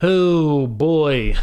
Oh 0.00 0.66
boy, 0.66 1.34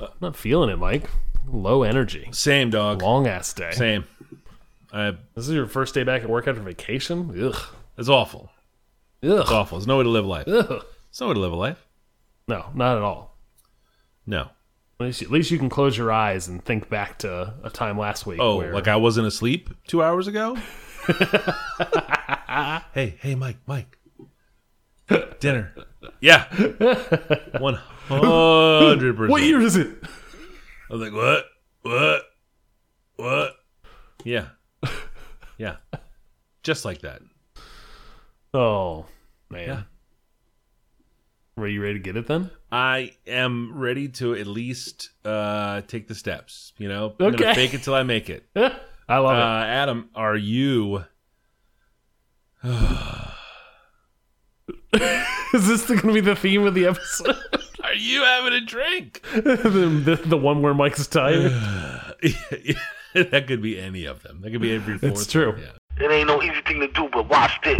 I'm 0.00 0.08
not 0.20 0.36
feeling 0.36 0.70
it, 0.70 0.76
Mike. 0.78 1.08
Low 1.46 1.82
energy, 1.82 2.28
Same 2.32 2.70
dog. 2.70 3.02
long 3.02 3.26
ass 3.26 3.52
day. 3.52 3.70
Same. 3.72 4.04
I, 4.92 5.12
This 5.34 5.48
is 5.48 5.54
your 5.54 5.66
first 5.66 5.94
day 5.94 6.02
back 6.04 6.22
at 6.22 6.28
work 6.30 6.48
after 6.48 6.60
vacation. 6.62 7.30
Ugh, 7.40 7.60
it's 7.96 8.08
awful. 8.08 8.50
Ugh. 9.22 9.30
It's 9.40 9.50
awful. 9.50 9.78
There's 9.78 9.86
no 9.86 9.98
way 9.98 10.04
to 10.04 10.08
live 10.10 10.26
life. 10.26 10.48
ugh. 10.48 10.84
It's 11.10 11.20
no 11.20 11.28
way 11.28 11.34
to 11.34 11.40
live 11.40 11.52
a 11.52 11.56
life. 11.56 11.86
No, 12.48 12.66
not 12.74 12.96
at 12.96 13.02
all. 13.02 13.36
No. 14.26 14.48
At 15.00 15.06
least, 15.06 15.22
at 15.22 15.30
least 15.30 15.50
you 15.50 15.58
can 15.58 15.68
close 15.68 15.96
your 15.98 16.10
eyes 16.12 16.48
and 16.48 16.64
think 16.64 16.88
back 16.88 17.18
to 17.20 17.54
a 17.62 17.70
time 17.70 17.98
last 17.98 18.26
week. 18.26 18.38
Oh, 18.40 18.56
where, 18.56 18.72
like 18.72 18.88
I 18.88 18.96
wasn't 18.96 19.26
asleep 19.26 19.70
two 19.86 20.02
hours 20.02 20.26
ago? 20.26 20.56
hey, 22.94 23.16
hey, 23.20 23.34
Mike, 23.34 23.58
Mike. 23.66 23.98
Dinner. 25.40 25.74
Yeah. 26.20 26.44
100%. 26.50 29.28
what 29.28 29.42
year 29.42 29.60
is 29.60 29.76
it? 29.76 29.88
I 30.90 30.94
was 30.94 31.02
like, 31.02 31.12
what? 31.12 31.44
What? 31.82 32.22
What? 33.16 33.52
Yeah. 34.24 34.46
Yeah. 35.58 35.76
Just 36.62 36.84
like 36.84 37.00
that. 37.02 37.22
Oh 38.52 39.06
man, 39.50 39.68
Yeah. 39.68 39.82
were 41.56 41.68
you 41.68 41.80
ready 41.82 41.94
to 41.94 42.00
get 42.00 42.16
it 42.16 42.26
then? 42.26 42.50
I 42.72 43.12
am 43.26 43.76
ready 43.78 44.08
to 44.08 44.34
at 44.34 44.46
least 44.46 45.10
uh, 45.24 45.82
take 45.82 46.08
the 46.08 46.14
steps. 46.14 46.72
You 46.78 46.88
know, 46.88 47.14
I'm 47.20 47.26
Okay. 47.26 47.36
gonna 47.42 47.54
fake 47.54 47.74
it 47.74 47.82
till 47.82 47.94
I 47.94 48.02
make 48.04 48.30
it. 48.30 48.46
I 48.56 49.18
love 49.18 49.36
Uh, 49.36 49.64
Adam, 49.66 50.08
are 50.14 50.36
you? 50.36 51.04
It. 54.68 55.26
Is 55.54 55.66
this 55.68 55.86
going 55.86 56.00
to 56.00 56.12
be 56.12 56.20
the 56.20 56.36
theme 56.36 56.64
of 56.66 56.74
the 56.74 56.86
episode? 56.86 57.36
Are 57.84 57.94
you 57.94 58.22
having 58.22 58.52
a 58.54 58.60
drink? 58.60 59.22
the, 59.34 60.02
the, 60.04 60.20
the 60.24 60.36
one 60.36 60.62
where 60.62 60.74
Mike's 60.74 61.06
tired. 61.06 61.52
that 63.14 63.44
could 63.46 63.62
be 63.62 63.78
any 63.78 64.04
of 64.06 64.22
them. 64.22 64.40
That 64.40 64.50
could 64.50 64.62
be 64.62 64.74
every. 64.74 64.98
Fourth 64.98 65.12
It's 65.12 65.26
true. 65.26 65.52
one, 65.52 65.60
Yeah. 65.60 66.04
It 66.04 66.10
ain't 66.10 66.26
no 66.26 66.42
easy 66.42 66.60
thing 66.66 66.80
to 66.80 66.88
do, 66.88 67.08
but 67.12 67.28
watch 67.28 67.60
this. 67.62 67.78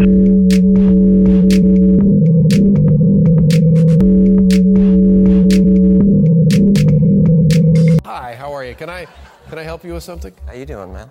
Hi, 8.05 8.35
how 8.37 8.53
are 8.53 8.65
you? 8.65 8.75
Can 8.75 8.89
I 8.89 9.07
can 9.49 9.59
I 9.59 9.63
help 9.63 9.85
you 9.85 9.95
with 9.95 10.03
something? 10.05 10.33
How 10.47 10.53
you 10.53 10.67
doing, 10.67 10.93
man? 10.93 11.11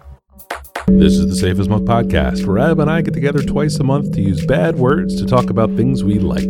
This 0.87 1.13
is 1.13 1.27
the 1.27 1.35
Safe 1.35 1.59
as 1.59 1.69
Milk 1.69 1.83
podcast, 1.83 2.45
where 2.45 2.59
Adam 2.59 2.81
and 2.81 2.89
I 2.91 3.01
get 3.01 3.13
together 3.13 3.41
twice 3.41 3.75
a 3.79 3.83
month 3.83 4.13
to 4.13 4.21
use 4.21 4.45
bad 4.45 4.75
words 4.77 5.15
to 5.21 5.25
talk 5.25 5.49
about 5.49 5.75
things 5.75 6.03
we 6.03 6.19
like. 6.19 6.43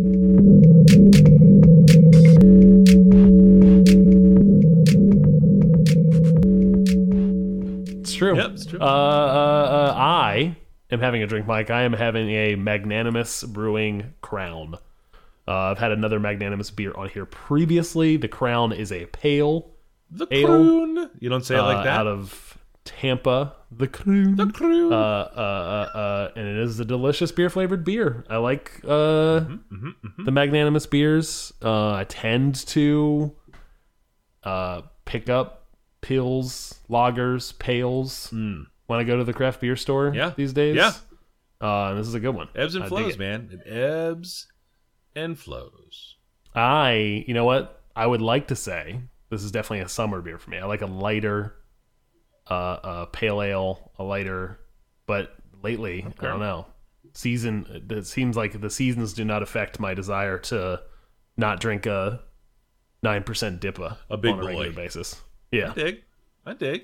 It's 8.01 8.13
true. 8.13 8.35
Yep, 8.35 8.51
it's 8.51 8.65
true. 8.65 8.79
Uh, 8.79 8.83
uh, 8.83 8.87
uh, 8.87 9.93
I 9.95 10.57
am 10.91 10.99
having 10.99 11.23
a 11.23 11.27
drink, 11.27 11.47
Mike. 11.47 11.69
I 11.69 11.83
am 11.83 11.93
having 11.93 12.29
a 12.31 12.55
Magnanimous 12.55 13.43
Brewing 13.43 14.13
Crown. 14.21 14.75
Uh, 15.47 15.51
I've 15.71 15.77
had 15.77 15.91
another 15.91 16.19
Magnanimous 16.19 16.69
beer 16.71 16.93
on 16.95 17.09
here 17.09 17.25
previously. 17.25 18.17
The 18.17 18.27
Crown 18.27 18.73
is 18.73 18.91
a 18.91 19.05
pale 19.07 19.71
The 20.11 20.27
Ale. 20.31 20.47
croon. 20.47 21.09
You 21.19 21.29
don't 21.29 21.45
say 21.45 21.55
it 21.55 21.59
uh, 21.59 21.65
like 21.65 21.85
that. 21.85 21.99
out 21.99 22.07
of 22.07 22.52
Tampa. 22.85 23.55
The 23.71 23.87
crew, 23.87 24.35
the 24.35 24.47
croon. 24.47 24.93
uh, 24.93 24.95
uh, 24.95 24.99
uh, 25.95 25.97
uh, 25.97 26.31
and 26.35 26.47
it 26.47 26.57
is 26.57 26.79
a 26.79 26.85
delicious 26.85 27.31
beer 27.31 27.49
flavored 27.49 27.83
beer. 27.83 28.23
I 28.29 28.37
like 28.37 28.81
uh, 28.83 29.39
Mm-hmm, 29.41 30.23
the 30.25 30.31
magnanimous 30.31 30.85
beers. 30.85 31.51
Uh, 31.61 31.93
I 31.93 32.03
tend 32.03 32.55
to 32.67 33.35
uh, 34.43 34.81
pick 35.05 35.29
up 35.29 35.67
pills, 36.01 36.79
lagers, 36.89 37.57
pales 37.57 38.29
when 38.31 38.67
I 38.99 39.03
go 39.03 39.17
to 39.17 39.23
the 39.23 39.33
craft 39.33 39.61
beer 39.61 39.75
store. 39.75 40.11
Mm. 40.11 40.15
Yeah. 40.15 40.33
these 40.35 40.53
days. 40.53 40.75
Yeah. 40.75 40.91
uh, 41.61 41.89
and 41.91 41.99
this 41.99 42.07
is 42.07 42.13
a 42.13 42.19
good 42.19 42.35
one. 42.35 42.49
ebbs 42.55 42.75
and 42.75 42.83
I 42.83 42.87
flows, 42.89 43.13
it. 43.13 43.19
man. 43.19 43.49
It 43.65 43.67
ebbs 43.71 44.47
and 45.15 45.37
flows. 45.39 46.15
I, 46.53 47.23
you 47.27 47.33
know 47.33 47.45
what? 47.45 47.81
I 47.95 48.05
would 48.05 48.21
like 48.21 48.49
to 48.49 48.55
say 48.55 48.99
this 49.29 49.43
is 49.43 49.51
definitely 49.51 49.79
a 49.79 49.89
summer 49.89 50.21
beer 50.21 50.37
for 50.37 50.49
me. 50.51 50.57
I 50.59 50.65
like 50.65 50.81
a 50.81 50.87
lighter, 50.87 51.55
uh, 52.49 52.53
uh 52.53 53.05
pale 53.07 53.41
ale, 53.41 53.91
a 53.97 54.03
lighter, 54.03 54.59
but 55.05 55.35
lately 55.61 56.05
I 56.19 56.23
don't 56.23 56.39
know. 56.39 56.65
Season. 57.13 57.85
It 57.89 58.07
seems 58.07 58.35
like 58.35 58.59
the 58.59 58.69
seasons 58.69 59.13
do 59.13 59.23
not 59.23 59.43
affect 59.43 59.79
my 59.79 59.93
desire 59.93 60.39
to 60.39 60.81
not 61.37 61.59
drink 61.59 61.85
a 61.85 62.21
nine 63.03 63.23
percent 63.23 63.61
DIPA 63.61 63.97
A 64.09 64.17
big 64.17 64.33
on 64.33 64.39
a 64.39 64.45
regular 64.45 64.69
boy. 64.69 64.75
basis. 64.75 65.21
Yeah. 65.51 65.71
I 65.71 65.73
dig. 65.73 66.03
I 66.45 66.53
dig. 66.53 66.81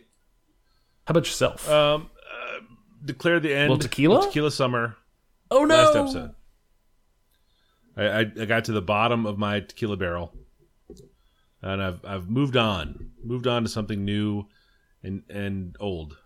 How 1.08 1.14
about 1.14 1.26
yourself? 1.26 1.68
Um, 1.68 2.12
uh, 2.32 2.60
declare 3.04 3.40
the 3.40 3.54
end. 3.54 3.72
Little 3.72 3.80
tequila? 3.80 4.20
of 4.20 4.26
Tequila 4.26 4.52
summer. 4.52 4.96
oh 5.50 5.66
no! 5.66 5.76
Last 5.76 5.96
episode. 5.96 6.36
I, 7.98 8.04
I, 8.04 8.20
I 8.20 8.46
got 8.46 8.66
to 8.66 8.72
the 8.72 8.82
bottom 8.82 9.26
of 9.26 9.38
my 9.38 9.62
tequila 9.62 9.98
barrel, 9.98 10.32
and 11.64 11.82
I've 11.82 12.06
I've 12.06 12.30
moved 12.30 12.56
on, 12.56 13.10
moved 13.24 13.48
on 13.48 13.64
to 13.64 13.70
something 13.70 14.06
new, 14.06 14.46
and 15.04 15.24
and 15.30 15.76
old. 15.80 16.18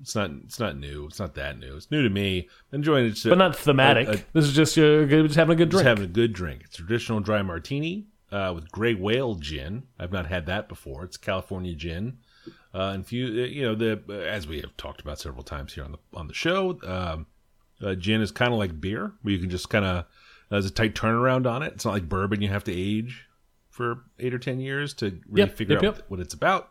It's 0.00 0.14
not 0.16 0.30
it's 0.44 0.58
not 0.58 0.76
new. 0.76 1.06
It's 1.06 1.20
not 1.20 1.34
that 1.36 1.58
new. 1.58 1.76
It's 1.76 1.90
new 1.90 2.02
to 2.02 2.10
me. 2.10 2.48
I'm 2.72 2.76
enjoying 2.80 3.06
it. 3.06 3.20
But 3.24 3.38
not 3.38 3.54
thematic. 3.56 4.08
a- 4.08 4.12
a- 4.12 4.24
this 4.32 4.44
is 4.46 4.52
just 4.54 4.76
uh, 4.76 5.04
just 5.06 5.36
having 5.36 5.52
a 5.54 5.56
good 5.56 5.70
just 5.70 5.84
drink. 5.84 5.86
having 5.98 6.04
a 6.10 6.12
good 6.12 6.32
drink. 6.32 6.62
It's 6.64 6.74
a 6.74 6.78
traditional 6.78 7.20
dry 7.20 7.42
martini 7.42 8.06
uh, 8.32 8.52
with 8.54 8.70
gray 8.72 8.94
whale 8.94 9.36
gin. 9.36 9.84
I've 9.98 10.10
not 10.12 10.26
had 10.26 10.46
that 10.46 10.68
before. 10.68 11.04
It's 11.04 11.16
California 11.16 11.74
gin. 11.74 12.18
Uh, 12.74 12.90
and 12.94 13.06
few, 13.06 13.26
you 13.26 13.62
know, 13.62 13.74
the 13.74 14.02
as 14.28 14.46
we 14.48 14.60
have 14.60 14.76
talked 14.76 15.00
about 15.00 15.18
several 15.20 15.42
times 15.44 15.72
here 15.74 15.84
on 15.84 15.92
the 15.92 15.98
on 16.14 16.26
the 16.26 16.34
show, 16.34 16.78
um, 16.84 17.26
uh, 17.80 17.94
gin 17.94 18.20
is 18.20 18.30
kind 18.32 18.52
of 18.52 18.58
like 18.58 18.80
beer, 18.80 19.12
where 19.22 19.32
you 19.32 19.38
can 19.40 19.48
just 19.50 19.70
kind 19.70 19.84
of 19.84 20.04
there's 20.50 20.66
a 20.66 20.70
tight 20.70 20.94
turnaround 20.94 21.46
on 21.50 21.62
it. 21.62 21.72
It's 21.74 21.84
not 21.84 21.92
like 21.94 22.08
bourbon; 22.08 22.42
you 22.42 22.48
have 22.48 22.64
to 22.64 22.72
age 22.72 23.24
for 23.70 24.00
eight 24.18 24.34
or 24.34 24.38
ten 24.38 24.58
years 24.60 24.94
to 24.94 25.20
really 25.28 25.48
Yep, 25.48 25.56
figure 25.56 25.74
yep, 25.76 25.84
out 25.84 25.96
yep. 25.96 26.04
what 26.08 26.18
it's 26.20 26.34
about. 26.34 26.70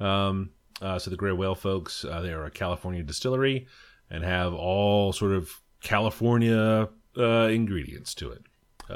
Um, 0.00 0.50
uh, 0.80 0.98
so 0.98 1.10
the 1.10 1.16
Gray 1.16 1.32
Whale 1.32 1.54
folks, 1.54 2.04
uh, 2.04 2.20
they 2.20 2.32
are 2.32 2.44
a 2.44 2.50
California 2.50 3.02
distillery 3.02 3.66
and 4.10 4.24
have 4.24 4.54
all 4.54 5.12
sort 5.12 5.32
of 5.32 5.50
California 5.82 6.88
uh, 7.16 7.22
ingredients 7.48 8.14
to 8.14 8.30
it. 8.30 8.42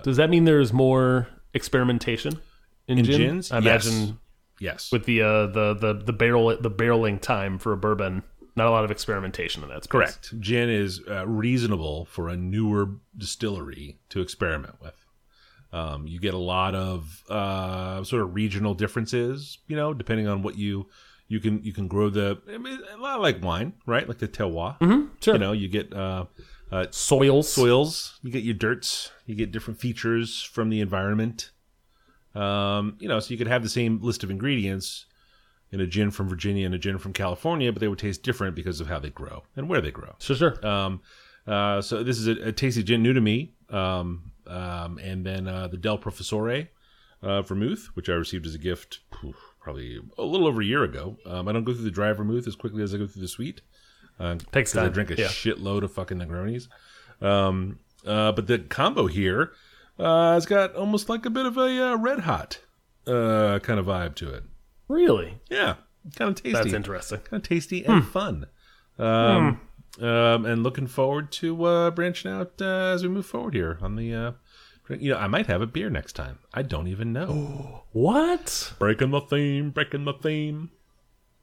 Does 0.04 0.16
that 0.16 0.31
mean 0.31 0.44
there's 0.44 0.72
more 0.72 1.28
experimentation 1.54 2.38
in, 2.88 2.98
In 2.98 3.04
gin? 3.04 3.16
gins? 3.20 3.53
I 3.53 3.59
Yes. 3.59 3.87
imagine 3.87 4.19
Yes, 4.60 4.93
with 4.93 5.04
the 5.06 5.22
uh, 5.22 5.47
the 5.48 5.75
the 5.75 5.93
the 6.04 6.12
barrel 6.12 6.56
the 6.56 6.70
barreling 6.70 7.20
time 7.20 7.59
for 7.59 7.72
a 7.72 7.76
bourbon, 7.76 8.22
not 8.54 8.69
a 8.69 8.70
lot 8.70 8.84
of 8.84 8.91
experimentation 8.93 9.62
in 9.64 9.69
that. 9.70 9.84
Space. 9.84 9.91
correct. 9.91 10.38
Gin 10.41 10.70
is 10.70 11.00
uh, 11.10 11.26
reasonable 11.26 12.04
for 12.04 12.28
a 12.28 12.37
newer 12.37 12.91
distillery 13.16 13.99
to 14.10 14.20
experiment 14.20 14.76
with. 14.81 14.94
Um, 15.72 16.06
you 16.06 16.20
get 16.20 16.34
a 16.34 16.38
lot 16.38 16.75
of 16.76 17.25
uh, 17.28 18.04
sort 18.04 18.22
of 18.22 18.34
regional 18.34 18.75
differences, 18.75 19.59
you 19.66 19.75
know, 19.75 19.93
depending 19.94 20.28
on 20.28 20.43
what 20.43 20.56
you 20.56 20.87
you 21.32 21.41
can 21.41 21.65
you 21.65 21.72
can 21.72 21.88
grow 21.88 22.10
the 22.10 22.38
I 22.53 22.59
mean, 22.59 22.78
a 22.94 22.98
lot 22.98 23.22
like 23.22 23.43
wine, 23.43 23.72
right? 23.87 24.06
Like 24.06 24.19
the 24.19 24.28
terroir. 24.28 24.76
Sure. 25.22 25.34
You 25.34 25.41
know, 25.41 25.53
you 25.53 25.66
get 25.66 25.91
uh, 25.94 26.26
uh, 26.70 26.87
Soils. 26.91 27.50
soils, 27.50 28.19
you 28.22 28.31
get 28.31 28.44
your 28.44 28.54
dirts, 28.54 29.10
you 29.25 29.34
get 29.34 29.50
different 29.50 29.81
features 29.81 30.43
from 30.43 30.69
the 30.69 30.81
environment. 30.81 31.50
Um, 32.34 32.97
you 32.98 33.09
know, 33.09 33.19
so 33.19 33.31
you 33.31 33.38
could 33.38 33.47
have 33.47 33.62
the 33.62 33.70
same 33.70 34.00
list 34.03 34.22
of 34.22 34.31
ingredients 34.31 35.06
in 35.70 35.81
a 35.81 35.87
gin 35.87 36.10
from 36.10 36.28
Virginia 36.28 36.66
and 36.66 36.75
a 36.75 36.78
gin 36.78 36.98
from 36.98 37.15
California, 37.15 37.72
but 37.72 37.81
they 37.81 37.88
would 37.88 37.99
taste 37.99 38.22
different 38.22 38.54
because 38.54 38.78
of 38.81 38.88
how 38.88 38.99
they 38.99 39.10
grow 39.10 39.43
and 39.56 39.70
where 39.70 39.81
they 39.81 39.91
grow. 39.91 40.14
Sure, 40.19 40.37
sure. 40.37 40.66
Um, 40.66 41.00
uh, 41.47 41.81
so 41.81 42.03
this 42.03 42.19
is 42.19 42.28
a, 42.28 42.49
a 42.49 42.53
tasty 42.53 42.82
gin 42.82 43.03
new 43.03 43.14
to 43.14 43.22
me. 43.22 43.54
Um, 43.70 44.32
um, 44.47 44.99
and 44.99 45.25
then 45.25 45.49
uh, 45.49 45.69
the 45.69 45.78
Del 45.78 45.97
Professore 45.97 46.69
uh, 47.22 47.41
vermouth, 47.41 47.88
which 47.94 48.11
I 48.11 48.12
received 48.12 48.44
as 48.44 48.55
a 48.55 48.58
gift 48.58 49.00
probably 49.62 50.00
a 50.19 50.23
little 50.23 50.47
over 50.47 50.61
a 50.61 50.64
year 50.64 50.82
ago. 50.82 51.17
Um, 51.25 51.49
I 51.49 51.53
don't 51.53 51.64
go 51.64 51.73
through 51.73 51.85
the 51.85 51.91
dry 51.91 52.12
vermouth 52.12 52.47
as 52.47 52.56
quickly 52.56 52.82
as 52.82 52.93
I 52.94 52.99
go 52.99 53.06
through 53.06 53.23
the 53.23 53.29
sweet. 53.29 53.62
Uh, 54.19 54.37
Takes 54.53 54.73
'cause 54.73 54.85
I 54.85 54.88
drink 54.88 55.11
a 55.11 55.17
yeah. 55.17 55.26
shitload 55.29 55.82
of 55.82 55.93
fucking 55.93 56.19
Negronis. 56.19 56.69
Um, 57.20 57.79
uh, 58.06 58.32
but 58.32 58.47
the 58.47 58.59
combo 58.59 59.06
here 59.06 59.53
uh, 59.99 60.35
has 60.35 60.44
got 60.47 60.75
almost 60.75 61.09
like 61.09 61.25
a 61.25 61.31
bit 61.31 61.47
of 61.47 61.56
a 61.56 61.93
uh, 61.93 61.97
red 61.97 62.20
hot 62.20 62.59
uh, 63.06 63.59
kind 63.62 63.79
of 63.79 63.87
vibe 63.87 64.14
to 64.17 64.32
it. 64.35 64.43
Really? 64.88 65.41
Yeah, 65.49 65.76
kind 66.17 66.31
of 66.31 66.35
tasty. 66.37 66.53
That's 66.53 66.73
interesting. 66.73 67.20
Kind 67.20 67.43
of 67.43 67.49
tasty 67.49 67.85
and 67.85 68.05
fun. 68.05 68.47
Um, 68.99 69.61
um, 70.00 70.44
and 70.47 70.62
looking 70.62 70.87
forward 70.87 71.31
to 71.32 71.65
uh, 71.65 71.91
branching 71.93 72.31
out 72.31 72.53
uh, 72.61 72.93
as 72.94 73.03
we 73.03 73.08
move 73.08 73.26
forward 73.26 73.55
here 73.55 73.79
on 73.81 73.97
the. 73.97 74.35
You 74.88 75.12
know, 75.12 75.19
I 75.19 75.26
might 75.26 75.46
have 75.46 75.62
a 75.62 75.67
beer 75.67 75.90
next 75.90 76.14
time. 76.14 76.38
I 76.52 76.62
don't 76.62 76.88
even 76.88 77.12
know. 77.12 77.84
What? 77.93 78.73
breaking 78.79 79.11
the 79.11 79.20
theme, 79.20 79.70
breaking 79.70 80.06
the 80.06 80.14
theme. 80.14 80.70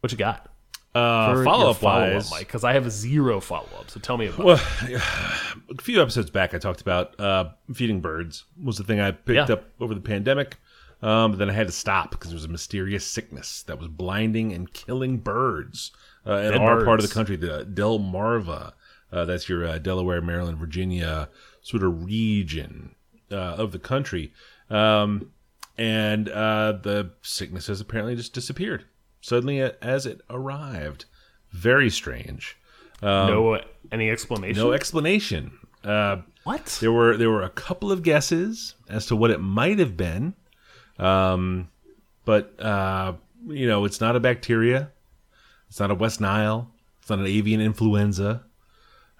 What 0.00 0.12
you 0.12 0.18
got? 0.18 0.52
Uh, 0.94 1.44
follow 1.44 1.70
up 1.70 1.76
follow-up, 1.76 2.14
wise, 2.14 2.30
Mike, 2.30 2.40
because 2.46 2.64
I 2.64 2.72
have 2.72 2.90
zero 2.90 3.40
follow 3.40 3.68
up. 3.78 3.90
So 3.90 4.00
tell 4.00 4.16
me 4.16 4.26
about 4.28 4.44
Well, 4.44 4.60
it. 4.82 5.00
a 5.78 5.82
few 5.82 6.00
episodes 6.02 6.30
back, 6.30 6.54
I 6.54 6.58
talked 6.58 6.80
about 6.80 7.18
uh, 7.20 7.50
feeding 7.74 8.00
birds 8.00 8.44
was 8.62 8.78
the 8.78 8.84
thing 8.84 8.98
I 9.00 9.10
picked 9.12 9.48
Yeah. 9.48 9.54
up 9.54 9.64
over 9.80 9.94
the 9.94 10.00
pandemic. 10.00 10.56
Um, 11.00 11.30
but 11.32 11.38
then 11.38 11.48
I 11.48 11.52
had 11.52 11.68
to 11.68 11.72
stop 11.72 12.10
because 12.10 12.30
there 12.30 12.36
was 12.36 12.44
a 12.44 12.48
mysterious 12.48 13.06
sickness 13.06 13.62
that 13.64 13.78
was 13.78 13.86
blinding 13.86 14.52
and 14.52 14.72
killing 14.72 15.18
birds 15.18 15.92
uh, 16.26 16.32
in 16.38 16.52
Dead 16.52 16.60
our 16.60 16.84
part 16.84 16.98
of 16.98 17.06
the 17.08 17.14
country, 17.14 17.36
the 17.36 17.64
Delmarva. 17.72 18.72
Uh, 19.12 19.24
that's 19.24 19.48
your 19.48 19.64
uh, 19.64 19.78
Delaware, 19.78 20.20
Maryland, 20.20 20.58
Virginia 20.58 21.28
sort 21.60 21.84
of 21.84 22.04
region 22.04 22.96
uh, 23.30 23.34
of 23.36 23.70
the 23.70 23.78
country. 23.78 24.32
Um, 24.70 25.30
and 25.76 26.28
uh, 26.28 26.72
the 26.72 27.12
sickness 27.22 27.68
has 27.68 27.80
apparently 27.80 28.16
just 28.16 28.34
disappeared 28.34 28.84
suddenly 29.20 29.60
as 29.60 30.06
it 30.06 30.20
arrived. 30.30 31.04
Very 31.50 31.90
strange. 31.90 32.56
no 33.02 33.60
any 33.92 34.10
explanation? 34.10 34.62
No 34.62 34.72
explanation. 34.72 35.58
Uh, 35.84 36.18
what? 36.44 36.78
there 36.80 36.92
were 36.92 37.16
there 37.16 37.30
were 37.30 37.42
a 37.42 37.50
couple 37.50 37.92
of 37.92 38.02
guesses 38.02 38.74
as 38.88 39.06
to 39.06 39.16
what 39.16 39.30
it 39.30 39.38
might 39.40 39.78
have 39.78 39.96
been, 39.96 40.34
um, 40.98 41.68
but 42.24 42.58
uh, 42.60 43.12
you 43.46 43.66
know 43.66 43.84
it's 43.84 44.00
not 44.00 44.16
a 44.16 44.20
bacteria, 44.20 44.90
it's 45.68 45.78
not 45.78 45.90
a 45.90 45.94
West 45.94 46.20
Nile, 46.20 46.70
it's 47.00 47.10
not 47.10 47.18
an 47.18 47.26
avian 47.26 47.60
influenza. 47.60 48.42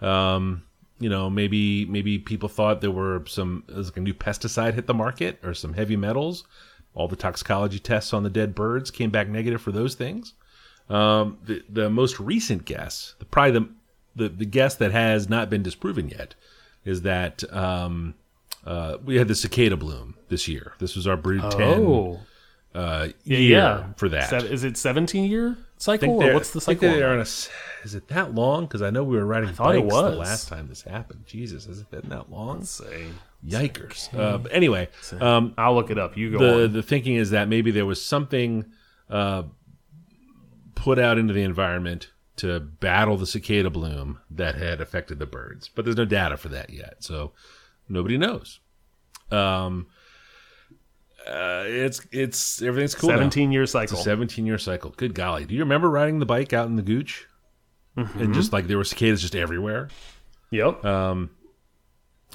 Um, 0.00 0.65
you 1.00 1.09
know 1.09 1.31
maybe 1.31 1.85
maybe 1.87 2.19
people 2.19 2.49
thought 2.49 2.81
there 2.81 2.91
were 2.91 3.23
some 3.27 3.65
like 3.69 3.97
a 3.97 4.00
new 4.00 4.15
pesticide 4.15 4.75
hit 4.75 4.87
the 4.87 4.95
market 4.95 5.39
or 5.43 5.55
some 5.55 5.75
heavy 5.75 5.97
metals. 5.97 6.45
All 6.94 7.08
the 7.08 7.17
toxicology 7.17 7.79
tests 7.79 8.12
on 8.12 8.23
the 8.23 8.31
dead 8.31 8.55
birds 8.55 8.90
came 8.90 9.11
back 9.11 9.29
negative 9.29 9.61
for 9.61 9.73
those 9.73 9.94
things. 9.94 10.35
Um, 10.88 11.38
the 11.44 11.62
the 11.69 11.90
most 11.90 12.19
recent 12.19 12.64
guess, 12.64 13.14
the 13.19 13.25
probably 13.25 13.61
the, 13.61 13.69
the 14.17 14.29
the 14.31 14.46
guess 14.46 14.75
that 14.76 14.93
has 14.93 15.29
not 15.29 15.50
been 15.50 15.62
disproven 15.62 16.08
yet, 16.08 16.35
is 16.85 17.02
that 17.02 17.44
um, 17.52 18.14
uh, 18.64 18.96
we 19.05 19.17
had 19.17 19.29
the 19.29 19.35
cicada 19.35 19.76
bloom 19.76 20.14
this 20.29 20.49
year. 20.49 20.73
This 20.79 20.96
was 20.96 21.06
our 21.06 21.17
brood 21.17 21.43
ten 21.52 22.19
uh, 22.75 23.08
yeah, 23.25 23.38
year 23.38 23.58
yeah. 23.58 23.87
for 23.96 24.08
that. 24.08 24.32
Is 24.44 24.64
it 24.64 24.76
seventeen 24.76 25.31
year 25.31 25.56
cycle 25.76 26.23
or 26.23 26.35
what's 26.35 26.50
the 26.50 26.61
I 26.61 26.64
think 26.64 26.81
cycle? 26.81 26.96
they're 26.96 27.08
that? 27.08 27.14
on 27.14 27.20
a 27.20 27.85
is 27.85 27.94
it 27.94 28.08
that 28.08 28.35
long? 28.35 28.67
Because 28.67 28.82
I 28.82 28.90
know 28.90 29.05
we 29.05 29.17
were 29.17 29.25
riding 29.26 29.52
thought 29.52 29.75
it 29.75 29.82
bikes 29.82 29.94
the 29.94 30.02
was. 30.02 30.19
last 30.19 30.49
time 30.49 30.69
this 30.69 30.82
happened. 30.82 31.25
Jesus, 31.26 31.67
has 31.67 31.81
it 31.81 31.90
been 31.90 32.08
that 32.08 32.31
long? 32.31 32.58
Let's 32.58 32.70
see. 32.70 33.08
Yikers! 33.46 34.12
Uh, 34.12 34.43
anyway, 34.50 34.88
um, 35.20 35.55
I'll 35.56 35.75
look 35.75 35.90
it 35.90 35.99
up. 35.99 36.17
You 36.17 36.32
go 36.32 36.38
the 36.38 36.64
on. 36.64 36.73
the 36.73 36.82
thinking 36.82 37.14
is 37.14 37.31
that 37.31 37.49
maybe 37.49 37.70
there 37.70 37.87
was 37.87 38.05
something 38.05 38.64
uh, 39.08 39.44
put 40.75 40.99
out 40.99 41.19
into 41.19 41.32
the 41.32 41.43
environment 41.43 42.11
to 42.37 42.61
battle 42.61 43.17
the 43.17 43.26
cicada 43.26 43.70
bloom 43.70 44.20
that 44.31 44.55
had 44.56 44.81
affected 44.81 45.19
the 45.19 45.26
birds, 45.26 45.69
but 45.75 45.85
there's 45.85 45.96
no 45.96 46.05
data 46.05 46.37
for 46.37 46.49
that 46.49 46.70
yet, 46.70 46.96
so 47.02 47.32
nobody 47.88 48.19
knows. 48.19 48.61
Um, 49.31 49.87
uh, 51.26 51.64
it's 51.67 52.00
it's 52.11 52.62
everything's 52.62 52.94
cool. 52.94 53.11
now. 53.11 53.17
Seventeen 53.17 53.52
year 53.52 53.64
It's 53.64 53.75
a 53.75 53.87
cycle. 53.87 53.99
17 53.99 54.46
year 54.46 54.56
cycle. 54.58 54.90
Good 54.96 55.14
golly. 55.14 55.44
Do 55.44 55.55
you 55.55 55.61
remember 55.61 55.90
riding 55.90 56.19
the 56.20 56.26
bike 56.26 56.52
out 56.52 56.67
in 56.69 56.76
the 56.76 56.82
gooch? 56.82 57.26
Mm-hmm. 57.96 58.20
And 58.20 58.35
just 58.35 58.52
like 58.52 58.67
there 58.67 58.79
were 58.79 58.85
cicadas 58.85 59.20
just 59.20 59.35
everywhere. 59.37 59.88
Yep. 60.50 60.85
Um, 60.85 61.31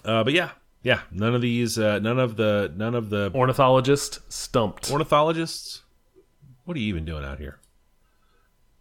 Uh, 0.05 0.23
but 0.23 0.33
yeah, 0.33 0.51
yeah. 0.83 1.01
None 1.11 1.33
of 1.33 1.41
these, 1.41 1.79
uh, 1.79 1.99
none 1.99 2.19
of 2.19 2.35
the, 2.35 2.71
none 2.75 2.93
of 2.95 3.09
the 3.09 3.31
Ornithologist 3.33 4.19
stumped. 4.31 4.91
ornithologists. 4.91 5.81
What 6.65 6.77
are 6.77 6.79
you 6.79 6.87
even 6.87 7.05
doing 7.05 7.25
out 7.25 7.39
here? 7.39 7.59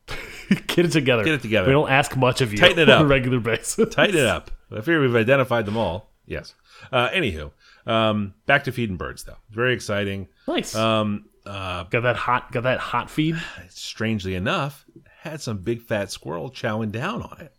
Get 0.66 0.84
it 0.86 0.92
together. 0.92 1.24
Get 1.24 1.34
it 1.34 1.42
together. 1.42 1.66
We 1.68 1.72
don't 1.72 1.90
ask 1.90 2.16
much 2.16 2.40
of 2.40 2.52
you 2.52 2.58
Tighten 2.58 2.78
it 2.80 2.88
on 2.90 2.96
up. 2.98 3.02
a 3.02 3.06
regular 3.06 3.40
basis. 3.40 3.94
Tighten 3.94 4.16
it 4.16 4.26
up. 4.26 4.50
I 4.76 4.80
fear 4.80 5.00
we've 5.00 5.16
identified 5.16 5.66
them 5.66 5.76
all. 5.76 6.10
Yes. 6.26 6.54
Uh, 6.90 7.08
anywho, 7.10 7.50
um, 7.86 8.34
back 8.46 8.64
to 8.64 8.72
feeding 8.72 8.96
birds 8.96 9.24
though. 9.24 9.36
Very 9.50 9.74
exciting. 9.74 10.28
Nice. 10.48 10.74
Um, 10.74 11.26
uh, 11.46 11.84
got 11.84 12.02
that 12.02 12.16
hot. 12.16 12.52
Got 12.52 12.64
that 12.64 12.78
hot 12.78 13.10
feed. 13.10 13.40
strangely 13.68 14.34
enough, 14.34 14.84
had 15.20 15.40
some 15.40 15.58
big 15.58 15.82
fat 15.82 16.10
squirrel 16.10 16.50
chowing 16.50 16.90
down 16.92 17.22
on 17.22 17.40
it. 17.40 17.52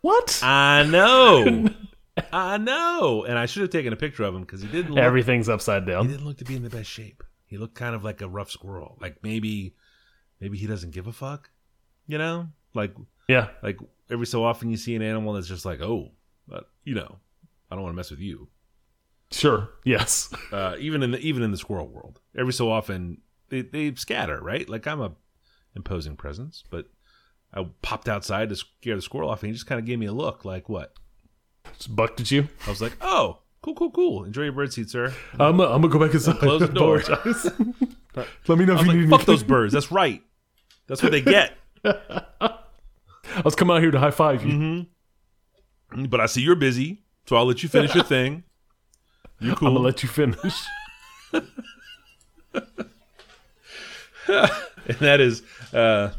What? 0.00 0.40
I 0.42 0.84
know. 0.84 1.68
I 2.32 2.56
know. 2.58 3.24
And 3.24 3.38
I 3.38 3.46
should 3.46 3.62
have 3.62 3.70
taken 3.70 3.92
a 3.92 3.96
picture 3.96 4.24
of 4.24 4.34
him 4.34 4.42
because 4.42 4.62
he 4.62 4.68
didn't 4.68 4.92
look, 4.92 4.98
Everything's 5.04 5.48
upside 5.48 5.86
down. 5.86 6.06
he 6.06 6.12
didn't 6.12 6.26
look 6.26 6.38
to 6.38 6.44
be 6.44 6.56
in 6.56 6.62
the 6.62 6.70
best 6.70 6.90
shape. 6.90 7.22
He 7.46 7.58
looked 7.58 7.74
kind 7.74 7.94
of 7.94 8.04
like 8.04 8.20
a 8.20 8.28
rough 8.28 8.50
squirrel. 8.50 8.96
Like 9.00 9.22
maybe 9.22 9.74
maybe 10.40 10.56
he 10.58 10.66
doesn't 10.66 10.90
give 10.92 11.06
a 11.06 11.12
fuck. 11.12 11.50
You 12.06 12.18
know? 12.18 12.48
Like 12.74 12.94
Yeah. 13.28 13.48
like 13.62 13.78
every 14.10 14.26
so 14.26 14.44
often 14.44 14.70
you 14.70 14.76
see 14.76 14.94
an 14.94 15.02
animal 15.02 15.32
that's 15.34 15.48
just 15.48 15.64
like, 15.64 15.80
"Oh, 15.80 16.12
uh, 16.52 16.60
you 16.84 16.94
know, 16.94 17.18
I 17.70 17.74
don't 17.74 17.82
want 17.82 17.92
to 17.92 17.96
mess 17.96 18.10
with 18.10 18.20
you." 18.20 18.48
Sure. 19.30 19.68
Yes. 19.84 20.32
Uh, 20.52 20.74
even 20.80 21.02
in 21.04 21.12
the 21.12 21.18
even 21.20 21.42
in 21.44 21.52
the 21.52 21.56
squirrel 21.56 21.86
world. 21.88 22.20
Every 22.36 22.52
so 22.52 22.70
often 22.70 23.18
they 23.50 23.62
they 23.62 23.94
scatter, 23.94 24.40
right? 24.42 24.68
Like 24.68 24.86
I'm 24.88 25.00
a 25.00 25.12
imposing 25.76 26.16
presence, 26.16 26.64
but 26.70 26.86
I 27.54 27.64
popped 27.82 28.08
outside 28.08 28.48
to 28.48 28.56
scare 28.56 28.96
the 28.96 29.02
squirrel 29.02 29.30
off 29.30 29.42
and 29.42 29.48
he 29.48 29.52
just 29.52 29.66
kind 29.66 29.78
of 29.78 29.86
gave 29.86 29.98
me 30.00 30.06
a 30.06 30.12
look 30.12 30.44
like, 30.44 30.68
"What?" 30.68 30.94
Just 31.76 31.94
bucked 31.94 32.20
at 32.20 32.30
you. 32.30 32.48
I 32.66 32.70
was 32.70 32.80
like, 32.82 32.96
"Oh, 33.00 33.38
cool, 33.62 33.74
cool, 33.74 33.90
cool. 33.90 34.24
Enjoy 34.24 34.42
your 34.44 34.52
birdseed, 34.52 34.88
sir." 34.88 35.12
I'm. 35.38 35.60
I'm 35.60 35.82
gonna 35.82 35.88
go 35.88 35.98
back 35.98 36.14
inside. 36.14 36.38
Close 36.38 36.60
the 36.60 36.68
door. 36.68 37.02
Let 38.48 38.58
me 38.58 38.64
know 38.64 38.74
if 38.74 38.80
you 38.82 38.86
like, 38.88 38.96
need 38.96 39.10
"Fuck 39.10 39.20
anything. 39.20 39.26
those 39.26 39.42
birds. 39.42 39.72
That's 39.72 39.92
right. 39.92 40.22
That's 40.86 41.02
what 41.02 41.12
they 41.12 41.20
get." 41.20 41.52
I 41.84 42.58
was 43.44 43.54
coming 43.54 43.76
out 43.76 43.82
here 43.82 43.90
to 43.92 43.98
high 43.98 44.10
five 44.10 44.44
you. 44.44 44.86
but 46.08 46.20
I 46.20 46.26
see 46.26 46.42
you're 46.42 46.56
busy, 46.56 47.02
so 47.26 47.36
I'll 47.36 47.46
let 47.46 47.62
you 47.62 47.68
finish 47.68 47.94
your 47.94 48.04
thing. 48.04 48.42
You 49.38 49.54
cool? 49.54 49.68
I'm 49.68 49.74
gonna 49.74 49.86
let 49.86 50.02
you 50.02 50.08
finish. 50.08 50.54
and 51.32 51.46
that 54.98 55.20
is, 55.20 55.42
uh, 55.72 56.10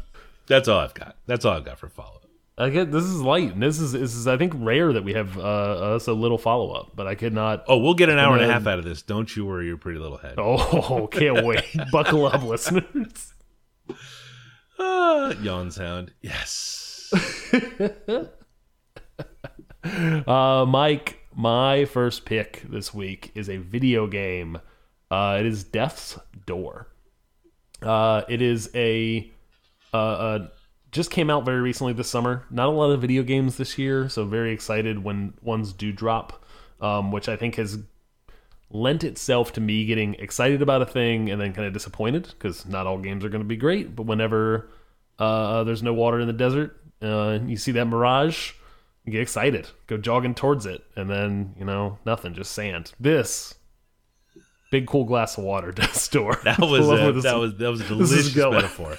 that's 0.46 0.68
all 0.68 0.78
I've 0.80 0.94
got. 0.94 1.16
That's 1.26 1.44
all 1.44 1.56
I've 1.56 1.64
got 1.64 1.78
for 1.78 1.88
follow. 1.88 2.21
I 2.62 2.70
get 2.70 2.92
this 2.92 3.02
is 3.02 3.20
light, 3.20 3.54
and 3.54 3.62
this 3.62 3.80
is 3.80 3.90
this 3.90 4.14
is 4.14 4.28
I 4.28 4.36
think 4.36 4.52
rare 4.56 4.92
that 4.92 5.02
we 5.02 5.14
have 5.14 5.36
uh, 5.36 5.40
us 5.40 6.06
a 6.06 6.12
little 6.12 6.38
follow 6.38 6.70
up, 6.70 6.92
but 6.94 7.08
I 7.08 7.16
could 7.16 7.32
not. 7.32 7.64
Oh, 7.66 7.78
we'll 7.78 7.94
get 7.94 8.08
an 8.08 8.20
hour 8.20 8.36
and 8.36 8.44
a 8.44 8.52
half 8.52 8.68
out 8.68 8.78
of 8.78 8.84
this. 8.84 9.02
Don't 9.02 9.34
you 9.34 9.44
worry, 9.44 9.66
your 9.66 9.76
pretty 9.76 9.98
little 9.98 10.18
head. 10.18 10.34
Oh, 10.38 11.08
can't 11.12 11.44
wait! 11.44 11.64
Buckle 11.90 12.26
up, 12.26 12.42
listeners. 12.44 13.34
Ah, 14.78 15.32
yawn 15.42 15.70
sound. 15.70 16.12
Yes. 16.22 17.12
Uh, 19.84 20.64
Mike, 20.66 21.18
my 21.34 21.84
first 21.84 22.24
pick 22.24 22.62
this 22.68 22.94
week 22.94 23.32
is 23.34 23.50
a 23.50 23.56
video 23.56 24.06
game. 24.06 24.56
Uh, 25.10 25.38
it 25.40 25.44
is 25.46 25.64
Death's 25.64 26.20
Door. 26.46 26.86
Uh, 27.82 28.22
it 28.28 28.40
is 28.40 28.70
a 28.76 29.28
uh, 29.92 29.96
uh, 29.96 30.48
just 30.92 31.10
came 31.10 31.30
out 31.30 31.44
very 31.44 31.60
recently 31.60 31.92
this 31.94 32.08
summer. 32.08 32.44
Not 32.50 32.68
a 32.68 32.70
lot 32.70 32.90
of 32.90 33.00
video 33.00 33.22
games 33.22 33.56
this 33.56 33.78
year, 33.78 34.08
so 34.08 34.24
very 34.24 34.52
excited 34.52 35.02
when 35.02 35.34
ones 35.42 35.72
do 35.72 35.92
drop. 35.92 36.44
Um, 36.80 37.12
which 37.12 37.28
I 37.28 37.36
think 37.36 37.54
has 37.56 37.78
lent 38.72 39.04
itself 39.04 39.52
to 39.52 39.60
me 39.60 39.84
getting 39.84 40.14
excited 40.14 40.62
about 40.62 40.82
a 40.82 40.86
thing 40.86 41.30
and 41.30 41.40
then 41.40 41.52
kind 41.52 41.66
of 41.66 41.72
disappointed 41.72 42.26
because 42.26 42.66
not 42.66 42.88
all 42.88 42.98
games 42.98 43.24
are 43.24 43.28
going 43.28 43.42
to 43.42 43.48
be 43.48 43.56
great. 43.56 43.94
But 43.94 44.06
whenever 44.06 44.68
uh, 45.18 45.62
there's 45.64 45.82
no 45.82 45.94
water 45.94 46.18
in 46.18 46.26
the 46.26 46.32
desert, 46.32 46.76
uh, 47.00 47.38
you 47.46 47.56
see 47.56 47.72
that 47.72 47.84
mirage, 47.84 48.52
you 49.04 49.12
get 49.12 49.20
excited, 49.20 49.68
go 49.86 49.96
jogging 49.96 50.34
towards 50.34 50.66
it, 50.66 50.84
and 50.96 51.08
then 51.08 51.54
you 51.58 51.64
know 51.64 51.98
nothing, 52.04 52.34
just 52.34 52.52
sand. 52.52 52.92
This 52.98 53.54
big 54.70 54.86
cool 54.86 55.04
glass 55.04 55.38
of 55.38 55.44
water 55.44 55.70
does 55.72 56.00
store. 56.00 56.40
That 56.44 56.58
was 56.60 56.88
a, 56.88 57.12
that 57.22 57.36
was 57.36 57.56
that 57.58 57.70
was 57.70 57.80
a 57.80 57.84
delicious 57.88 58.34
metaphor. 58.34 58.98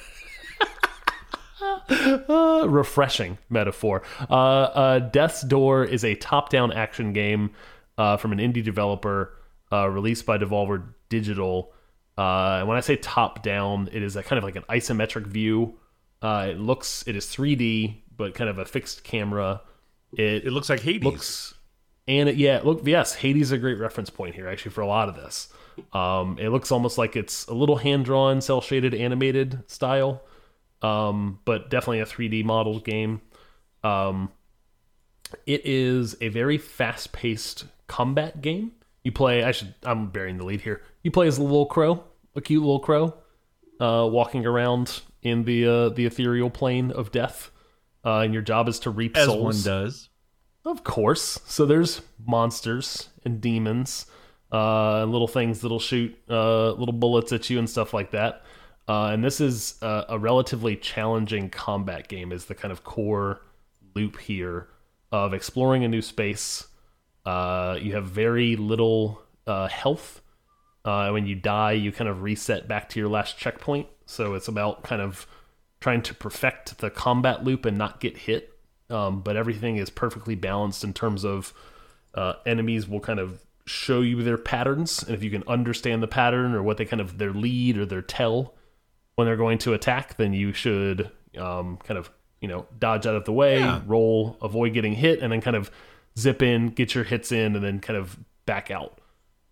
Uh, 1.89 2.65
refreshing 2.67 3.37
metaphor. 3.49 4.03
Uh, 4.29 4.33
uh, 4.33 4.99
Death's 4.99 5.41
Door 5.41 5.85
is 5.85 6.03
a 6.03 6.15
top-down 6.15 6.71
action 6.71 7.13
game 7.13 7.51
uh, 7.97 8.17
from 8.17 8.31
an 8.31 8.39
indie 8.39 8.63
developer 8.63 9.37
uh, 9.71 9.87
released 9.87 10.25
by 10.25 10.37
Devolver 10.37 10.83
Digital. 11.09 11.71
Uh, 12.17 12.57
and 12.59 12.67
when 12.67 12.77
I 12.77 12.81
say 12.81 12.95
top-down, 12.95 13.89
it 13.91 14.03
is 14.03 14.15
a 14.15 14.23
kind 14.23 14.37
of 14.37 14.43
like 14.43 14.55
an 14.55 14.63
isometric 14.69 15.25
view. 15.27 15.79
Uh, 16.21 16.47
it 16.51 16.59
looks, 16.59 17.03
it 17.07 17.15
is 17.15 17.25
3D, 17.25 17.95
but 18.15 18.33
kind 18.35 18.49
of 18.49 18.59
a 18.59 18.65
fixed 18.65 19.03
camera. 19.03 19.61
It, 20.13 20.45
It 20.45 20.51
looks 20.51 20.69
like 20.69 20.79
Hades. 20.81 21.03
looks 21.03 21.53
and 22.07 22.27
it, 22.27 22.35
yeah 22.35 22.59
look 22.63 22.81
yes 22.85 23.15
hades 23.15 23.43
is 23.43 23.51
a 23.53 23.57
great 23.57 23.79
reference 23.79 24.09
point 24.09 24.35
here 24.35 24.45
actually 24.49 24.71
for 24.71 24.81
a 24.81 24.85
lot 24.85 25.07
of 25.07 25.15
this 25.15 25.47
um 25.93 26.37
it 26.37 26.49
looks 26.49 26.69
almost 26.69 26.97
like 26.97 27.15
it's 27.15 27.47
a 27.47 27.53
little 27.53 27.77
hand 27.77 28.03
drawn 28.03 28.41
cell 28.41 28.59
shaded 28.59 28.93
animated 28.93 29.63
style 29.67 30.21
um 30.83 31.39
but 31.45 31.69
definitely 31.69 32.01
a 32.01 32.05
3d 32.05 32.43
modeled 32.45 32.83
game 32.85 33.21
Um, 33.83 34.29
it 35.47 35.61
is 35.65 36.15
a 36.21 36.27
very 36.29 36.57
fast-paced 36.59 37.65
combat 37.87 38.41
game. 38.41 38.71
You 39.03 39.11
play. 39.11 39.43
I 39.43 39.51
should. 39.51 39.73
I'm 39.83 40.09
bearing 40.09 40.37
the 40.37 40.45
lead 40.45 40.61
here. 40.61 40.81
You 41.01 41.09
play 41.11 41.27
as 41.27 41.37
a 41.39 41.43
little 41.43 41.65
crow, 41.65 42.03
a 42.35 42.41
cute 42.41 42.61
little 42.61 42.79
crow, 42.79 43.15
uh, 43.79 44.07
walking 44.09 44.45
around 44.45 45.01
in 45.23 45.43
the 45.43 45.65
uh, 45.67 45.89
the 45.89 46.05
ethereal 46.05 46.49
plane 46.49 46.91
of 46.91 47.11
death. 47.11 47.49
Uh, 48.05 48.19
and 48.19 48.33
your 48.33 48.43
job 48.43 48.69
is 48.69 48.79
to 48.79 48.89
reap 48.91 49.17
As 49.17 49.25
souls. 49.25 49.43
one 49.43 49.61
does. 49.63 50.09
Of 50.65 50.83
course. 50.83 51.39
So 51.45 51.65
there's 51.65 52.01
monsters 52.25 53.09
and 53.25 53.41
demons, 53.41 54.05
uh, 54.51 55.01
and 55.03 55.11
little 55.11 55.27
things 55.27 55.61
that'll 55.61 55.79
shoot 55.79 56.15
uh, 56.29 56.71
little 56.73 56.93
bullets 56.93 57.33
at 57.33 57.49
you 57.49 57.57
and 57.59 57.69
stuff 57.69 57.93
like 57.93 58.11
that. 58.11 58.43
Uh, 58.87 59.07
and 59.07 59.23
this 59.23 59.39
is 59.39 59.75
uh, 59.81 60.03
a 60.09 60.19
relatively 60.19 60.75
challenging 60.75 61.49
combat 61.49 62.07
game. 62.07 62.31
Is 62.31 62.45
the 62.45 62.55
kind 62.55 62.71
of 62.71 62.83
core 62.83 63.41
loop 63.95 64.19
here 64.19 64.67
of 65.11 65.33
exploring 65.33 65.83
a 65.83 65.87
new 65.87 66.01
space. 66.01 66.67
Uh, 67.25 67.77
you 67.81 67.93
have 67.93 68.05
very 68.05 68.55
little 68.55 69.21
uh, 69.47 69.67
health. 69.67 70.21
Uh, 70.83 71.09
when 71.11 71.25
you 71.25 71.35
die, 71.35 71.71
you 71.71 71.91
kind 71.91 72.09
of 72.09 72.23
reset 72.23 72.67
back 72.67 72.89
to 72.89 72.99
your 72.99 73.07
last 73.07 73.37
checkpoint. 73.37 73.87
So 74.05 74.33
it's 74.33 74.49
about 74.49 74.83
kind 74.83 75.01
of 75.01 75.25
trying 75.79 76.01
to 76.01 76.13
perfect 76.13 76.79
the 76.79 76.89
combat 76.89 77.43
loop 77.43 77.65
and 77.65 77.77
not 77.77 78.01
get 78.01 78.17
hit. 78.17 78.53
Um, 78.89 79.21
but 79.21 79.37
everything 79.37 79.77
is 79.77 79.89
perfectly 79.89 80.35
balanced 80.35 80.83
in 80.83 80.93
terms 80.93 81.23
of 81.23 81.53
enemies 82.45 82.87
will 82.87 82.99
kind 82.99 83.19
of 83.19 83.43
show 83.65 84.01
you 84.01 84.21
their 84.23 84.37
patterns, 84.37 85.03
and 85.03 85.15
if 85.15 85.23
you 85.23 85.29
can 85.29 85.43
understand 85.47 86.03
the 86.03 86.07
pattern 86.07 86.53
or 86.53 86.61
what 86.61 86.77
they 86.77 86.85
kind 86.85 87.01
of 87.01 87.17
their 87.17 87.31
lead 87.31 87.77
or 87.77 87.85
their 87.85 88.01
tell 88.01 88.53
when 89.15 89.25
they're 89.27 89.37
going 89.37 89.57
to 89.59 89.73
attack, 89.73 90.17
then 90.17 90.33
you 90.33 90.53
should 90.53 91.09
um, 91.37 91.77
kind 91.77 91.97
of 91.97 92.09
you 92.41 92.47
know 92.47 92.65
dodge 92.79 93.05
out 93.07 93.15
of 93.15 93.25
the 93.25 93.33
way, 93.33 93.59
Yeah. 93.59 93.81
roll, 93.85 94.37
avoid 94.41 94.73
getting 94.73 94.93
hit, 94.93 95.19
and 95.21 95.31
then 95.31 95.41
kind 95.41 95.55
of 95.55 95.71
zip 96.17 96.41
in, 96.41 96.69
get 96.69 96.93
your 96.95 97.03
hits 97.03 97.31
in, 97.31 97.55
and 97.55 97.63
then 97.63 97.79
kind 97.79 97.97
of 97.97 98.17
back 98.45 98.69
out, 98.71 98.99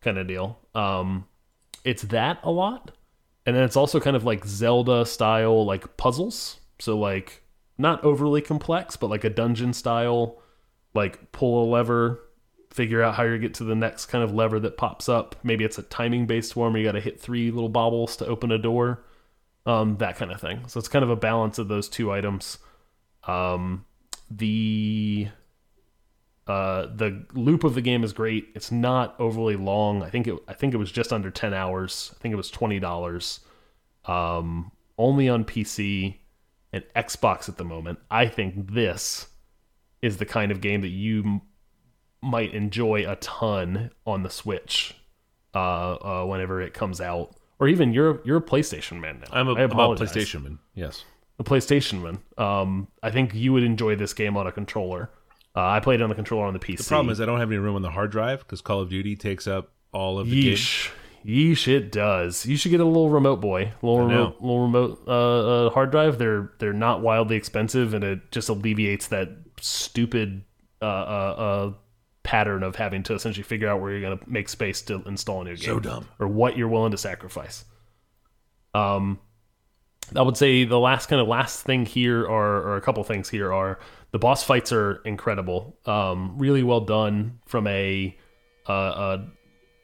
kind 0.01 0.17
of 0.17 0.27
deal. 0.27 0.59
Um, 0.75 1.25
it's 1.83 2.03
that 2.03 2.39
a 2.43 2.51
lot, 2.51 2.91
and 3.45 3.55
then 3.55 3.63
it's 3.63 3.75
also 3.75 3.99
kind 3.99 4.15
of 4.15 4.23
like 4.23 4.45
Zelda 4.45 5.05
style 5.05 5.65
like 5.65 5.97
puzzles. 5.97 6.59
So 6.79 6.97
like 6.97 7.43
not 7.77 8.03
overly 8.03 8.41
complex, 8.41 8.95
but 8.97 9.09
like 9.09 9.23
a 9.23 9.29
dungeon 9.29 9.73
style, 9.73 10.39
like 10.93 11.31
pull 11.31 11.63
a 11.63 11.67
lever, 11.71 12.19
figure 12.71 13.01
out 13.01 13.15
how 13.15 13.23
you 13.23 13.37
get 13.39 13.53
to 13.55 13.63
the 13.63 13.75
next 13.75 14.07
kind 14.07 14.23
of 14.23 14.33
lever 14.33 14.59
that 14.59 14.77
pops 14.77 15.07
up. 15.09 15.35
Maybe 15.43 15.63
it's 15.63 15.77
a 15.77 15.83
timing 15.83 16.25
based 16.27 16.55
one 16.55 16.73
where 16.73 16.81
you 16.81 16.87
got 16.87 16.93
to 16.93 16.99
hit 17.01 17.19
three 17.19 17.49
little 17.51 17.69
bobbles 17.69 18.15
to 18.17 18.25
open 18.27 18.51
a 18.51 18.57
door, 18.57 19.03
um, 19.65 19.97
that 19.97 20.17
kind 20.17 20.31
of 20.31 20.41
thing. 20.41 20.67
So 20.67 20.79
it's 20.79 20.87
kind 20.87 21.03
of 21.03 21.09
a 21.09 21.15
balance 21.15 21.57
of 21.57 21.67
those 21.67 21.89
two 21.89 22.11
items. 22.11 22.57
Um, 23.25 23.85
the 24.29 25.27
uh, 26.47 26.87
the 26.95 27.25
loop 27.33 27.63
of 27.63 27.75
the 27.75 27.81
game 27.81 28.03
is 28.03 28.13
great. 28.13 28.49
It's 28.55 28.71
not 28.71 29.15
overly 29.19 29.55
long. 29.55 30.03
I 30.03 30.09
think 30.09 30.27
it 30.27 30.37
I 30.47 30.53
think 30.53 30.73
it 30.73 30.77
was 30.77 30.91
just 30.91 31.13
under 31.13 31.29
ten 31.29 31.53
hours. 31.53 32.11
I 32.15 32.19
think 32.21 32.33
it 32.33 32.37
was 32.37 32.49
twenty 32.49 32.79
dollars. 32.79 33.41
Um, 34.05 34.71
only 34.97 35.29
on 35.29 35.45
PC 35.45 36.17
and 36.73 36.83
Xbox 36.95 37.47
at 37.49 37.57
the 37.57 37.63
moment. 37.63 37.99
I 38.09 38.27
think 38.27 38.73
this 38.73 39.27
is 40.01 40.17
the 40.17 40.25
kind 40.25 40.51
of 40.51 40.61
game 40.61 40.81
that 40.81 40.89
you 40.89 41.41
might 42.21 42.53
enjoy 42.53 43.09
a 43.09 43.15
ton 43.17 43.91
on 44.05 44.23
the 44.23 44.29
Switch 44.29 44.95
uh, 45.53 45.93
uh, 45.93 46.25
whenever 46.25 46.61
it 46.61 46.73
comes 46.73 47.01
out. 47.01 47.35
Or 47.61 47.67
even 47.67 47.93
you're 47.93 48.19
you're 48.25 48.37
a 48.37 48.41
PlayStation 48.41 48.99
man 48.99 49.19
now. 49.21 49.27
I'm 49.31 49.47
a, 49.47 49.53
I'm 49.53 49.71
a. 49.71 49.95
PlayStation 49.95 50.43
man. 50.43 50.59
Yes. 50.73 51.05
a 51.37 51.43
PlayStation 51.43 52.01
man. 52.01 52.19
Um, 52.37 52.87
I 53.03 53.11
think 53.11 53.35
you 53.35 53.53
would 53.53 53.63
enjoy 53.63 53.95
this 53.95 54.13
game 54.13 54.35
on 54.35 54.47
a 54.47 54.51
controller. 54.51 55.11
Uh, 55.55 55.67
I 55.67 55.79
played 55.79 55.99
it 55.99 56.03
on 56.03 56.09
the 56.09 56.15
controller 56.15 56.47
on 56.47 56.53
the 56.53 56.59
PC. 56.59 56.79
The 56.79 56.83
problem 56.85 57.11
is 57.11 57.21
I 57.21 57.25
don't 57.25 57.39
have 57.39 57.49
any 57.49 57.59
room 57.59 57.75
on 57.75 57.83
the 57.83 57.91
hard 57.91 58.09
drive 58.11 58.39
because 58.39 58.61
Call 58.61 58.81
of 58.81 58.89
Duty 58.89 59.15
takes 59.15 59.47
up 59.47 59.69
all 59.93 60.17
of 60.17 60.27
the 60.27 60.41
game. 60.41 60.53
Yeesh. 60.55 60.91
Yeesh, 61.23 61.67
it 61.67 61.91
does. 61.91 62.47
You 62.47 62.57
should 62.57 62.71
get 62.71 62.79
a 62.79 62.85
little 62.85 63.11
remote 63.11 63.41
boy, 63.41 63.73
little 63.83 64.07
remote, 64.07 64.37
little 64.41 64.61
remote 64.63 65.03
uh, 65.07 65.67
uh, 65.67 65.69
hard 65.69 65.91
drive. 65.91 66.17
They're 66.17 66.51
they're 66.57 66.73
not 66.73 67.01
wildly 67.01 67.35
expensive, 67.35 67.93
and 67.93 68.03
it 68.03 68.31
just 68.31 68.49
alleviates 68.49 69.05
that 69.09 69.29
stupid 69.59 70.43
uh, 70.81 70.85
uh, 70.85 71.35
uh, 71.37 71.73
pattern 72.31 72.63
of 72.63 72.77
having 72.77 73.03
to 73.03 73.13
essentially 73.13 73.43
figure 73.43 73.67
out 73.67 73.81
where 73.81 73.91
you're 73.91 73.99
going 73.99 74.17
to 74.17 74.29
make 74.29 74.47
space 74.47 74.81
to 74.83 75.03
install 75.05 75.41
a 75.41 75.43
new 75.43 75.57
game. 75.57 75.65
So 75.65 75.79
dumb. 75.81 76.07
or 76.17 76.29
what 76.29 76.55
you're 76.55 76.69
willing 76.69 76.91
to 76.91 76.97
sacrifice. 76.97 77.65
Um, 78.73 79.19
I 80.15 80.21
would 80.21 80.37
say 80.37 80.63
the 80.63 80.79
last 80.79 81.07
kind 81.09 81.21
of 81.21 81.27
last 81.27 81.63
thing 81.63 81.85
here, 81.85 82.21
are, 82.21 82.61
or 82.61 82.77
a 82.77 82.81
couple 82.81 83.03
things 83.03 83.27
here, 83.27 83.51
are 83.51 83.79
the 84.11 84.17
boss 84.17 84.45
fights 84.45 84.71
are 84.71 85.01
incredible. 85.03 85.77
Um, 85.85 86.37
really 86.37 86.63
well 86.63 86.79
done 86.79 87.39
from 87.47 87.67
a, 87.67 88.17
uh, 88.65 88.71
a 88.73 89.27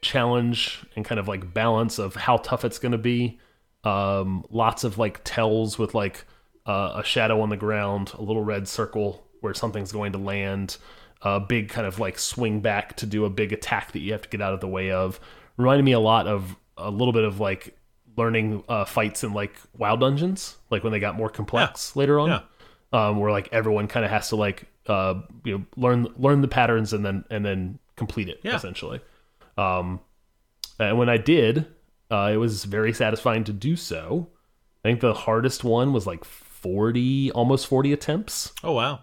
challenge 0.01 0.85
and 0.95 1.03
kind 1.03 1.19
of 1.19 1.27
like 1.27 1.53
balance 1.53 1.99
of 1.99 2.15
how 2.15 2.37
tough 2.37 2.63
it's 2.63 2.79
going 2.79 2.93
to 2.93 2.97
be. 2.97 3.41
Um, 3.83 4.45
lots 4.49 4.85
of 4.85 4.97
like 4.97 5.19
tells 5.25 5.77
with 5.77 5.93
like 5.93 6.23
uh, 6.65 6.93
a 6.95 7.03
shadow 7.03 7.41
on 7.41 7.49
the 7.49 7.57
ground, 7.57 8.13
a 8.13 8.21
little 8.21 8.45
red 8.45 8.69
circle 8.69 9.27
where 9.41 9.53
something's 9.53 9.91
going 9.91 10.13
to 10.13 10.17
land, 10.17 10.77
a 11.21 11.39
big 11.39 11.69
kind 11.69 11.87
of 11.87 11.99
like 11.99 12.19
swing 12.19 12.59
back 12.61 12.95
to 12.97 13.05
do 13.05 13.25
a 13.25 13.29
big 13.29 13.51
attack 13.53 13.91
that 13.93 13.99
you 13.99 14.11
have 14.11 14.21
to 14.21 14.29
get 14.29 14.41
out 14.41 14.53
of 14.53 14.59
the 14.61 14.67
way 14.67 14.91
of. 14.91 15.19
Reminded 15.57 15.83
me 15.83 15.91
a 15.93 15.99
lot 15.99 16.27
of 16.27 16.55
a 16.77 16.91
little 16.91 17.11
bit 17.13 17.23
of 17.23 17.39
like 17.39 17.75
learning 18.15 18.63
uh, 18.69 18.85
fights 18.85 19.23
in 19.23 19.33
like 19.33 19.55
WoW 19.77 19.95
dungeons, 19.95 20.57
like 20.69 20.83
when 20.83 20.91
they 20.91 20.99
got 20.99 21.15
more 21.15 21.29
complex 21.29 21.95
later 21.95 22.19
on, 22.19 22.29
Yeah. 22.29 22.39
um, 22.93 23.19
where 23.19 23.31
like 23.31 23.49
everyone 23.51 23.87
kind 23.87 24.05
of 24.05 24.11
has 24.11 24.29
to 24.29 24.35
like 24.35 24.65
uh, 24.87 25.15
you 25.43 25.57
know 25.57 25.65
learn 25.75 26.07
learn 26.17 26.41
the 26.41 26.47
patterns 26.47 26.93
and 26.93 27.03
then 27.05 27.25
and 27.31 27.43
then 27.45 27.79
complete 27.95 28.29
it 28.29 28.39
Yeah. 28.43 28.55
essentially. 28.55 29.01
Um, 29.57 29.99
and 30.79 30.97
when 30.99 31.09
I 31.09 31.17
did, 31.17 31.65
uh, 32.11 32.29
it 32.31 32.37
was 32.37 32.63
very 32.65 32.93
satisfying 32.93 33.43
to 33.45 33.53
do 33.53 33.75
so. 33.75 34.29
I 34.85 34.89
think 34.89 34.99
the 35.01 35.13
hardest 35.15 35.63
one 35.63 35.91
was 35.91 36.05
like 36.05 36.23
40, 36.23 37.31
almost 37.31 37.65
40 37.67 37.91
attempts. 37.93 38.51
Oh 38.63 38.73
wow. 38.73 38.99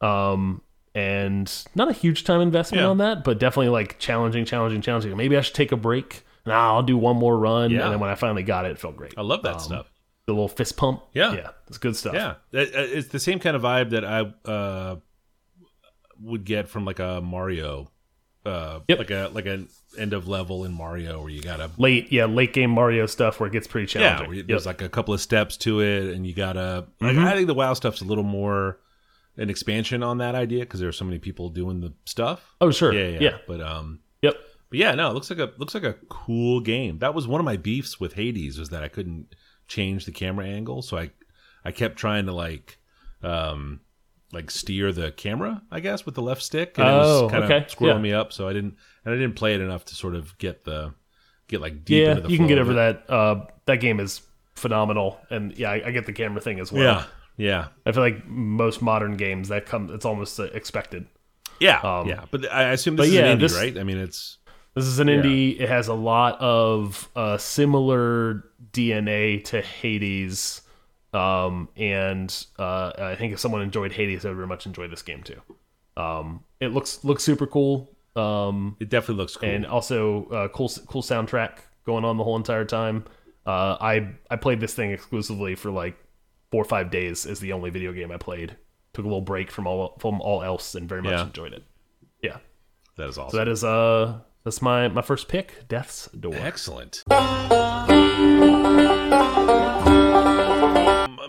Um, 0.00 0.60
and 0.96 1.64
not 1.74 1.88
a 1.88 1.92
huge 1.92 2.24
time 2.24 2.40
investment 2.40 2.80
Yeah. 2.82 2.88
on 2.88 2.98
that, 2.98 3.22
but 3.22 3.38
definitely 3.38 3.68
like 3.68 3.98
challenging, 3.98 4.44
challenging, 4.46 4.80
challenging. 4.80 5.14
Maybe 5.16 5.36
I 5.36 5.42
should 5.42 5.54
take 5.54 5.70
a 5.72 5.76
break. 5.76 6.24
Nah, 6.46 6.74
I'll 6.74 6.82
do 6.82 6.96
one 6.96 7.16
more 7.16 7.38
run. 7.38 7.70
Yeah. 7.70 7.82
And 7.84 7.92
then 7.92 8.00
when 8.00 8.08
I 8.08 8.14
finally 8.14 8.42
got 8.42 8.64
it, 8.64 8.70
it 8.70 8.78
felt 8.78 8.96
great. 8.96 9.14
I 9.16 9.22
love 9.22 9.42
that 9.42 9.54
Um, 9.54 9.60
stuff. 9.60 9.92
The 10.26 10.32
little 10.32 10.48
fist 10.48 10.76
pump. 10.76 11.02
Yeah. 11.12 11.34
Yeah. 11.34 11.50
It's 11.68 11.78
good 11.78 11.96
stuff. 11.96 12.14
Yeah, 12.14 12.34
it's 12.52 13.08
the 13.08 13.18
same 13.20 13.38
kind 13.40 13.54
of 13.56 13.62
vibe 13.62 13.90
that 13.90 14.04
I 14.04 14.20
uh, 14.50 14.96
would 16.22 16.44
get 16.44 16.68
from 16.68 16.84
like 16.84 16.98
a 16.98 17.20
Mario, 17.20 17.90
uh, 18.44 18.80
Yep. 18.88 18.98
like 18.98 19.10
a 19.10 19.30
like 19.34 19.46
an 19.46 19.68
end 19.98 20.12
of 20.12 20.28
level 20.28 20.64
in 20.64 20.72
Mario 20.72 21.20
where 21.20 21.28
you 21.30 21.42
gotta 21.42 21.70
Late, 21.78 22.10
yeah, 22.12 22.24
late 22.26 22.52
game 22.52 22.70
Mario 22.70 23.06
stuff 23.06 23.38
where 23.40 23.48
it 23.48 23.52
gets 23.52 23.66
pretty 23.66 23.86
yeah, 23.98 24.02
challenging. 24.08 24.26
where 24.28 24.34
you- 24.36 24.40
Yep. 24.42 24.48
there's 24.48 24.66
like 24.66 24.82
a 24.82 24.88
couple 24.88 25.12
of 25.14 25.20
steps 25.20 25.56
to 25.58 25.80
it, 25.80 26.14
and 26.14 26.26
you 26.26 26.32
gotta. 26.34 26.86
Like, 27.00 27.16
I 27.16 27.34
think 27.34 27.48
the 27.48 27.54
WoW 27.54 27.74
stuff's 27.74 28.00
a 28.00 28.04
little 28.04 28.24
more 28.24 28.78
an 29.36 29.50
expansion 29.50 30.02
on 30.02 30.18
that 30.18 30.34
idea 30.34 30.60
because 30.60 30.80
there 30.80 30.88
are 30.88 30.92
so 30.92 31.04
many 31.04 31.18
people 31.18 31.48
doing 31.50 31.80
the 31.80 31.92
stuff. 32.04 32.54
oh, 32.60 32.70
sure. 32.70 32.92
Yeah, 32.92 33.08
yeah, 33.08 33.18
yeah. 33.20 33.38
But 33.46 33.60
um, 33.60 34.00
Yep. 34.22 34.34
but 34.70 34.78
yeah, 34.78 34.94
no, 34.94 35.10
it 35.10 35.14
looks 35.14 35.30
like 35.30 35.38
a 35.38 35.52
looks 35.58 35.74
like 35.74 35.84
a 35.84 35.94
cool 36.08 36.60
game. 36.60 36.98
That 36.98 37.14
was 37.14 37.26
one 37.28 37.40
of 37.40 37.44
my 37.44 37.56
beefs 37.56 38.00
with 38.00 38.14
Hades 38.14 38.58
was 38.58 38.70
that 38.70 38.82
I 38.82 38.88
couldn't 38.88 39.34
change 39.68 40.04
the 40.06 40.12
camera 40.12 40.46
angle, 40.46 40.82
so 40.82 40.96
I 40.96 41.10
I 41.64 41.72
kept 41.72 41.96
trying 41.96 42.26
to 42.26 42.32
like 42.32 42.78
um 43.22 43.80
like 44.32 44.50
steer 44.50 44.90
the 44.92 45.12
camera, 45.12 45.62
I 45.70 45.80
guess, 45.80 46.04
with 46.04 46.14
the 46.16 46.22
left 46.22 46.42
stick, 46.42 46.78
and 46.78 46.86
it 46.86 46.90
Oh, 46.92 47.22
was 47.24 47.30
kind 47.32 47.44
of 47.44 47.50
okay. 47.50 47.64
squirreling 47.66 47.94
Yeah. 47.96 47.98
me 48.02 48.12
up. 48.12 48.32
So 48.32 48.48
I 48.48 48.52
didn't 48.52 48.74
and 49.04 49.14
I 49.14 49.16
didn't 49.16 49.36
play 49.36 49.54
it 49.54 49.60
enough 49.60 49.84
to 49.86 49.94
sort 49.94 50.14
of 50.14 50.36
get 50.38 50.64
the 50.64 50.94
get 51.48 51.60
like 51.60 51.84
deep 51.84 52.02
Yeah, 52.04 52.10
into 52.10 52.22
the 52.22 52.30
you 52.30 52.36
can 52.38 52.46
get 52.48 52.58
over 52.58 52.72
it. 52.72 52.74
that. 52.74 53.10
Uh, 53.10 53.46
that 53.66 53.76
game 53.76 54.00
is 54.00 54.20
phenomenal. 54.54 55.18
And 55.30 55.56
yeah, 55.56 55.70
I, 55.70 55.82
I 55.86 55.90
get 55.92 56.06
the 56.06 56.12
camera 56.12 56.40
thing 56.40 56.58
as 56.60 56.72
well. 56.72 56.82
Yeah, 56.82 57.04
yeah, 57.36 57.68
I 57.84 57.92
feel 57.92 58.02
like 58.02 58.26
most 58.26 58.82
modern 58.82 59.16
games 59.16 59.48
that 59.48 59.66
come, 59.66 59.90
it's 59.92 60.04
almost 60.04 60.38
uh, 60.40 60.44
expected. 60.44 61.06
yeah, 61.60 61.80
Um, 61.80 62.08
yeah. 62.08 62.24
But 62.30 62.50
I 62.52 62.70
assume 62.72 62.96
this 62.96 63.06
is 63.08 63.12
yeah, 63.14 63.26
an 63.26 63.38
indie, 63.38 63.40
this- 63.42 63.54
right? 63.56 63.76
I 63.78 63.82
mean, 63.84 63.98
it's 63.98 64.38
This 64.74 64.84
is 64.86 64.98
an 64.98 65.08
indie. 65.08 65.58
It 65.60 65.68
has 65.68 65.88
a 65.88 65.94
lot 65.94 66.38
of 66.40 67.08
uh, 67.16 67.38
similar 67.38 68.44
DNA 68.72 69.42
to 69.44 69.62
Hades, 69.62 70.60
um, 71.14 71.68
and 71.76 72.28
uh, 72.58 72.92
I 72.98 73.14
think 73.16 73.32
if 73.32 73.40
someone 73.40 73.62
enjoyed 73.62 73.92
Hades, 73.92 74.22
they 74.22 74.28
would 74.28 74.36
very 74.36 74.46
much 74.48 74.66
enjoy 74.66 74.86
this 74.88 75.02
game 75.02 75.22
too. 75.22 75.40
Um, 75.96 76.44
it 76.60 76.68
looks 76.74 77.02
looks 77.04 77.22
super 77.24 77.46
cool, 77.46 77.90
um, 78.16 78.76
it 78.80 78.90
definitely 78.90 79.22
looks 79.22 79.36
cool. 79.36 79.48
and 79.48 79.64
also 79.66 80.26
uh, 80.26 80.48
cool 80.48 80.70
cool 80.88 81.02
soundtrack 81.02 81.58
going 81.86 82.04
on 82.04 82.18
the 82.18 82.24
whole 82.24 82.36
entire 82.36 82.66
time. 82.66 83.04
Uh, 83.46 83.76
I 83.80 84.10
I 84.30 84.36
played 84.36 84.60
this 84.60 84.74
thing 84.74 84.90
exclusively 84.90 85.54
for 85.54 85.70
like 85.70 85.96
four 86.56 86.62
or 86.62 86.68
five 86.68 86.90
days. 86.90 87.26
Is 87.26 87.38
the 87.40 87.52
only 87.52 87.68
video 87.68 87.92
game 87.92 88.10
I 88.10 88.16
played. 88.16 88.56
Took 88.94 89.04
a 89.04 89.08
little 89.08 89.20
break 89.20 89.50
from 89.50 89.66
all 89.66 89.94
from 89.98 90.22
all 90.22 90.42
else, 90.42 90.74
and 90.74 90.88
very 90.88 91.02
much 91.02 91.12
Yeah. 91.12 91.24
enjoyed 91.26 91.52
it. 91.52 91.64
Yeah, 92.22 92.38
that 92.96 93.10
is 93.10 93.18
awesome. 93.18 93.32
so 93.32 93.36
that 93.36 93.46
is 93.48 93.62
uh 93.62 94.20
that's 94.42 94.62
my 94.62 94.88
my 94.88 95.02
first 95.02 95.28
pick, 95.28 95.68
Death's 95.68 96.08
Door. 96.18 96.36
Excellent. 96.36 97.02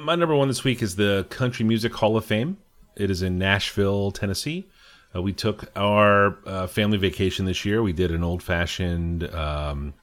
My 0.07 0.15
number 0.15 0.33
one 0.35 0.47
this 0.47 0.63
week 0.63 0.81
is 0.81 0.95
the 0.95 1.25
Country 1.29 1.65
Music 1.65 1.93
Hall 1.93 2.15
of 2.15 2.23
Fame, 2.23 2.55
It 2.95 3.11
is 3.11 3.21
in 3.21 3.37
Nashville, 3.37 4.11
Tennessee. 4.11 4.69
Uh, 5.13 5.21
we 5.21 5.33
took 5.33 5.69
our 5.75 6.37
uh, 6.45 6.67
family 6.67 6.97
vacation 6.97 7.43
this 7.45 7.65
year. 7.65 7.83
We 7.83 7.91
did 7.91 8.11
an 8.11 8.23
old 8.23 8.41
fashioned, 8.41 9.25
um, 9.33 9.93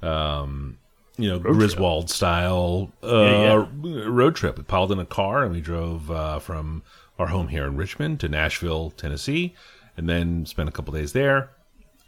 um, 0.00 0.78
you 1.18 1.28
know, 1.28 1.38
Griswold 1.38 2.08
style 2.08 2.92
uh, 3.02 3.66
road 3.82 4.36
trip. 4.36 4.56
We 4.56 4.62
piled 4.62 4.92
in 4.92 5.00
a 5.00 5.04
car 5.04 5.42
and 5.42 5.52
we 5.52 5.60
drove 5.60 6.10
uh, 6.10 6.38
from 6.38 6.82
our 7.18 7.26
home 7.26 7.48
here 7.48 7.66
in 7.66 7.76
Richmond 7.76 8.20
to 8.20 8.28
Nashville, 8.28 8.90
Tennessee, 8.90 9.54
and 9.96 10.08
then 10.08 10.46
spent 10.46 10.68
a 10.68 10.72
couple 10.72 10.94
days 10.94 11.12
there. 11.12 11.50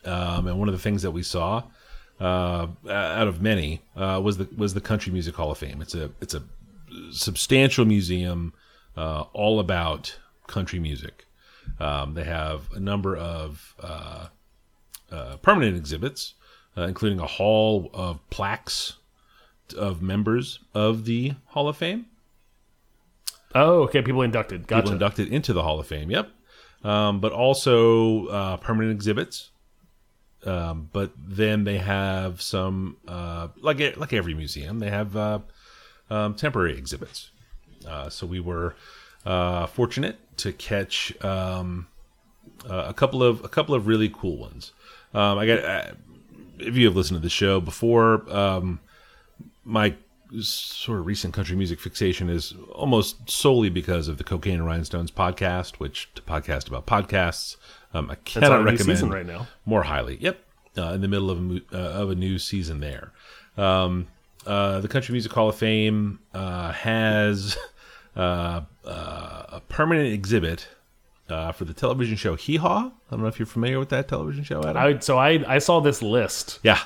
Um, 0.05 0.47
and 0.47 0.59
one 0.59 0.69
of 0.69 0.75
the 0.75 0.81
things 0.81 1.03
that 1.03 1.11
we 1.11 1.25
saw, 1.25 1.65
uh, 2.21 2.69
out 2.89 3.27
of 3.27 3.43
many, 3.43 3.83
uh, 3.97 4.21
was 4.23 4.39
the 4.39 4.49
was 4.57 4.75
the 4.75 4.81
Country 4.81 5.13
Music 5.13 5.35
Hall 5.35 5.51
of 5.51 5.59
Fame. 5.59 5.83
It's 5.83 5.95
a 5.95 6.11
it's 6.21 6.35
a 6.35 6.43
substantial 7.11 7.85
museum 7.85 8.55
uh, 8.97 9.23
all 9.33 9.61
about 9.61 10.17
country 10.47 10.79
music. 10.79 11.27
Um, 11.79 12.15
they 12.15 12.25
have 12.25 12.71
a 12.73 12.81
number 12.81 13.17
of 13.17 13.75
uh, 13.83 14.29
uh, 15.11 15.37
permanent 15.39 15.77
exhibits, 15.77 16.35
uh, 16.77 16.83
including 16.83 17.21
a 17.21 17.27
hall 17.27 17.91
of 17.93 18.19
plaques 18.31 18.97
of 19.75 20.03
members 20.03 20.61
of 20.75 21.05
the 21.05 21.35
Hall 21.47 21.69
of 21.69 21.77
Fame. 21.77 22.07
Oh, 23.55 23.83
okay. 23.83 24.03
People 24.03 24.23
inducted. 24.23 24.67
Gotcha. 24.67 24.83
People 24.83 24.93
inducted 24.93 25.29
into 25.29 25.53
the 25.53 25.63
Hall 25.63 25.81
of 25.81 25.87
Fame. 25.87 26.11
Yep. 26.11 26.31
Um, 26.85 27.21
but 27.21 27.33
also 27.33 28.27
uh, 28.27 28.57
permanent 28.59 28.93
exhibits. 28.93 29.51
Um, 30.47 30.89
but 30.93 31.13
then 31.19 31.65
they 31.65 31.79
have 31.79 32.41
some, 32.41 32.97
uh, 33.07 33.49
like 33.61 33.97
like 33.99 34.13
every 34.15 34.33
museum, 34.33 34.79
they 34.79 34.89
have 34.89 35.15
uh, 35.15 35.41
um, 36.09 36.35
temporary 36.35 36.79
exhibits. 36.79 37.31
Uh, 37.87 38.09
so 38.09 38.27
we 38.27 38.41
were 38.41 38.75
uh, 39.27 39.67
fortunate 39.67 40.17
to 40.39 40.53
catch 40.53 41.13
um, 41.23 41.89
uh, 42.69 42.87
a 42.89 42.95
couple 42.95 43.23
of 43.23 43.45
a 43.45 43.49
couple 43.49 43.75
of 43.75 43.87
really 43.87 44.09
cool 44.09 44.39
ones. 44.39 44.73
Um, 45.13 45.39
I 45.39 45.47
got 45.47 45.65
uh, 45.65 45.93
if 46.59 46.77
you 46.77 46.87
have 46.87 46.97
listened 46.97 47.19
to 47.19 47.23
the 47.23 47.29
show 47.29 47.61
before, 47.61 48.25
um, 48.35 48.81
my 49.71 49.95
sort 50.41 51.01
of 51.01 51.07
recent 51.07 51.35
country 51.35 51.57
music 51.57 51.81
fixation 51.81 52.29
is 52.29 52.55
almost 52.73 53.29
solely 53.29 53.69
because 53.69 54.09
of 54.09 54.19
the 54.19 54.25
Cocaine 54.25 54.55
and 54.55 54.67
Rhinestones 54.67 55.11
podcast, 55.11 55.77
which 55.77 56.09
to 56.15 56.23
podcast 56.23 56.69
about 56.69 56.87
podcasts. 56.87 57.57
Um, 57.93 58.11
I 58.11 58.15
cannot 58.17 58.65
recommend 58.65 59.13
right 59.13 59.27
now. 59.27 59.49
more 59.65 59.83
highly. 59.83 60.19
Yep, 60.21 60.39
uh, 60.79 60.93
in 60.93 61.01
the 61.01 61.09
middle 61.09 61.31
of 61.31 61.39
a 61.39 61.63
uh, 61.73 62.03
of 62.03 62.11
a 62.11 62.15
new 62.15 62.39
season 62.39 62.81
there. 62.81 63.13
Um, 63.57 64.07
uh, 64.47 64.81
the 64.81 64.89
Country 64.89 65.13
Music 65.13 65.33
Hall 65.33 65.49
of 65.49 65.57
Fame 65.57 66.21
uh, 66.33 66.73
has 66.73 67.59
uh, 68.17 68.63
uh, 68.85 69.45
a 69.49 69.63
permanent 69.69 70.13
exhibit 70.13 70.69
uh, 71.29 71.53
for 71.53 71.65
the 71.65 71.75
television 71.75 72.17
show 72.17 72.37
Hee 72.37 72.57
Haw. 72.57 72.87
I 72.87 73.11
don't 73.11 73.21
know 73.21 73.27
if 73.27 73.39
you're 73.39 73.47
familiar 73.47 73.79
with 73.79 73.91
that 73.91 74.09
television 74.09 74.45
show, 74.45 74.61
Adam. 74.61 74.77
I 74.77 74.99
so 75.01 75.19
I 75.19 75.45
I 75.47 75.59
saw 75.59 75.81
this 75.81 76.03
list 76.03 76.61
yeah, 76.63 76.81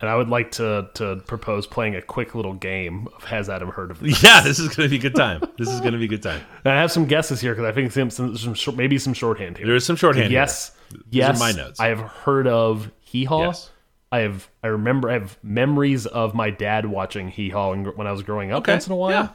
and 0.00 0.08
I 0.08 0.16
would 0.16 0.28
like 0.28 0.52
to 0.52 0.88
to 0.94 1.16
propose 1.26 1.66
playing 1.66 1.94
a 1.96 2.02
quick 2.02 2.34
little 2.34 2.54
game 2.54 3.08
of 3.16 3.24
Has 3.24 3.48
Adam 3.48 3.68
heard 3.68 3.90
of 3.90 4.00
this? 4.00 4.22
yeah. 4.24 4.40
This 4.40 4.58
is 4.58 4.68
going 4.68 4.88
to 4.88 4.90
be 4.90 4.96
a 4.96 5.10
good 5.10 5.14
time. 5.14 5.42
This 5.58 5.68
is 5.68 5.80
going 5.80 5.92
to 5.92 5.98
be 5.98 6.06
a 6.06 6.08
good 6.08 6.22
time. 6.22 6.40
And 6.64 6.72
I 6.74 6.80
have 6.80 6.92
some 6.92 7.06
guesses 7.06 7.40
here 7.40 7.54
because 7.54 7.68
I 7.68 7.72
think 7.72 7.92
some, 7.92 8.10
some, 8.10 8.36
some 8.36 8.54
short, 8.54 8.76
maybe 8.76 8.98
some 8.98 9.14
shorthand 9.14 9.56
here. 9.56 9.66
There 9.66 9.76
is 9.76 9.84
some 9.84 9.96
shorthand. 9.96 10.30
yes, 10.32 10.72
here. 10.90 11.00
These 11.10 11.18
yes. 11.18 11.36
are 11.36 11.38
my 11.38 11.52
notes. 11.52 11.80
I 11.80 11.88
have 11.88 12.00
heard 12.00 12.46
of 12.46 12.90
Hee 13.00 13.24
Haw. 13.24 13.46
Yes. 13.46 13.70
I 14.12 14.20
have 14.20 14.48
I 14.62 14.68
remember 14.68 15.08
I 15.08 15.14
have 15.14 15.38
memories 15.42 16.06
of 16.06 16.34
my 16.34 16.50
dad 16.50 16.86
watching 16.86 17.28
Hee 17.28 17.50
Haw 17.50 17.70
when 17.70 17.84
when 17.96 18.06
I 18.06 18.12
was 18.12 18.22
growing 18.22 18.50
up 18.50 18.62
Okay, 18.62 18.72
once 18.72 18.86
in 18.86 18.92
a 18.92 18.96
while, 18.96 19.10
yeah. 19.10 19.28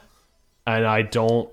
and 0.66 0.86
I 0.86 1.02
don't. 1.02 1.48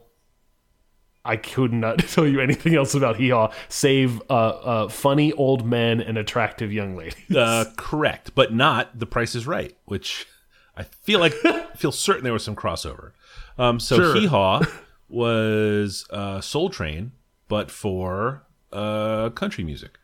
I 1.25 1.37
could 1.37 1.71
not 1.71 1.99
tell 2.09 2.27
you 2.27 2.39
anything 2.41 2.75
else 2.75 2.93
about 2.93 3.15
Hee 3.15 3.29
Haw 3.29 3.51
save 3.69 4.21
uh, 4.29 4.33
uh, 4.33 4.87
funny 4.89 5.31
old 5.33 5.65
men 5.65 6.01
and 6.01 6.17
attractive 6.17 6.71
young 6.73 6.95
ladies. 6.97 7.15
Uh, 7.35 7.65
correct, 7.77 8.31
but 8.35 8.53
not 8.53 8.97
The 8.99 9.05
Price 9.05 9.33
is 9.35 9.47
Right, 9.47 9.75
which 9.85 10.27
I 10.75 10.83
feel 10.83 11.19
like 11.19 11.33
feel 11.77 11.91
certain 11.91 12.23
there 12.23 12.33
was 12.33 12.43
some 12.43 12.55
crossover. 12.55 13.11
Um, 13.57 13.79
so 13.79 13.95
Sure. 13.95 14.15
Hee 14.15 14.25
Haw 14.27 14.63
was 15.09 16.05
uh, 16.09 16.41
Soul 16.41 16.69
Train, 16.69 17.11
but 17.47 17.69
for 17.71 18.43
uh, 18.71 19.29
country 19.29 19.63
music. 19.63 19.99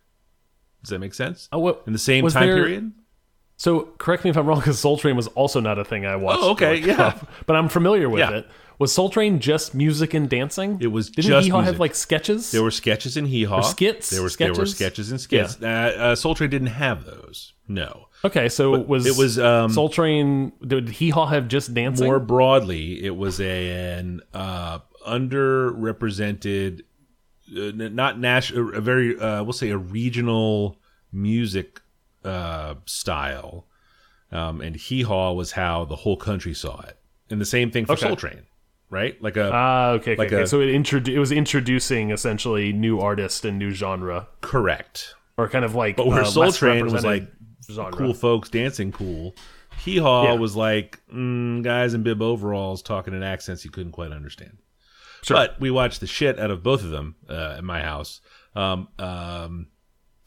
Does 0.84 0.92
that 0.92 1.00
make 1.00 1.14
sense? 1.14 1.50
Oh, 1.52 1.60
what- 1.60 1.84
In 1.88 1.94
the 1.94 2.00
same 2.00 2.26
time 2.28 2.48
there- 2.48 2.56
period? 2.56 2.92
So 3.58 3.90
correct 3.98 4.24
me 4.24 4.30
if 4.30 4.38
I'm 4.38 4.46
wrong, 4.48 4.60
because 4.60 4.80
Soul 4.80 4.98
Train 4.98 5.18
was 5.18 5.28
also 5.28 5.60
not 5.60 5.78
a 5.78 5.84
thing 5.84 6.06
I 6.06 6.16
watched. 6.16 6.40
Oh, 6.42 6.52
okay, 6.52 6.78
yeah. 6.78 7.08
up, 7.08 7.28
but 7.46 7.58
I'm 7.58 7.68
familiar 7.68 8.08
with 8.10 8.20
Yeah. 8.22 8.32
it. 8.32 8.48
Was 8.80 8.94
Soul 8.94 9.10
Train 9.10 9.40
just 9.40 9.76
music 9.76 10.14
and 10.14 10.30
dancing? 10.30 10.78
It 10.80 10.88
was 10.88 11.10
Didn't 11.10 11.32
just 11.32 11.44
Hee 11.46 11.50
Haw 11.52 11.60
have 11.62 11.80
like 11.82 11.94
sketches? 11.94 12.52
There 12.52 12.64
were 12.64 12.72
sketches 12.72 13.18
in 13.18 13.26
Hee 13.26 13.44
Haw. 13.44 13.60
skits? 13.62 14.10
There, 14.10 14.24
was, 14.24 14.38
there 14.38 14.50
were 14.50 14.66
Sketches? 14.66 14.76
sketches 14.76 15.12
and 15.12 15.20
skits. 15.22 15.62
Uh, 15.62 15.66
uh, 15.68 16.16
Soul 16.16 16.34
Train 16.34 16.50
didn't 16.50 16.68
have 16.70 17.04
those. 17.06 17.54
No. 17.68 18.08
okay, 18.24 18.48
so 18.50 18.80
was 18.80 19.06
it 19.06 19.18
was, 19.18 19.38
um, 19.38 19.72
Soul 19.72 19.90
Train? 19.90 20.54
Did 20.66 20.88
Hee 20.90 21.10
Haw 21.10 21.26
have 21.28 21.48
just 21.50 21.74
dancing? 21.74 22.06
More 22.08 22.20
broadly, 22.20 23.04
it 23.04 23.16
was 23.18 23.40
an 23.42 24.22
uh, 24.34 24.80
underrepresented, 25.06 26.82
uh, 27.56 27.72
not 27.76 28.20
national, 28.20 28.76
a 28.76 28.82
very, 28.82 29.20
uh, 29.20 29.44
we'll 29.44 29.54
say, 29.54 29.70
a 29.70 29.78
regional 29.78 30.78
music 31.12 31.82
uh, 32.24 32.76
style. 32.86 33.66
Um, 34.32 34.62
and 34.62 34.76
Hee 34.76 35.02
Haw 35.04 35.34
was 35.34 35.52
how 35.52 35.86
the 35.86 35.96
whole 35.98 36.18
country 36.18 36.54
saw 36.54 36.82
it. 36.82 36.98
And 37.30 37.40
the 37.42 37.46
same 37.46 37.72
thing 37.72 37.86
for 37.86 37.94
Okay. 37.94 38.08
Soul 38.08 38.16
Train, 38.16 38.42
right? 38.90 39.22
Like 39.22 39.38
a 39.38 39.52
Ah, 39.54 39.90
okay, 39.92 40.12
okay, 40.14 40.16
like 40.18 40.34
okay. 40.34 40.42
a- 40.44 40.48
so 40.48 40.62
it 40.62 40.68
introdu- 40.68 41.14
it 41.14 41.20
was 41.20 41.32
introducing 41.32 42.12
essentially 42.12 42.74
new 42.74 43.00
artist 43.00 43.46
and 43.46 43.58
new 43.60 43.72
genre, 43.72 44.28
correct. 44.42 45.14
or 45.38 45.48
kind 45.50 45.64
of 45.66 45.76
like. 45.76 45.96
But 45.98 46.08
where 46.08 46.22
uh, 46.22 46.26
Soul 46.26 46.52
Train 46.52 46.92
was 46.92 47.04
like 47.06 47.28
genre. 47.72 47.92
cool 47.94 48.14
folks 48.14 48.50
dancing 48.50 48.92
cool. 48.92 49.36
Hee 49.86 49.98
Haw 49.98 50.24
Yeah. 50.26 50.34
was 50.34 50.56
like 50.56 51.00
mm, 51.14 51.64
guys 51.64 51.94
in 51.94 52.04
bib 52.04 52.22
overalls 52.22 52.82
talking 52.82 53.14
in 53.14 53.24
accents 53.24 53.64
you 53.64 53.72
couldn't 53.72 53.94
quite 53.94 54.12
understand. 54.12 54.58
Sure. 55.24 55.36
But 55.38 55.60
we 55.60 55.72
watched 55.72 56.00
the 56.02 56.08
shit 56.08 56.40
out 56.40 56.52
of 56.52 56.64
both 56.64 56.84
of 56.84 56.90
them 56.90 57.16
uh, 57.30 57.56
at 57.58 57.64
my 57.64 57.82
house. 57.82 58.20
Um, 58.56 58.88
um, 58.98 59.68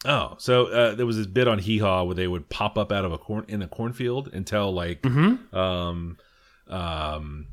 oh, 0.07 0.37
so 0.38 0.66
uh, 0.66 0.94
there 0.94 1.05
was 1.07 1.16
this 1.16 1.27
bit 1.27 1.48
on 1.48 1.59
Hee 1.59 1.79
Haw 1.79 2.05
where 2.05 2.14
they 2.14 2.29
would 2.29 2.48
pop 2.48 2.79
up 2.79 2.92
out 2.92 3.05
of 3.05 3.12
a 3.12 3.18
corn 3.18 3.44
in 3.48 3.61
a 3.62 3.68
cornfield 3.68 4.31
and 4.33 4.46
tell 4.46 4.72
like, 4.72 5.03
Mm-hmm. 5.03 5.55
um, 5.57 6.16
um, 6.68 7.46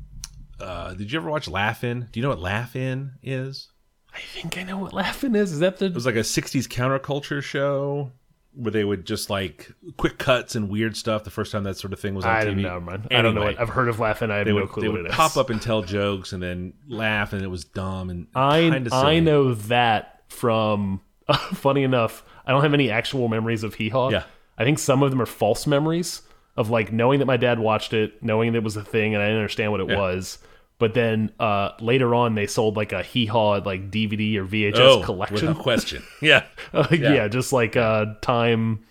uh, 0.62 0.94
did 0.94 1.10
you 1.12 1.18
ever 1.18 1.30
watch 1.30 1.48
Laugh-In? 1.48 2.08
Do 2.12 2.20
you 2.20 2.22
know 2.22 2.30
what 2.30 2.40
Laugh-In 2.40 3.12
is? 3.22 3.68
I 4.14 4.18
think 4.20 4.58
I 4.58 4.64
know 4.64 4.76
what 4.78 4.92
laughing 4.92 5.34
is. 5.36 5.52
Is 5.52 5.60
that 5.60 5.78
the? 5.78 5.86
It 5.86 5.94
was 5.94 6.04
like 6.06 6.16
a 6.16 6.20
'60s 6.20 6.66
counterculture 6.66 7.40
show 7.42 8.10
where 8.54 8.72
they 8.72 8.82
would 8.82 9.06
just 9.06 9.30
like 9.30 9.70
quick 9.98 10.18
cuts 10.18 10.56
and 10.56 10.68
weird 10.68 10.96
stuff. 10.96 11.22
The 11.22 11.30
first 11.30 11.52
time 11.52 11.62
that 11.62 11.76
sort 11.76 11.92
of 11.92 12.00
thing 12.00 12.14
was 12.16 12.24
on 12.24 12.34
I 12.34 12.40
TV. 12.42 12.44
don't 12.46 12.62
know, 12.62 12.80
man. 12.80 13.06
I 13.12 13.22
don't 13.22 13.36
know. 13.36 13.42
What, 13.42 13.60
I've 13.60 13.68
heard 13.68 13.88
of 13.88 14.00
laughing. 14.00 14.32
I 14.32 14.38
have 14.38 14.46
they 14.46 14.52
no 14.52 14.62
would 14.62 14.68
clue 14.70 14.82
they 14.82 14.88
what 14.88 14.96
would 15.02 15.06
it 15.06 15.10
is. 15.10 15.14
pop 15.14 15.36
up 15.36 15.48
and 15.50 15.62
tell 15.62 15.82
jokes 15.82 16.32
and 16.32 16.42
then 16.42 16.72
laugh, 16.88 17.32
and 17.32 17.42
it 17.42 17.46
was 17.48 17.64
dumb 17.64 18.10
and 18.10 18.26
I 18.34 18.84
I 18.90 19.20
know 19.20 19.54
that 19.54 20.22
from. 20.28 21.00
funny 21.52 21.84
enough, 21.84 22.24
I 22.44 22.50
don't 22.50 22.62
have 22.62 22.74
any 22.74 22.90
actual 22.90 23.28
memories 23.28 23.62
of 23.62 23.74
Hee 23.74 23.90
Haw. 23.90 24.10
Yeah. 24.10 24.24
I 24.58 24.64
think 24.64 24.80
some 24.80 25.04
of 25.04 25.10
them 25.10 25.22
are 25.22 25.26
false 25.26 25.64
memories 25.64 26.22
of 26.56 26.70
like 26.70 26.92
knowing 26.92 27.20
that 27.20 27.26
my 27.26 27.36
dad 27.36 27.60
watched 27.60 27.92
it, 27.92 28.20
knowing 28.20 28.50
that 28.52 28.58
it 28.58 28.64
was 28.64 28.76
a 28.76 28.82
thing, 28.84 29.14
and 29.14 29.22
I 29.22 29.26
didn't 29.26 29.38
understand 29.38 29.70
what 29.70 29.80
it 29.80 29.88
Yeah. 29.88 29.98
was. 30.00 30.38
But 30.80 30.94
then 30.94 31.30
uh, 31.38 31.72
later 31.80 32.14
on, 32.14 32.34
they 32.34 32.46
sold 32.48 32.74
like 32.76 32.92
a 32.92 33.02
Hee 33.02 33.26
Haw 33.26 33.60
like 33.64 33.90
DVD 33.92 34.34
or 34.36 34.46
VHS 34.46 34.78
oh, 34.78 35.02
collection. 35.04 35.48
without 35.48 35.62
question. 35.62 36.02
Yeah, 36.22 36.44
Like, 36.72 36.90
yeah. 36.98 37.12
Yeah. 37.14 37.28
just 37.28 37.52
like 37.52 37.76
uh, 37.76 38.14
time, 38.22 38.84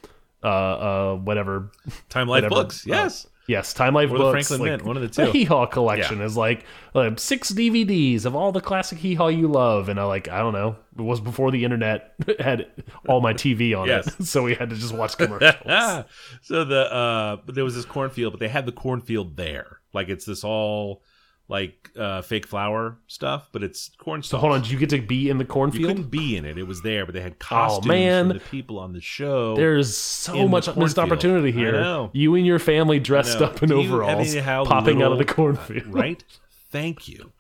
uh, 0.44 0.48
uh, 0.48 1.16
whatever. 1.16 1.72
Time 2.08 2.28
Life 2.28 2.44
Whatever. 2.44 2.56
books. 2.64 2.86
Uh, 2.88 2.92
Yes, 2.94 3.28
Yes, 3.48 3.74
Time 3.74 3.96
Life 3.96 4.12
Or 4.12 4.20
the 4.20 4.24
books. 4.26 4.48
Franklin 4.48 4.60
like, 4.62 4.70
Mint, 4.70 4.86
one 4.86 4.96
of 4.98 5.02
the 5.02 5.08
The 5.08 5.26
two. 5.26 5.32
Hee 5.32 5.44
Haw 5.46 5.66
collection 5.66 6.22
is 6.22 6.38
like 6.38 6.64
uh, 6.94 7.10
six 7.18 7.52
DVDs 7.52 8.26
of 8.26 8.36
all 8.36 8.52
the 8.52 8.62
classic 8.62 9.00
Hee 9.00 9.16
Haw 9.16 9.28
you 9.30 9.48
love, 9.48 9.90
and 9.90 10.00
I 10.00 10.04
like 10.04 10.28
I 10.28 10.38
don't 10.38 10.54
know. 10.54 10.76
It 10.96 11.02
was 11.02 11.20
before 11.20 11.50
the 11.50 11.64
internet 11.66 12.14
had 12.40 12.68
all 13.08 13.20
my 13.22 13.34
TV 13.34 13.76
on 13.76 13.88
Yes. 13.88 14.06
it, 14.20 14.26
so 14.26 14.44
we 14.44 14.54
had 14.54 14.70
to 14.70 14.76
just 14.76 14.94
watch 14.94 15.18
commercials. 15.18 16.06
So 16.44 16.64
the 16.64 16.94
uh, 16.94 17.38
there 17.48 17.64
was 17.64 17.74
this 17.74 17.86
cornfield, 17.86 18.34
but 18.34 18.40
they 18.40 18.48
had 18.50 18.68
the 18.68 18.72
cornfield 18.72 19.36
there. 19.38 19.80
Like 19.94 20.10
it's 20.10 20.26
this 20.26 20.44
all 20.44 21.02
like 21.50 21.90
uh, 21.98 22.22
fake 22.22 22.46
flower 22.46 22.98
stuff, 23.08 23.50
but 23.52 23.64
it's 23.64 23.90
corn. 23.98 24.22
so 24.22 24.38
hold 24.38 24.54
on, 24.54 24.62
did 24.62 24.70
you 24.70 24.78
get 24.78 24.90
to 24.92 25.02
be 25.02 25.30
in 25.30 25.40
the 25.40 25.46
cornfield? 25.46 25.82
You 25.82 25.88
couldn't 25.88 26.12
be 26.12 26.38
in 26.38 26.46
it. 26.46 26.60
It 26.60 26.64
was 26.68 26.84
there, 26.84 27.06
but 27.06 27.16
they 27.16 27.22
had 27.22 27.40
costumes 27.40 27.88
man. 27.88 28.28
for 28.28 28.34
the 28.36 28.40
people 28.40 28.78
on 28.78 28.94
the 28.94 29.02
show. 29.02 29.56
There's 29.56 29.98
so 29.98 30.48
much 30.48 30.74
missed 30.76 31.00
opportunity 31.00 31.50
I 31.50 31.52
here. 31.52 31.72
know. 31.72 32.12
You 32.14 32.36
and 32.36 32.46
your 32.46 32.60
family 32.60 33.00
dressed 33.00 33.42
up 33.42 33.64
in 33.64 33.70
Do 33.70 33.80
overalls, 33.80 34.36
popping 34.36 35.02
out 35.02 35.12
of 35.12 35.18
the 35.18 35.24
little- 35.26 35.36
cornfield. 35.36 35.88
right? 35.94 36.24
Thank 36.72 37.08
you. 37.08 37.32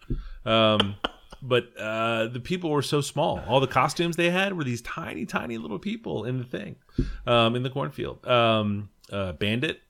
Um, 0.43 0.95
but 1.41 1.69
uh, 1.77 2.27
the 2.27 2.39
people 2.39 2.71
were 2.71 2.81
so 2.81 3.01
small. 3.01 3.39
All 3.47 3.59
the 3.59 3.67
costumes 3.67 4.15
they 4.15 4.31
had 4.31 4.57
were 4.57 4.63
these 4.63 4.81
tiny, 4.81 5.25
tiny 5.25 5.57
little 5.59 5.79
people 5.79 6.25
in 6.25 6.39
the 6.39 6.43
thing, 6.43 6.77
um, 7.27 7.55
in 7.55 7.61
the 7.63 7.69
cornfield. 7.69 8.25
Um, 8.27 8.89
uh, 9.11 9.33
Bandit, 9.33 9.81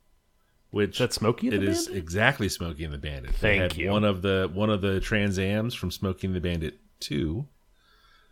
which 0.71 0.93
Is 0.93 0.97
that 0.99 1.13
Smokey 1.13 1.47
it 1.47 1.63
is 1.63 1.87
exactly 1.87 2.49
Smokey 2.49 2.83
and 2.83 2.93
the 2.93 2.97
Bandit. 2.97 3.35
Thank 3.35 3.77
you. 3.77 3.89
One 3.91 4.03
of 4.03 4.21
the 4.21 4.49
one 4.53 4.69
of 4.69 4.81
the 4.81 4.99
Trans 4.99 5.39
Ams 5.39 5.73
from 5.73 5.91
Smokey 5.91 6.27
and 6.27 6.35
the 6.35 6.41
Bandit 6.41 6.79
two. 6.99 7.47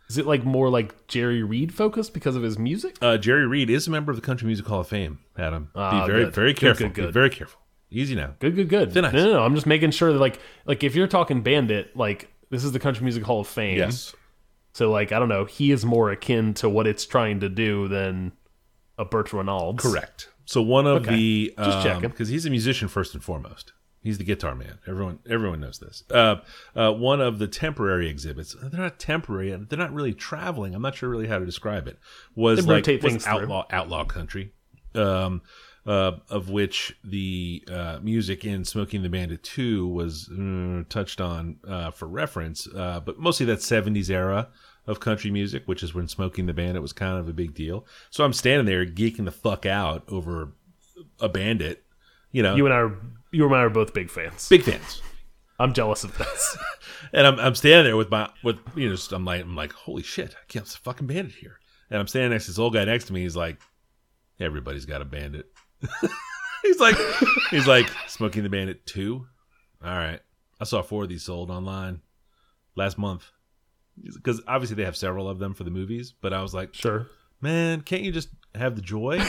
Is 0.08 0.16
it 0.16 0.24
like 0.26 0.42
more 0.44 0.70
like 0.70 1.06
Jerry 1.06 1.42
Reed 1.42 1.74
focused 1.74 2.14
because 2.14 2.34
of 2.34 2.42
his 2.42 2.58
music? 2.58 2.96
Uh, 3.02 3.18
Jerry 3.18 3.46
Reed 3.46 3.68
is 3.68 3.86
a 3.86 3.90
member 3.90 4.10
of 4.10 4.16
the 4.16 4.22
Country 4.22 4.46
Music 4.46 4.64
Hall 4.66 4.80
of 4.80 4.88
Fame. 4.88 5.18
Adam, 5.36 5.70
Ah, 5.74 6.06
be 6.06 6.10
very 6.12 6.24
good. 6.24 6.34
very 6.34 6.52
Good, 6.54 6.60
careful. 6.60 6.88
good, 6.88 7.06
Be 7.08 7.12
very 7.12 7.28
careful. 7.30 7.60
Easy 7.90 8.14
now. 8.14 8.34
Good, 8.38 8.54
good, 8.54 8.68
good. 8.70 8.92
Thin 8.92 9.04
ice. 9.04 9.12
No, 9.12 9.24
no, 9.26 9.32
no. 9.32 9.42
I'm 9.42 9.54
just 9.54 9.66
making 9.66 9.90
sure 9.90 10.12
that 10.12 10.18
like 10.18 10.40
like 10.64 10.82
if 10.82 10.94
you're 10.94 11.06
talking 11.08 11.42
Bandit, 11.42 11.94
like 11.96 12.30
this 12.50 12.64
is 12.64 12.72
the 12.72 12.78
Country 12.78 13.02
Music 13.04 13.22
Hall 13.22 13.40
of 13.40 13.48
Fame. 13.48 13.76
Yes. 13.78 14.14
So 14.72 14.90
like 14.90 15.12
I 15.12 15.18
don't 15.18 15.28
know, 15.28 15.44
he 15.44 15.72
is 15.72 15.84
more 15.84 16.10
akin 16.10 16.54
to 16.54 16.68
what 16.70 16.86
it's 16.86 17.04
trying 17.04 17.40
to 17.40 17.48
do 17.50 17.88
than 17.88 18.32
a 18.96 19.04
Burt 19.04 19.32
Reynolds. 19.34 19.82
Correct. 19.82 20.28
So 20.48 20.62
one 20.62 20.86
of 20.86 21.02
Okay. 21.02 21.14
the 21.14 21.54
Just 21.58 21.82
checking. 21.82 22.08
because 22.08 22.30
he's 22.30 22.46
a 22.46 22.50
musician 22.50 22.88
first 22.88 23.12
and 23.12 23.22
foremost. 23.22 23.74
He's 24.02 24.16
the 24.16 24.24
guitar 24.24 24.54
man. 24.54 24.78
Everyone 24.86 25.18
everyone 25.28 25.60
knows 25.60 25.78
this. 25.78 26.04
Uh, 26.10 26.36
uh, 26.74 26.90
one 26.92 27.20
of 27.20 27.38
the 27.38 27.46
temporary 27.46 28.08
exhibits. 28.08 28.56
They're 28.62 28.80
not 28.80 28.98
temporary. 28.98 29.50
They're 29.68 29.78
not 29.78 29.92
really 29.92 30.14
traveling. 30.14 30.74
I'm 30.74 30.80
not 30.80 30.94
sure 30.94 31.10
really 31.10 31.26
how 31.26 31.38
to 31.38 31.44
describe 31.44 31.86
it. 31.86 31.98
Was 32.34 32.64
They 32.64 32.72
like 32.72 32.86
was 32.86 33.00
things 33.02 33.24
through. 33.26 33.32
outlaw 33.42 33.66
outlaw 33.70 34.04
country. 34.06 34.52
Um, 34.94 35.42
uh, 35.86 36.12
of 36.30 36.48
which 36.48 36.96
the 37.04 37.62
uh, 37.70 37.98
music 38.02 38.44
in 38.44 38.64
Smokey 38.64 38.96
and 38.96 39.04
the 39.04 39.10
Bandit 39.10 39.42
2 39.42 39.86
was 39.86 40.30
uh, 40.30 40.82
touched 40.88 41.20
on 41.20 41.56
uh, 41.66 41.90
for 41.90 42.06
reference, 42.08 42.66
uh, 42.74 43.00
but 43.00 43.18
mostly 43.18 43.44
that 43.46 43.58
70s 43.60 44.10
era 44.10 44.48
of 44.88 44.98
country 44.98 45.30
music, 45.30 45.62
which 45.66 45.82
is 45.84 45.94
when 45.94 46.08
Smokey 46.08 46.40
and 46.42 46.48
the 46.48 46.54
Bandit 46.54 46.82
was 46.82 46.92
kind 46.92 47.18
of 47.18 47.28
a 47.28 47.32
big 47.32 47.54
deal. 47.54 47.86
So 48.10 48.24
I'm 48.24 48.32
standing 48.32 48.66
there 48.66 48.84
geeking 48.84 49.26
the 49.26 49.30
fuck 49.30 49.66
out 49.66 50.02
over 50.08 50.54
a 51.20 51.28
bandit, 51.28 51.84
you 52.32 52.42
know, 52.42 52.56
You 52.56 52.64
and 52.64 52.74
I 52.74 52.78
are 52.78 52.98
you 53.30 53.44
and 53.46 53.54
I 53.54 53.60
are 53.60 53.70
both 53.70 53.94
big 53.94 54.10
fans. 54.10 54.48
big 54.48 54.62
fans. 54.62 55.00
I'm 55.60 55.72
jealous 55.72 56.02
of 56.04 56.16
this. 56.18 56.56
And 57.12 57.26
I'm, 57.26 57.38
I'm 57.38 57.54
standing 57.54 57.84
there 57.84 57.96
with 57.96 58.10
my 58.10 58.28
with 58.42 58.58
you 58.74 58.88
know 58.88 58.94
just, 58.96 59.12
I'm 59.12 59.24
like 59.24 59.42
I'm 59.42 59.54
like 59.54 59.72
holy 59.72 60.02
shit 60.02 60.34
I 60.34 60.44
can't 60.48 60.66
fucking 60.66 61.06
bandit 61.06 61.32
here 61.36 61.58
and 61.90 62.00
I'm 62.00 62.08
standing 62.08 62.32
next 62.32 62.46
to 62.46 62.50
this 62.50 62.58
old 62.58 62.74
guy 62.74 62.84
next 62.84 63.04
to 63.06 63.12
me 63.12 63.22
he's 63.22 63.36
like 63.36 63.58
everybody's 64.40 64.84
got 64.84 65.00
a 65.00 65.04
bandit 65.06 65.46
he's 66.62 66.80
like 66.80 66.96
he's 67.50 67.66
like 67.68 67.88
smokey 68.08 68.40
and 68.40 68.46
the 68.46 68.50
bandit 68.50 68.84
two 68.84 69.26
all 69.82 69.90
right 69.96 70.20
I 70.60 70.64
saw 70.64 70.82
four 70.82 71.04
of 71.04 71.08
these 71.08 71.22
sold 71.22 71.50
online 71.50 72.00
last 72.74 72.98
month 72.98 73.30
because 74.14 74.40
obviously 74.48 74.76
they 74.76 74.84
have 74.84 74.96
several 74.96 75.28
of 75.28 75.38
them 75.38 75.54
for 75.54 75.64
the 75.64 75.70
movies 75.70 76.12
but 76.20 76.32
I 76.32 76.42
was 76.42 76.54
like 76.54 76.74
sure. 76.74 77.06
man 77.40 77.80
can't 77.82 78.02
you 78.02 78.12
just 78.12 78.28
have 78.54 78.76
the 78.76 78.82
joy 78.82 79.18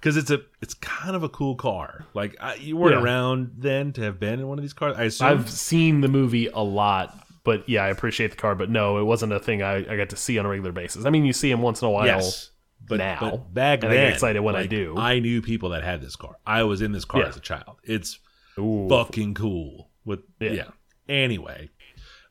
because 0.00 0.16
it's 0.16 0.30
a 0.30 0.40
it's 0.60 0.74
kind 0.74 1.16
of 1.16 1.22
a 1.22 1.28
cool 1.28 1.54
car 1.56 2.04
like 2.14 2.36
I, 2.40 2.54
you 2.56 2.76
weren't 2.76 2.96
Yeah. 2.96 3.02
around 3.02 3.52
then 3.58 3.92
to 3.94 4.02
have 4.02 4.20
been 4.20 4.40
in 4.40 4.46
one 4.48 4.58
of 4.58 4.62
these 4.62 4.72
cars 4.72 4.96
I 4.96 5.04
assume 5.04 5.28
I've 5.28 5.50
seen 5.50 6.00
the 6.00 6.08
movie 6.08 6.48
a 6.48 6.60
lot, 6.60 7.18
but 7.44 7.68
yeah, 7.68 7.84
I 7.84 7.88
appreciate 7.88 8.30
the 8.30 8.36
car. 8.36 8.54
But 8.54 8.70
no, 8.70 8.98
it 8.98 9.02
wasn't 9.04 9.32
a 9.32 9.38
thing 9.40 9.62
I, 9.62 9.76
I 9.90 9.96
got 9.96 10.08
to 10.10 10.16
see 10.16 10.38
on 10.38 10.46
a 10.46 10.48
regular 10.48 10.72
basis. 10.72 11.04
I 11.04 11.10
mean, 11.10 11.24
you 11.26 11.32
see 11.34 11.50
him 11.50 11.60
once 11.60 11.82
in 11.82 11.88
a 11.88 11.90
while. 11.90 12.06
Yes. 12.06 12.50
But, 12.86 12.98
now. 12.98 13.18
but 13.20 13.52
back 13.54 13.82
And 13.82 13.92
I 13.92 13.96
then, 13.96 14.06
get 14.06 14.12
excited 14.14 14.40
when 14.40 14.56
I 14.56 14.66
do. 14.66 14.94
I 14.96 15.18
knew 15.18 15.40
people 15.42 15.70
that 15.70 15.82
had 15.84 16.00
this 16.00 16.16
car. 16.16 16.36
I 16.46 16.62
was 16.64 16.80
in 16.82 16.92
this 16.92 17.04
car 17.04 17.20
Yeah. 17.22 17.28
as 17.28 17.36
a 17.36 17.40
child. 17.40 17.76
It's 17.82 18.18
Ooh. 18.58 18.88
fucking 18.88 19.34
cool. 19.34 19.90
With 20.06 20.20
yeah. 20.40 20.50
Yeah. 20.52 20.64
Anyway, 21.08 21.70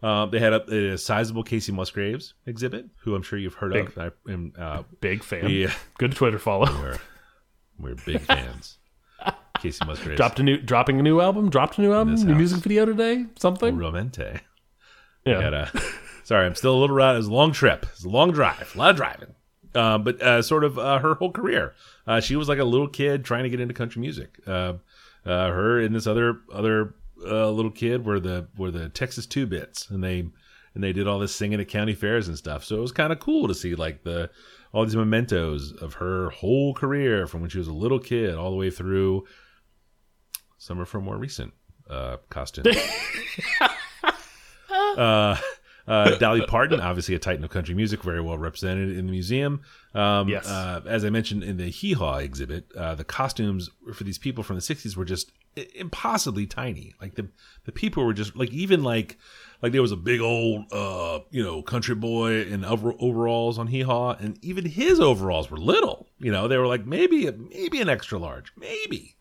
um, 0.03 0.29
they 0.31 0.39
had 0.39 0.53
a, 0.53 0.93
a 0.93 0.97
sizable 0.97 1.43
Kacey 1.43 1.71
Musgraves 1.71 2.33
exhibit, 2.45 2.85
who 3.03 3.15
I'm 3.15 3.23
sure 3.23 3.39
you've 3.39 3.53
heard 3.55 3.73
Big. 3.73 3.87
of. 3.87 3.97
I 3.97 4.31
am. 4.31 4.53
Uh, 4.57 4.83
Big 4.99 5.23
fan. 5.23 5.49
Yeah. 5.49 5.73
Good 5.97 6.13
Twitter 6.15 6.37
follow. 6.39 6.65
we're, 6.65 6.99
we're 7.79 7.95
big 7.95 8.21
fans. 8.21 8.77
Kacey 9.59 9.85
Musgraves. 9.87 10.17
Dropped 10.17 10.39
a 10.39 10.43
new, 10.43 10.57
dropping 10.57 10.99
a 10.99 11.03
new 11.03 11.21
album. 11.21 11.49
Dropped 11.49 11.77
a 11.77 11.81
new 11.81 11.93
album. 11.93 12.15
New 12.15 12.27
house. 12.27 12.37
music 12.37 12.59
video 12.59 12.85
today. 12.85 13.25
Something. 13.39 13.77
Romente. 13.77 14.41
yeah. 15.25 15.41
Had 15.41 15.53
a, 15.53 15.71
sorry, 16.23 16.45
I'm 16.45 16.55
still 16.55 16.75
a 16.75 16.79
little 16.79 16.95
ride. 16.95 17.13
It 17.13 17.19
was 17.19 17.27
a 17.27 17.33
long 17.33 17.53
trip. 17.53 17.85
It's 17.93 18.03
a 18.03 18.09
long 18.09 18.31
drive. 18.31 18.73
A 18.75 18.77
lot 18.77 18.89
of 18.91 18.95
driving. 18.97 19.35
Uh, 19.73 19.97
but 19.97 20.21
uh, 20.21 20.41
sort 20.41 20.63
of 20.65 20.77
uh, 20.77 20.99
her 20.99 21.15
whole 21.15 21.31
career. 21.31 21.73
Uh, 22.05 22.19
she 22.19 22.35
was 22.35 22.47
like 22.49 22.59
a 22.59 22.63
little 22.63 22.87
kid 22.89 23.23
trying 23.23 23.43
to 23.43 23.49
get 23.49 23.59
into 23.59 23.73
country 23.73 24.01
music. 24.01 24.37
Uh, 24.45 24.73
uh, 25.25 25.47
her 25.47 25.79
and 25.79 25.95
this 25.95 26.05
other 26.05 26.41
other 26.53 26.93
uh, 27.25 27.49
little 27.49 27.71
kid 27.71 28.05
were 28.05 28.19
the 28.19 28.47
were 28.57 28.71
the 28.71 28.89
Texas 28.89 29.25
Two 29.25 29.45
Bits, 29.45 29.89
and 29.89 30.03
they 30.03 30.19
and 30.75 30.83
they 30.83 30.93
did 30.93 31.07
all 31.07 31.19
this 31.19 31.36
singing 31.36 31.59
at 31.59 31.67
county 31.67 31.93
fairs 31.93 32.27
and 32.27 32.38
stuff. 32.38 32.63
So 32.63 32.77
it 32.77 32.81
was 32.81 32.91
kind 32.91 33.13
of 33.13 33.19
cool 33.19 33.47
to 33.47 33.53
see 33.55 33.75
like 33.75 34.03
the 34.03 34.29
all 34.73 34.83
these 34.86 34.95
mementos 34.95 35.71
of 35.71 35.95
her 35.95 36.29
whole 36.31 36.73
career 36.73 37.27
from 37.27 37.41
when 37.41 37.49
she 37.49 37.59
was 37.59 37.67
a 37.67 37.73
little 37.73 37.99
kid 37.99 38.36
all 38.36 38.49
the 38.49 38.57
way 38.57 38.69
through. 38.69 39.25
Some 40.57 40.79
are 40.79 40.86
from 40.86 41.03
more 41.03 41.17
recent 41.17 41.53
uh, 41.89 42.17
costumes. 42.29 42.75
uh, 44.97 45.36
uh, 45.88 46.17
Dolly 46.17 46.45
Parton, 46.45 46.79
obviously 46.79 47.15
a 47.15 47.19
titan 47.19 47.43
of 47.43 47.49
country 47.49 47.75
music, 47.75 48.01
very 48.03 48.21
well 48.21 48.38
represented 48.38 48.97
in 48.97 49.05
the 49.05 49.12
museum. 49.12 49.62
Um, 49.93 50.29
Yes. 50.29 50.47
uh, 50.47 50.81
as 50.88 51.03
I 51.03 51.09
mentioned 51.09 51.43
in 51.43 51.57
the 51.57 51.69
Hee 51.69 51.93
Haw 51.93 52.17
exhibit, 52.17 52.71
uh, 52.77 52.95
the 52.95 53.03
costumes 53.03 53.69
for 53.93 54.03
these 54.03 54.17
people 54.17 54.43
from 54.43 54.55
the 54.55 54.62
'60s 54.62 54.95
were 54.95 55.05
just 55.05 55.31
impossibly 55.75 56.45
tiny. 56.45 56.93
Like 57.01 57.15
the 57.15 57.27
the 57.65 57.71
people 57.71 58.05
were 58.05 58.13
just 58.13 58.35
like 58.35 58.51
even 58.51 58.83
like 58.83 59.17
like 59.61 59.71
there 59.71 59.81
was 59.81 59.91
a 59.91 59.97
big 59.97 60.21
old 60.21 60.71
uh 60.71 61.19
you 61.31 61.43
know 61.43 61.61
country 61.61 61.95
boy 61.95 62.41
in 62.43 62.65
over- 62.65 62.95
overalls 62.99 63.57
on 63.57 63.67
Hee 63.67 63.81
Haw, 63.81 64.13
and 64.13 64.37
even 64.43 64.65
his 64.65 64.99
overalls 64.99 65.49
were 65.49 65.57
little. 65.57 66.07
You 66.19 66.31
know, 66.31 66.47
they 66.47 66.57
were 66.57 66.67
like 66.67 66.85
maybe 66.85 67.29
maybe 67.31 67.81
an 67.81 67.89
extra 67.89 68.17
large, 68.17 68.51
maybe. 68.57 69.15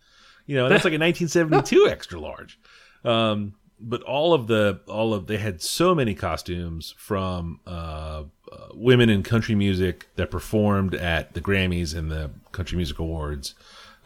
You 0.46 0.56
know, 0.56 0.68
that's 0.68 0.84
like 0.84 0.94
a 0.94 0.98
1972 0.98 1.88
extra 1.88 2.18
large. 2.18 2.58
Um, 3.04 3.54
but 3.82 4.02
all 4.02 4.32
of 4.32 4.46
the 4.46 4.80
all 4.86 5.12
of 5.12 5.26
they 5.26 5.38
had 5.38 5.60
so 5.60 5.94
many 5.94 6.14
costumes 6.14 6.94
from 6.96 7.60
uh, 7.66 8.24
uh, 8.50 8.68
women 8.74 9.10
in 9.10 9.22
country 9.22 9.54
music 9.54 10.08
that 10.16 10.30
performed 10.30 10.94
at 10.94 11.34
the 11.34 11.40
Grammys 11.40 11.96
and 11.96 12.10
the 12.10 12.30
Country 12.52 12.76
Music 12.76 12.98
Awards, 12.98 13.54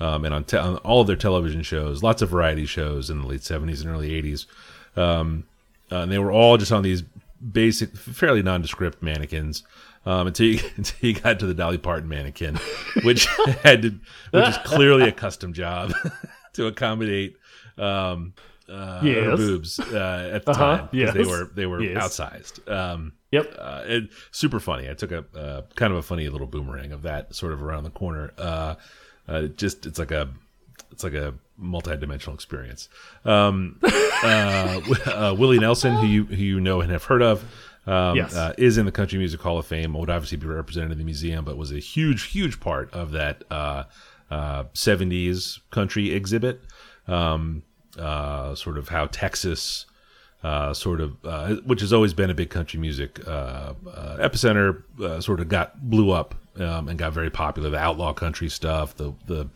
um, 0.01 0.25
and 0.25 0.35
on, 0.35 0.45
te- 0.45 0.57
on 0.59 0.77
all 0.79 1.01
of 1.01 1.07
their 1.07 1.17
television 1.17 1.63
shows, 1.63 2.03
lots 2.03 2.23
of 2.23 2.29
variety 2.31 2.67
shows 2.67 3.11
in 3.11 3.21
the 3.21 3.27
late 3.27 3.41
70s 3.41 3.81
and 3.83 3.91
early 3.91 4.11
80s. 4.11 4.47
Um, 4.97 5.45
uh, 5.91 5.97
and 5.99 6.11
they 6.13 6.19
were 6.19 6.33
all 6.33 6.57
just 6.57 6.73
on 6.73 6.83
these 6.83 7.03
basic, 7.53 7.97
fairly 7.97 8.43
nondescript 8.43 9.03
mannequins. 9.03 9.63
Um, 10.05 10.29
until 10.29 10.47
you 10.47 10.61
until 10.77 11.09
you 11.11 11.19
got 11.19 11.41
to 11.41 11.47
the 11.47 11.55
Dolly 11.55 11.79
Parton 11.79 12.09
mannequin, 12.09 12.55
which 13.03 13.27
had 13.65 13.83
to, 13.83 13.91
which 14.31 14.49
is 14.49 14.57
clearly 14.59 15.09
a 15.09 15.13
custom 15.13 15.53
job 15.53 15.93
to 16.53 16.67
accommodate 16.69 17.37
um, 17.77 18.33
uh, 18.69 19.01
her 19.01 19.07
Yes. 19.31 19.37
boobs 19.37 19.81
uh, 19.81 20.31
at 20.33 20.45
the 20.45 20.53
Uh-huh, 20.53 20.77
time 20.79 20.89
because 20.93 21.13
they 21.15 21.25
were 21.25 21.51
they 21.57 21.67
were 21.67 21.83
yes. 21.83 22.19
outsized. 22.21 22.71
Um, 22.71 23.15
Yep. 23.33 23.55
uh, 23.59 23.99
super 24.31 24.61
funny. 24.61 24.89
I 24.89 24.95
took 24.95 25.11
a 25.11 25.25
uh, 25.37 25.63
kind 25.75 25.93
of 25.93 25.99
a 25.99 26.03
funny 26.03 26.29
little 26.29 26.47
boomerang 26.47 26.93
of 26.93 27.03
that 27.03 27.35
sort 27.35 27.53
of 27.53 27.61
around 27.61 27.83
the 27.83 27.91
corner. 27.91 28.33
Uh, 29.29 29.43
just 29.49 29.87
it's 29.87 29.99
like 29.99 30.11
a 30.11 30.29
it's 30.93 31.05
like 31.05 31.15
a 31.15 31.35
multi-dimensional 31.59 32.35
experience. 32.35 32.89
Um, 33.25 33.79
uh, 33.83 34.81
uh, 35.07 35.35
Willie 35.39 35.59
Nelson, 35.59 35.95
who 35.97 36.07
you 36.07 36.25
who 36.25 36.37
you 36.37 36.61
know 36.61 36.81
and 36.81 36.91
have 36.93 37.05
heard 37.05 37.23
of, 37.23 37.45
um, 37.87 38.17
Yes. 38.17 38.35
uh, 38.35 38.55
is 38.59 38.79
in 38.79 38.87
the 38.87 38.93
Country 38.93 39.19
Music 39.19 39.41
Hall 39.41 39.59
of 39.59 39.67
Fame. 39.67 39.95
Would 39.95 40.11
obviously 40.11 40.39
be 40.39 40.47
represented 40.47 40.93
in 40.93 40.99
the 40.99 41.05
museum, 41.05 41.45
but 41.45 41.57
was 41.57 41.73
a 41.73 41.79
huge 41.79 42.25
huge 42.25 42.61
part 42.61 42.93
of 42.93 43.13
that 43.13 43.43
uh, 43.51 43.85
uh, 44.31 44.65
70s 44.75 45.61
country 45.71 46.13
exhibit. 46.13 46.61
Um, 47.09 47.63
uh, 47.99 48.55
sort 48.55 48.77
of 48.77 48.89
how 48.89 49.07
Texas 49.07 49.87
uh, 50.47 50.73
sort 50.73 51.01
of, 51.01 51.17
uh, 51.25 51.57
which 51.65 51.81
has 51.81 51.93
always 51.93 52.15
been 52.15 52.31
a 52.31 52.35
big 52.35 52.51
country 52.51 52.79
music 52.79 53.27
uh, 53.27 53.75
uh, 53.93 54.17
epicenter, 54.19 54.85
uh, 55.03 55.21
sort 55.21 55.41
of 55.41 55.49
got 55.49 55.91
blew 55.91 56.13
up 56.13 56.37
um, 56.61 56.89
and 56.89 56.97
got 56.97 57.13
very 57.13 57.31
popular. 57.31 57.69
The 57.69 57.79
outlaw 57.79 58.13
country 58.13 58.49
stuff, 58.49 58.97
the 58.97 59.13
the 59.27 59.49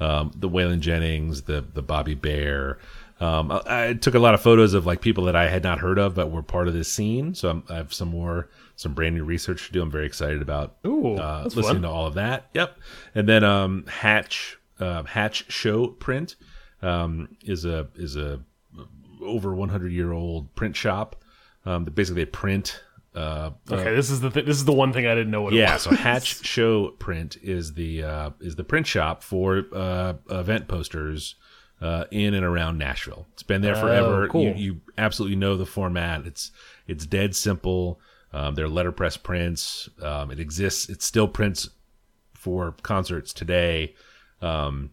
um, 0.00 0.32
the 0.34 0.48
Waylon 0.48 0.80
Jennings, 0.80 1.42
the 1.42 1.64
the 1.74 1.82
Bobby 1.82 2.14
Bare. 2.14 2.78
Um, 3.20 3.52
I, 3.52 3.60
I 3.66 3.94
took 3.94 4.16
a 4.16 4.18
lot 4.18 4.34
of 4.34 4.40
photos 4.40 4.74
of 4.74 4.84
like 4.84 5.00
people 5.00 5.24
that 5.26 5.36
I 5.36 5.48
had 5.48 5.62
not 5.62 5.78
heard 5.78 5.98
of, 6.00 6.16
but 6.16 6.32
were 6.32 6.42
part 6.42 6.66
of 6.66 6.74
this 6.74 6.92
scene. 6.92 7.36
So 7.36 7.48
I'm, 7.48 7.62
I 7.68 7.76
have 7.76 7.94
some 7.94 8.08
more, 8.08 8.48
some 8.74 8.94
brand 8.94 9.14
new 9.14 9.22
research 9.22 9.68
to 9.68 9.72
do. 9.72 9.80
I'm 9.80 9.92
very 9.92 10.06
excited 10.06 10.42
about 10.42 10.74
Ooh, 10.84 11.14
uh, 11.14 11.44
listening 11.44 11.66
fun. 11.66 11.82
to 11.82 11.88
all 11.88 12.06
of 12.08 12.14
that. 12.14 12.48
Yep. 12.54 12.76
And 13.14 13.28
then 13.28 13.44
um, 13.44 13.84
Hatch 13.86 14.58
uh, 14.80 15.04
Hatch 15.04 15.52
Show 15.52 15.86
Print 15.86 16.34
um, 16.82 17.28
is 17.44 17.64
a 17.64 17.86
is 17.94 18.16
a 18.16 18.40
over 19.24 19.54
100 19.54 19.92
year 19.92 20.12
old 20.12 20.54
print 20.54 20.76
shop. 20.76 21.16
Um, 21.64 21.84
that 21.84 21.94
basically 21.94 22.24
they 22.24 22.30
print. 22.30 22.82
Uh, 23.14 23.50
Okay, 23.70 23.94
this 23.94 24.10
is 24.10 24.20
the 24.20 24.30
th- 24.30 24.46
this 24.46 24.56
is 24.56 24.64
the 24.64 24.72
one 24.72 24.92
thing 24.92 25.06
I 25.06 25.14
didn't 25.14 25.30
know 25.30 25.42
what. 25.42 25.52
yeah, 25.52 25.70
it 25.70 25.74
was. 25.74 25.82
so 25.82 25.90
Hatch 25.94 26.44
Show 26.44 26.88
Print 26.98 27.36
is 27.42 27.74
the 27.74 28.02
uh, 28.02 28.30
is 28.40 28.56
the 28.56 28.64
print 28.64 28.86
shop 28.86 29.22
for 29.22 29.64
uh, 29.74 30.14
event 30.30 30.66
posters 30.66 31.34
uh, 31.80 32.04
in 32.10 32.32
and 32.34 32.44
around 32.44 32.78
Nashville. 32.78 33.26
It's 33.34 33.42
been 33.42 33.60
there 33.60 33.76
forever. 33.76 34.24
Oh, 34.24 34.28
cool. 34.28 34.42
You, 34.44 34.54
you 34.54 34.80
absolutely 34.98 35.36
know 35.36 35.56
the 35.56 35.66
format. 35.66 36.26
It's 36.26 36.50
it's 36.88 37.04
dead 37.06 37.36
simple. 37.36 38.00
Um, 38.32 38.54
they're 38.54 38.66
letterpress 38.68 39.18
prints. 39.18 39.88
Um, 40.02 40.30
it 40.30 40.40
exists. 40.40 40.88
It 40.88 41.02
still 41.02 41.28
prints 41.28 41.68
for 42.34 42.74
concerts 42.82 43.32
today. 43.34 43.94
Um, 44.40 44.90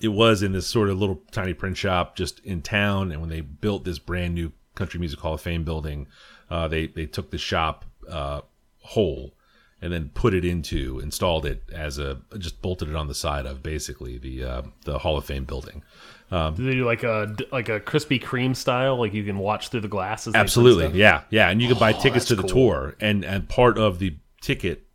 it 0.00 0.08
was 0.08 0.42
in 0.42 0.52
this 0.52 0.66
sort 0.66 0.88
of 0.88 0.98
little 0.98 1.22
tiny 1.30 1.54
print 1.54 1.76
shop 1.76 2.16
just 2.16 2.40
in 2.40 2.62
town, 2.62 3.12
and 3.12 3.20
when 3.20 3.30
they 3.30 3.40
built 3.40 3.84
this 3.84 3.98
brand 3.98 4.34
new 4.34 4.52
Country 4.74 4.98
Music 4.98 5.20
Hall 5.20 5.34
of 5.34 5.40
Fame 5.40 5.64
building. 5.64 6.06
Uh, 6.50 6.68
they 6.68 6.86
they 6.86 7.06
took 7.06 7.30
the 7.30 7.38
shop 7.38 7.84
uh, 8.08 8.40
whole 8.80 9.34
and 9.80 9.92
then 9.92 10.10
put 10.14 10.34
it 10.34 10.44
into 10.44 11.00
installed 11.00 11.46
it 11.46 11.62
as 11.72 11.98
a 11.98 12.20
just 12.38 12.62
bolted 12.62 12.88
it 12.88 12.96
on 12.96 13.08
the 13.08 13.14
side 13.14 13.46
of 13.46 13.62
basically 13.62 14.18
the 14.18 14.44
uh, 14.44 14.62
the 14.84 14.98
Hall 14.98 15.16
of 15.16 15.24
Fame 15.24 15.44
building. 15.44 15.82
Do 16.30 16.64
they 16.64 16.72
do 16.72 16.86
like 16.86 17.02
a 17.02 17.34
like 17.50 17.68
a 17.68 17.78
Krispy 17.80 18.22
Kreme 18.22 18.56
style, 18.56 18.98
like 18.98 19.12
you 19.12 19.24
can 19.24 19.38
watch 19.38 19.68
through 19.68 19.80
the 19.80 19.88
glass? 19.88 20.26
as 20.26 20.32
they 20.32 20.38
put 20.38 20.44
Absolutely, 20.44 20.98
yeah, 20.98 21.22
yeah, 21.28 21.50
and 21.50 21.60
you 21.60 21.68
can 21.68 21.78
buy 21.78 21.92
tickets 21.92 22.24
to 22.26 22.34
the 22.34 22.42
cool. 22.42 22.50
tour, 22.50 22.96
and 23.00 23.24
and 23.24 23.48
part 23.48 23.76
of 23.76 23.98
the 23.98 24.16
ticket 24.40 24.86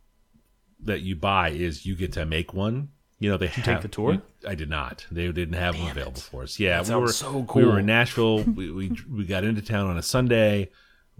that 0.80 1.02
you 1.02 1.14
buy 1.14 1.50
is 1.50 1.86
you 1.86 1.94
get 1.94 2.12
to 2.14 2.26
make 2.26 2.52
one. 2.52 2.88
You 3.20 3.30
know, 3.30 3.36
they 3.36 3.48
have, 3.48 3.64
take 3.64 3.80
the 3.80 3.88
tour? 3.88 4.22
I 4.46 4.54
did 4.54 4.70
not. 4.70 5.06
They 5.10 5.30
didn't 5.32 5.54
have 5.54 5.76
them 5.76 5.88
available 5.88 6.20
for 6.20 6.44
us. 6.44 6.60
Yeah, 6.60 6.82
we 6.82 6.94
were 6.94 7.08
so 7.08 7.46
We 7.52 7.64
were 7.64 7.80
in 7.80 7.86
Nashville. 7.86 8.42
we, 8.44 8.70
we 8.70 8.96
we 9.10 9.24
got 9.24 9.44
into 9.44 9.62
town 9.62 9.88
on 9.88 9.98
a 9.98 10.02
Sunday. 10.02 10.70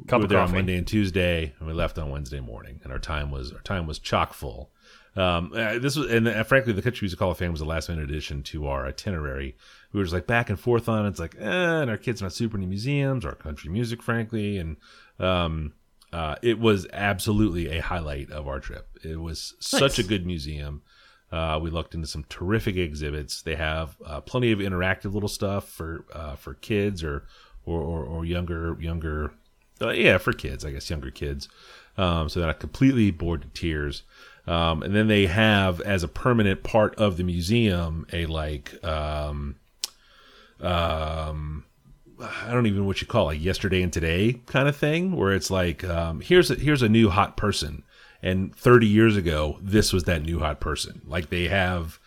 Cup 0.06 0.20
we 0.20 0.24
were 0.24 0.28
there 0.28 0.38
on. 0.38 0.52
Monday 0.52 0.76
and 0.76 0.86
Tuesday, 0.86 1.54
and 1.58 1.66
we 1.66 1.74
left 1.74 1.98
on 1.98 2.10
Wednesday 2.10 2.38
morning. 2.38 2.80
And 2.84 2.92
our 2.92 3.00
time 3.00 3.32
was 3.32 3.52
our 3.52 3.60
time 3.62 3.86
was 3.86 3.98
chock 3.98 4.32
full. 4.32 4.70
Um, 5.16 5.52
uh, 5.52 5.80
this 5.80 5.96
was, 5.96 6.08
and 6.12 6.28
uh, 6.28 6.44
frankly, 6.44 6.72
the 6.72 6.82
Country 6.82 7.04
Music 7.04 7.18
Hall 7.18 7.32
of 7.32 7.38
Fame 7.38 7.50
was 7.50 7.58
the 7.58 7.66
last 7.66 7.88
minute 7.88 8.08
addition 8.08 8.44
to 8.44 8.68
our 8.68 8.86
itinerary. 8.86 9.56
We 9.92 9.98
were 9.98 10.04
just 10.04 10.14
like 10.14 10.28
back 10.28 10.48
and 10.48 10.60
forth 10.60 10.88
on 10.88 11.04
it. 11.04 11.08
It's 11.08 11.18
like, 11.18 11.34
eh, 11.40 11.80
and 11.80 11.90
our 11.90 11.96
kids 11.96 12.22
not 12.22 12.32
super 12.32 12.56
into 12.56 12.68
museums 12.68 13.24
or 13.24 13.32
country 13.32 13.70
music, 13.70 14.00
frankly, 14.00 14.58
and 14.58 14.76
um, 15.18 15.72
uh, 16.12 16.36
it 16.42 16.60
was 16.60 16.86
absolutely 16.92 17.76
a 17.76 17.82
highlight 17.82 18.30
of 18.30 18.46
our 18.46 18.60
trip. 18.60 18.86
It 19.02 19.20
was 19.20 19.54
such 19.58 19.98
a 19.98 20.04
good 20.04 20.24
museum. 20.24 20.82
Uh, 21.30 21.58
we 21.60 21.70
looked 21.70 21.94
into 21.94 22.06
some 22.06 22.24
terrific 22.28 22.76
exhibits. 22.76 23.42
They 23.42 23.54
have 23.56 23.96
uh, 24.04 24.20
plenty 24.20 24.52
of 24.52 24.60
interactive 24.60 25.12
little 25.12 25.28
stuff 25.28 25.68
for 25.68 26.04
uh, 26.12 26.36
for 26.36 26.54
kids 26.54 27.04
or 27.04 27.24
or, 27.66 27.80
or, 27.80 28.04
or 28.04 28.24
younger 28.24 28.76
younger 28.80 29.32
uh, 29.80 29.90
yeah 29.90 30.18
for 30.18 30.32
kids 30.32 30.64
I 30.64 30.70
guess 30.70 30.88
younger 30.88 31.10
kids. 31.10 31.48
Um, 31.96 32.28
so 32.28 32.40
they're 32.40 32.46
not 32.46 32.60
completely 32.60 33.10
bored 33.10 33.42
to 33.42 33.48
tears. 33.48 34.02
Um, 34.46 34.82
and 34.82 34.94
then 34.94 35.08
they 35.08 35.26
have 35.26 35.80
as 35.82 36.02
a 36.02 36.08
permanent 36.08 36.62
part 36.62 36.94
of 36.94 37.18
the 37.18 37.24
museum 37.24 38.06
a 38.12 38.24
like 38.26 38.82
um, 38.82 39.56
um, 40.60 41.64
I 42.20 42.52
don't 42.52 42.66
even 42.66 42.80
know 42.80 42.86
what 42.86 43.00
you 43.00 43.06
call 43.06 43.28
it, 43.28 43.34
like 43.34 43.44
yesterday 43.44 43.82
and 43.82 43.92
today 43.92 44.40
kind 44.46 44.68
of 44.68 44.76
thing, 44.76 45.14
where 45.14 45.32
it's 45.32 45.50
like 45.50 45.84
um, 45.84 46.20
here's 46.20 46.50
a, 46.50 46.54
here's 46.54 46.82
a 46.82 46.88
new 46.88 47.10
hot 47.10 47.36
person, 47.36 47.82
and 48.22 48.54
30 48.54 48.86
years 48.86 49.16
ago 49.16 49.58
this 49.62 49.92
was 49.92 50.04
that 50.04 50.22
new 50.22 50.38
hot 50.38 50.60
person. 50.60 51.02
Like 51.06 51.30
they 51.30 51.48
have, 51.48 51.98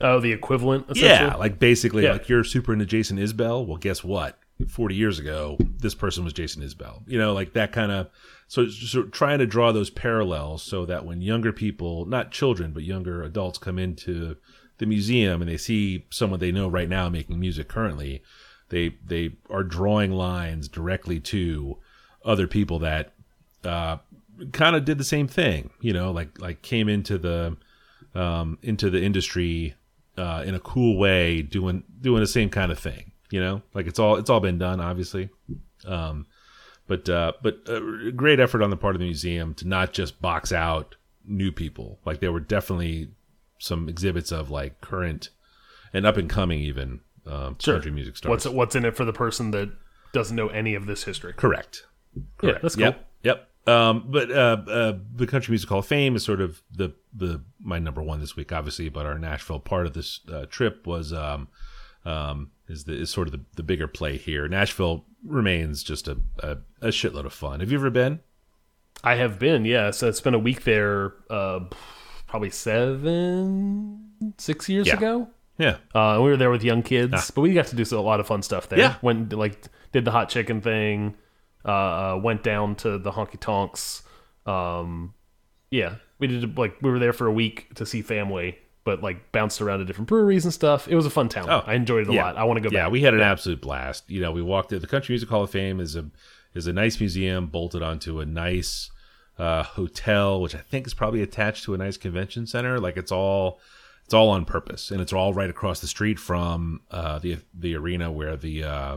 Oh, 0.00 0.18
the 0.18 0.32
equivalent. 0.32 0.86
Yeah, 0.96 1.36
like 1.36 1.58
basically 1.60 2.02
Yeah. 2.04 2.12
like 2.12 2.28
you're 2.28 2.42
super 2.44 2.72
into 2.72 2.86
Jason 2.86 3.18
Isbell. 3.18 3.64
Well, 3.66 3.76
guess 3.76 4.02
what? 4.02 4.38
40 4.68 4.94
years 4.94 5.18
ago, 5.18 5.56
this 5.78 5.94
person 5.94 6.24
was 6.24 6.32
Jason 6.32 6.62
Isbell. 6.62 7.02
You 7.06 7.18
know, 7.18 7.32
like 7.32 7.52
that 7.52 7.72
kind 7.72 7.92
of. 7.92 8.08
So, 8.48 8.68
so 8.68 9.04
trying 9.04 9.38
to 9.38 9.46
draw 9.46 9.72
those 9.72 9.90
parallels 9.90 10.62
so 10.62 10.84
that 10.86 11.04
when 11.06 11.22
younger 11.22 11.52
people, 11.52 12.04
not 12.06 12.32
children, 12.32 12.72
but 12.72 12.82
younger 12.82 13.22
adults 13.22 13.58
come 13.58 13.78
into 13.78 14.36
the 14.78 14.86
museum 14.86 15.40
and 15.40 15.48
they 15.50 15.56
see 15.56 16.06
someone 16.10 16.38
they 16.40 16.52
know 16.52 16.68
right 16.68 16.88
now 16.88 17.08
making 17.08 17.38
music 17.40 17.68
currently, 17.68 18.22
they 18.68 18.96
they 19.06 19.36
are 19.50 19.62
drawing 19.64 20.12
lines 20.12 20.66
directly 20.68 21.20
to 21.20 21.78
other 22.24 22.46
people 22.46 22.78
that 22.80 23.14
uh, 23.64 23.98
kind 24.52 24.76
of 24.76 24.84
did 24.84 24.98
the 24.98 25.04
same 25.04 25.28
thing. 25.28 25.70
You 25.80 25.92
know, 25.92 26.10
like 26.10 26.40
like 26.40 26.62
came 26.62 26.88
into 26.88 27.18
the 27.18 27.56
um, 28.14 28.58
into 28.62 28.90
the 28.90 29.02
industry 29.02 29.74
uh, 30.16 30.42
in 30.46 30.54
a 30.54 30.60
cool 30.60 30.98
way, 30.98 31.42
doing 31.42 31.84
doing 32.00 32.20
the 32.20 32.26
same 32.26 32.50
kind 32.50 32.70
of 32.72 32.78
thing. 32.78 33.12
You 33.30 33.40
know, 33.40 33.62
like 33.74 33.86
it's 33.86 33.98
all 33.98 34.16
it's 34.16 34.28
all 34.30 34.40
been 34.40 34.58
done, 34.58 34.80
obviously. 34.80 35.30
Um, 35.86 36.26
but 36.86 37.08
uh, 37.08 37.32
but 37.42 37.60
uh, 37.68 38.10
great 38.14 38.40
effort 38.40 38.62
on 38.62 38.70
the 38.70 38.76
part 38.76 38.94
of 38.94 39.00
the 39.00 39.06
museum 39.06 39.54
to 39.54 39.66
not 39.68 39.92
just 39.92 40.20
box 40.20 40.52
out 40.52 40.96
new 41.24 41.52
people. 41.52 41.98
Like 42.04 42.20
there 42.20 42.32
were 42.32 42.40
definitely 42.40 43.10
some 43.58 43.88
exhibits 43.88 44.32
of 44.32 44.50
like 44.50 44.80
current 44.80 45.30
and 45.94 46.04
up 46.04 46.16
and 46.16 46.28
coming 46.28 46.60
even 46.60 47.00
um, 47.26 47.56
Sure. 47.60 47.74
country 47.74 47.92
music 47.92 48.16
stars. 48.16 48.30
What's 48.30 48.46
what's 48.46 48.74
in 48.76 48.84
it 48.84 48.96
for 48.96 49.04
the 49.04 49.12
person 49.12 49.52
that 49.52 49.70
doesn't 50.12 50.36
know 50.36 50.48
any 50.48 50.74
of 50.74 50.86
this 50.86 51.04
history? 51.04 51.32
Correct. 51.34 51.86
Yeah, 52.42 52.58
that's 52.60 52.74
cool. 52.74 52.84
Yep. 52.84 53.08
Yep. 53.22 53.48
Um, 53.66 54.06
but 54.08 54.30
uh, 54.30 54.56
uh, 54.68 54.98
the 55.14 55.26
Country 55.26 55.52
Music 55.52 55.68
Hall 55.68 55.78
of 55.78 55.86
Fame 55.86 56.16
is 56.16 56.24
sort 56.24 56.40
of 56.40 56.62
the 56.70 56.94
the 57.14 57.42
my 57.60 57.78
number 57.78 58.02
one 58.02 58.20
this 58.20 58.34
week, 58.36 58.50
obviously. 58.52 58.88
But 58.88 59.06
our 59.06 59.18
Nashville 59.18 59.60
part 59.60 59.86
of 59.86 59.92
this 59.94 60.20
uh, 60.32 60.46
trip 60.46 60.86
was 60.86 61.12
um, 61.12 61.48
um, 62.04 62.50
is 62.68 62.84
the 62.84 62.94
is 62.94 63.10
sort 63.10 63.28
of 63.28 63.32
the, 63.32 63.40
the 63.56 63.62
bigger 63.62 63.86
play 63.86 64.16
here. 64.16 64.48
Nashville 64.48 65.04
remains 65.24 65.82
just 65.84 66.08
a, 66.08 66.18
a 66.40 66.58
a 66.80 66.88
shitload 66.88 67.24
of 67.24 67.32
fun. 67.32 67.60
Have 67.60 67.70
you 67.70 67.78
ever 67.78 67.90
been? 67.90 68.18
I 69.04 69.14
have 69.16 69.38
been, 69.38 69.64
yeah. 69.64 69.90
So 69.90 70.08
it's 70.08 70.20
been 70.20 70.34
a 70.34 70.38
week 70.38 70.62
there, 70.64 71.14
uh, 71.30 71.60
probably 72.28 72.50
seven, 72.50 74.10
six 74.38 74.68
years 74.68 74.86
Yeah. 74.86 74.96
ago. 74.96 75.28
Yeah. 75.58 75.76
Uh, 75.94 76.18
we 76.22 76.30
were 76.30 76.36
there 76.36 76.50
with 76.50 76.64
young 76.64 76.82
kids, 76.82 77.30
but 77.30 77.40
we 77.42 77.52
got 77.52 77.66
to 77.68 77.76
do 77.76 77.84
a 77.96 78.00
lot 78.00 78.20
of 78.20 78.26
fun 78.26 78.42
stuff 78.42 78.68
there. 78.68 78.78
Yeah. 78.78 78.94
Went 79.02 79.32
like 79.32 79.66
did 79.92 80.04
the 80.04 80.10
hot 80.10 80.28
chicken 80.28 80.60
thing. 80.60 81.14
Uh, 81.64 81.68
uh, 81.68 82.20
went 82.22 82.42
down 82.42 82.74
to 82.74 82.98
the 82.98 83.12
honky 83.12 83.38
tonks. 83.38 84.02
Um, 84.46 85.14
yeah, 85.70 85.96
we 86.18 86.26
did 86.26 86.58
like 86.58 86.80
we 86.82 86.90
were 86.90 86.98
there 86.98 87.12
for 87.12 87.26
a 87.26 87.32
week 87.32 87.74
to 87.74 87.86
see 87.86 88.02
family, 88.02 88.58
but 88.84 89.02
like 89.02 89.30
bounced 89.32 89.60
around 89.60 89.78
to 89.78 89.84
different 89.84 90.08
breweries 90.08 90.44
and 90.44 90.52
stuff. 90.52 90.88
It 90.88 90.96
was 90.96 91.06
a 91.06 91.10
fun 91.10 91.28
town. 91.28 91.48
Oh, 91.48 91.62
I 91.66 91.74
enjoyed 91.74 92.08
it 92.08 92.10
a 92.10 92.14
yeah. 92.14 92.24
lot. 92.24 92.36
I 92.36 92.44
want 92.44 92.62
to 92.62 92.68
go 92.68 92.74
yeah, 92.74 92.84
back. 92.84 92.92
we 92.92 93.02
had 93.02 93.14
an 93.14 93.20
absolute 93.20 93.60
blast. 93.60 94.10
You 94.10 94.20
know, 94.20 94.32
we 94.32 94.42
walked 94.42 94.70
there. 94.70 94.78
The 94.78 94.86
Country 94.86 95.12
Music 95.12 95.28
Hall 95.28 95.44
of 95.44 95.50
Fame 95.50 95.80
is 95.80 95.94
a 95.96 96.10
is 96.54 96.66
a 96.66 96.72
nice 96.72 96.98
museum 96.98 97.46
bolted 97.46 97.82
onto 97.82 98.20
a 98.20 98.26
nice 98.26 98.90
uh, 99.38 99.62
hotel, 99.62 100.40
which 100.40 100.54
I 100.54 100.58
think 100.58 100.86
is 100.86 100.94
probably 100.94 101.22
attached 101.22 101.64
to 101.64 101.74
a 101.74 101.78
nice 101.78 101.96
convention 101.96 102.46
center. 102.46 102.78
Like 102.78 102.96
it's 102.96 103.12
all 103.12 103.60
it's 104.04 104.14
all 104.14 104.30
on 104.30 104.44
purpose, 104.44 104.90
and 104.90 105.00
it's 105.00 105.12
all 105.12 105.32
right 105.32 105.50
across 105.50 105.80
the 105.80 105.86
street 105.86 106.18
from 106.18 106.80
uh, 106.90 107.18
the 107.18 107.38
the 107.54 107.74
arena 107.76 108.10
where 108.12 108.36
the 108.36 108.64
uh, 108.64 108.96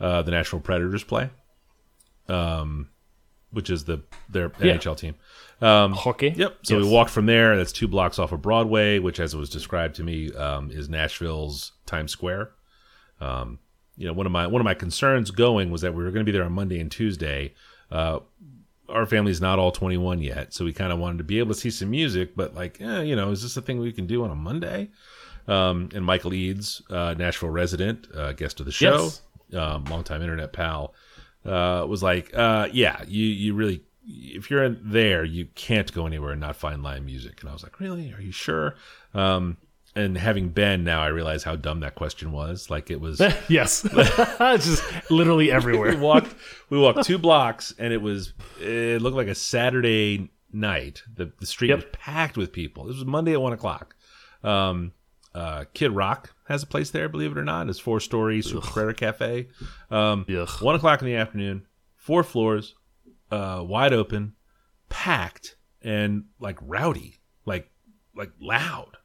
uh, 0.00 0.22
the 0.22 0.30
Nashville 0.30 0.60
Predators 0.60 1.04
play, 1.04 1.30
um, 2.32 2.88
which 3.50 3.68
is 3.70 3.84
the 3.84 4.02
their 4.28 4.50
Yeah. 4.60 4.74
NHL 4.76 4.96
team. 4.96 5.14
Hockey. 5.60 6.32
Yep. 6.36 6.58
So 6.62 6.76
Yes. 6.78 6.84
we 6.84 6.90
walked 6.90 7.10
from 7.10 7.26
there. 7.26 7.56
That's 7.56 7.72
two 7.72 7.86
blocks 7.88 8.18
off 8.18 8.32
of 8.32 8.42
Broadway, 8.42 8.98
which, 8.98 9.20
as 9.20 9.34
it 9.34 9.38
was 9.38 9.50
described 9.50 9.94
to 9.96 10.02
me, 10.02 10.32
um, 10.34 10.70
is 10.70 10.88
Nashville's 10.88 11.72
Times 11.86 12.10
Square. 12.12 12.50
Um, 13.20 13.58
you 13.96 14.06
know, 14.06 14.12
one 14.12 14.26
of 14.26 14.32
my 14.32 14.46
one 14.46 14.60
of 14.60 14.64
my 14.64 14.74
concerns 14.74 15.30
going 15.30 15.70
was 15.70 15.82
that 15.82 15.94
we 15.94 16.02
were 16.02 16.10
going 16.10 16.24
to 16.24 16.30
be 16.32 16.36
there 16.36 16.44
on 16.44 16.52
Monday 16.52 16.80
and 16.80 16.90
Tuesday. 16.90 17.54
Uh, 17.90 18.20
our 18.88 19.06
family's 19.06 19.40
not 19.40 19.58
all 19.58 19.70
21 19.70 20.20
yet, 20.20 20.52
so 20.52 20.64
we 20.64 20.72
kind 20.72 20.92
of 20.92 20.98
wanted 20.98 21.18
to 21.18 21.24
be 21.24 21.38
able 21.38 21.54
to 21.54 21.60
see 21.60 21.70
some 21.70 21.90
music, 21.90 22.34
but 22.34 22.54
like, 22.54 22.80
eh, 22.80 23.02
you 23.02 23.14
know, 23.16 23.30
is 23.30 23.42
this 23.42 23.56
a 23.56 23.62
thing 23.62 23.78
we 23.78 23.92
can 23.92 24.06
do 24.06 24.24
on 24.24 24.30
a 24.30 24.34
Monday? 24.34 24.90
Um, 25.48 25.88
and 25.94 26.04
Michael 26.04 26.34
Eads, 26.34 26.82
uh, 26.90 27.14
Nashville 27.16 27.48
resident, 27.50 28.08
uh, 28.14 28.32
guest 28.32 28.60
of 28.60 28.66
the 28.66 28.72
show, 28.72 29.04
Yes. 29.04 29.22
um, 29.54 29.84
longtime 29.84 30.20
internet 30.22 30.52
pal, 30.52 30.94
uh, 31.44 31.84
was 31.88 32.02
like, 32.02 32.30
uh, 32.34 32.68
yeah, 32.72 33.02
you 33.06 33.24
you 33.26 33.54
really, 33.54 33.82
if 34.06 34.50
you're 34.50 34.64
in 34.64 34.80
there, 34.82 35.24
you 35.24 35.46
can't 35.54 35.92
go 35.92 36.06
anywhere 36.06 36.32
and 36.32 36.40
not 36.40 36.56
find 36.56 36.82
live 36.82 37.04
music. 37.04 37.40
And 37.40 37.50
I 37.50 37.52
was 37.52 37.62
like, 37.62 37.80
really? 37.80 38.12
Are 38.12 38.20
you 38.20 38.32
sure? 38.32 38.74
Um, 39.14 39.56
and 39.94 40.16
having 40.16 40.48
been 40.48 40.84
now, 40.84 41.02
I 41.02 41.08
realize 41.08 41.42
how 41.44 41.54
dumb 41.56 41.80
that 41.80 41.94
question 41.96 42.32
was. 42.32 42.70
Like 42.70 42.90
it 42.90 43.00
was. 43.00 43.20
yes, 43.48 43.84
it's 43.92 44.66
just 44.66 45.10
literally 45.10 45.50
everywhere. 45.58 45.90
we 45.90 45.96
walked 45.96 46.34
we 46.70 46.78
walked 46.78 47.04
two 47.04 47.18
blocks 47.18 47.74
and 47.78 47.92
it 47.92 48.00
was 48.00 48.32
it 48.60 49.02
looked 49.02 49.16
like 49.16 49.28
a 49.28 49.34
Saturday 49.34 50.30
night. 50.52 51.02
The 51.14 51.30
the 51.40 51.46
street 51.46 51.68
Yep. 51.68 51.76
was 51.78 51.86
packed 51.92 52.36
with 52.38 52.52
people. 52.52 52.84
This 52.84 52.96
was 52.96 53.04
Monday 53.04 53.32
at 53.32 53.42
one 53.42 53.52
o'clock. 53.52 53.94
Um, 54.42 54.92
uh, 55.34 55.64
Kid 55.74 55.90
Rock 55.92 56.34
has 56.52 56.62
a 56.62 56.66
place 56.66 56.90
there, 56.90 57.08
believe 57.08 57.32
it 57.32 57.38
or 57.38 57.44
not. 57.44 57.68
It's 57.68 57.78
four 57.78 57.98
story 57.98 58.42
super 58.42 58.66
spreader 58.66 58.92
cafe. 58.92 59.48
Um, 59.90 60.26
Ugh. 60.28 60.48
one 60.60 60.74
o'clock 60.74 61.00
in 61.00 61.06
the 61.06 61.16
afternoon, 61.16 61.66
four 61.96 62.22
floors, 62.22 62.74
uh, 63.30 63.62
wide 63.66 63.92
open, 63.92 64.34
packed 64.88 65.56
and 65.80 66.24
like 66.38 66.58
rowdy, 66.60 67.20
like 67.46 67.70
like 68.14 68.30
loud. 68.40 68.96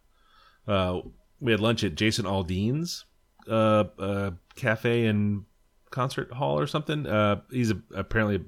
Uh, 0.67 1.01
we 1.39 1.51
had 1.51 1.61
lunch 1.61 1.83
at 1.83 1.95
Jason 1.95 2.25
Aldean's 2.25 3.05
uh, 3.49 3.85
uh, 3.97 4.31
cafe 4.55 5.05
and 5.05 5.45
concert 5.89 6.31
hall 6.33 6.59
or 6.59 6.67
something. 6.67 7.07
Uh, 7.07 7.41
he's 7.49 7.71
a, 7.71 7.81
apparently 7.95 8.43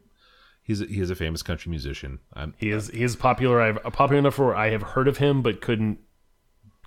he's 0.62 0.82
a, 0.82 0.86
he 0.86 1.00
is 1.00 1.10
a 1.10 1.16
famous 1.16 1.42
country 1.42 1.70
musician. 1.70 2.20
I'm, 2.34 2.54
He 2.58 2.72
is 2.72 2.90
he 2.90 3.04
is 3.04 3.16
popular. 3.16 3.62
I've 3.62 3.82
popular 3.94 4.20
enough 4.20 4.38
where 4.38 4.56
I 4.56 4.72
have 4.72 4.82
heard 4.82 5.08
of 5.08 5.18
him, 5.18 5.42
but 5.42 5.62
couldn't 5.62 6.00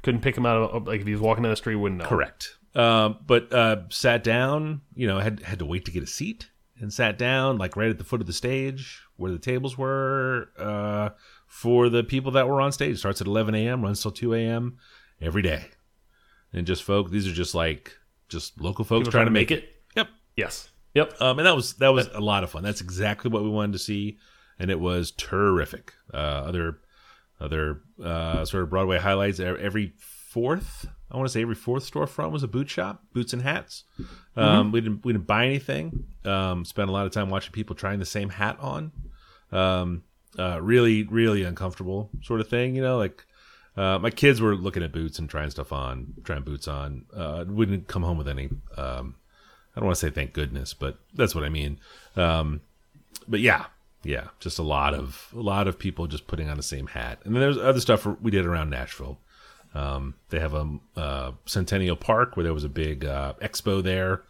couldn't 0.03 0.21
pick 0.21 0.37
him 0.37 0.47
out. 0.47 0.71
Of, 0.71 0.87
like 0.87 1.01
if 1.01 1.07
he 1.07 1.13
was 1.13 1.21
walking 1.21 1.43
down 1.43 1.51
the 1.51 1.57
street, 1.57 1.77
wouldn't 1.77 2.01
know. 2.01 2.09
correct. 2.09 2.57
Um, 2.75 3.19
but 3.27 3.53
uh, 3.53 3.89
sat 3.91 4.25
down. 4.25 4.83
You 4.95 5.07
know, 5.07 5.19
had 5.19 5.41
had 5.41 5.59
to 5.61 5.67
wait 5.67 5.85
to 5.87 5.91
get 5.91 6.03
a 6.03 6.07
seat 6.07 6.51
and 6.79 6.93
sat 6.93 7.17
down 7.17 7.59
like 7.59 7.77
right 7.77 7.91
at 7.91 7.99
the 7.99 8.05
foot 8.05 8.21
of 8.21 8.27
the 8.27 8.33
stage 8.33 9.03
where 9.17 9.31
the 9.31 9.39
tables 9.39 9.79
were 9.79 10.49
uh, 10.59 11.11
for 11.47 11.89
the 11.89 12.03
people 12.03 12.33
that 12.33 12.49
were 12.49 12.61
on 12.61 12.73
stage. 12.73 12.99
Starts 12.99 13.21
at 13.21 13.27
11 13.27 13.55
a.m. 13.55 13.83
runs 13.83 14.03
till 14.03 14.11
2 14.11 14.35
a.m. 14.35 14.79
every 15.21 15.43
day. 15.43 15.67
And 16.53 16.67
just 16.67 16.83
folk. 16.83 17.11
These 17.11 17.27
are 17.27 17.33
just 17.33 17.55
like 17.55 17.97
just 18.29 18.61
local 18.61 18.85
folks 18.85 19.03
People 19.03 19.13
trying 19.13 19.27
to 19.27 19.31
make 19.31 19.51
it. 19.51 19.69
Yep. 19.97 20.09
Yes. 20.37 20.71
Yep. 20.95 21.21
Um, 21.21 21.39
and 21.39 21.47
that 21.47 21.57
was 21.57 21.75
that 21.75 21.89
was 21.91 22.09
a 22.09 22.21
lot 22.21 22.45
of 22.45 22.51
fun. 22.51 22.63
That's 22.63 22.81
exactly 22.81 23.31
what 23.31 23.43
we 23.43 23.49
wanted 23.49 23.73
to 23.73 23.79
see, 23.79 24.19
and 24.59 24.71
it 24.71 24.81
was 24.81 25.13
terrific. 25.13 25.95
Uh, 26.13 26.17
other 26.17 26.81
other 27.43 27.81
uh, 28.03 28.45
sort 28.45 28.63
of 28.63 28.71
Broadway 28.71 28.99
highlights. 28.99 29.41
Every 29.41 29.93
fourth, 29.99 30.87
I 31.11 31.17
want 31.17 31.29
to 31.29 31.33
say 31.33 31.43
every 31.43 31.55
fourth 31.55 31.91
storefront 31.91 32.31
was 32.31 32.43
a 32.43 32.49
boot 32.49 32.71
shop, 32.71 33.03
boots 33.13 33.33
and 33.33 33.43
hats. 33.43 33.85
Um, 34.37 34.73
We 34.73 34.81
didn't 34.81 35.05
we 35.05 35.13
didn't 35.13 35.27
buy 35.27 35.47
anything. 35.47 36.05
Um, 36.25 36.65
spent 36.65 36.89
a 36.89 36.93
lot 36.93 37.07
of 37.07 37.13
time 37.13 37.31
watching 37.31 37.53
people 37.53 37.75
trying 37.77 37.99
the 37.99 38.07
same 38.07 38.31
hat 38.31 38.57
on. 38.61 38.93
Um, 39.51 40.05
uh, 40.39 40.59
really, 40.63 41.03
really 41.03 41.43
uncomfortable 41.43 42.09
sort 42.23 42.41
of 42.41 42.49
thing. 42.49 42.75
You 42.75 42.83
know, 42.83 42.97
like 42.97 43.27
uh, 43.77 43.99
my 43.99 44.11
kids 44.11 44.41
were 44.41 44.55
looking 44.55 44.83
at 44.83 44.93
boots 44.93 45.19
and 45.19 45.29
trying 45.29 45.51
stuff 45.51 45.73
on, 45.73 46.15
trying 46.25 46.43
boots 46.43 46.69
on. 46.69 47.05
Uh, 47.15 47.45
we 47.47 47.67
didn't 47.67 47.89
come 47.89 48.03
home 48.03 48.17
with 48.19 48.29
any. 48.29 48.49
Um, 48.77 49.17
I 49.75 49.81
don't 49.81 49.87
want 49.87 49.99
to 49.99 50.07
say 50.07 50.11
thank 50.11 50.33
goodness, 50.33 50.75
but 50.75 50.99
that's 51.15 51.35
what 51.35 51.45
I 51.45 51.49
mean. 51.49 51.79
Um, 52.17 52.61
but 53.29 53.41
yeah, 53.41 53.67
yeah, 54.05 54.29
just 54.41 54.59
a 54.59 54.63
lot 54.63 54.95
of 54.95 55.29
a 55.35 55.41
lot 55.41 55.69
of 55.69 55.79
people 55.79 56.07
just 56.07 56.27
putting 56.27 56.49
on 56.49 56.57
the 56.57 56.63
same 56.63 56.87
hat. 56.89 57.21
And 57.25 57.35
then 57.35 57.41
there's 57.41 57.59
other 57.59 57.81
stuff 57.81 58.07
we 58.07 58.31
did 58.31 58.47
around 58.47 58.71
Nashville. 58.71 59.19
Um, 59.75 60.15
they 60.31 60.39
have 60.41 60.55
a 60.55 60.79
uh, 60.97 61.33
Centennial 61.47 61.97
Park 61.97 62.37
where 62.37 62.45
there 62.45 62.53
was 62.55 62.65
a 62.65 62.69
big 62.69 63.05
uh, 63.05 63.35
expo 63.41 63.83
there 63.83 64.23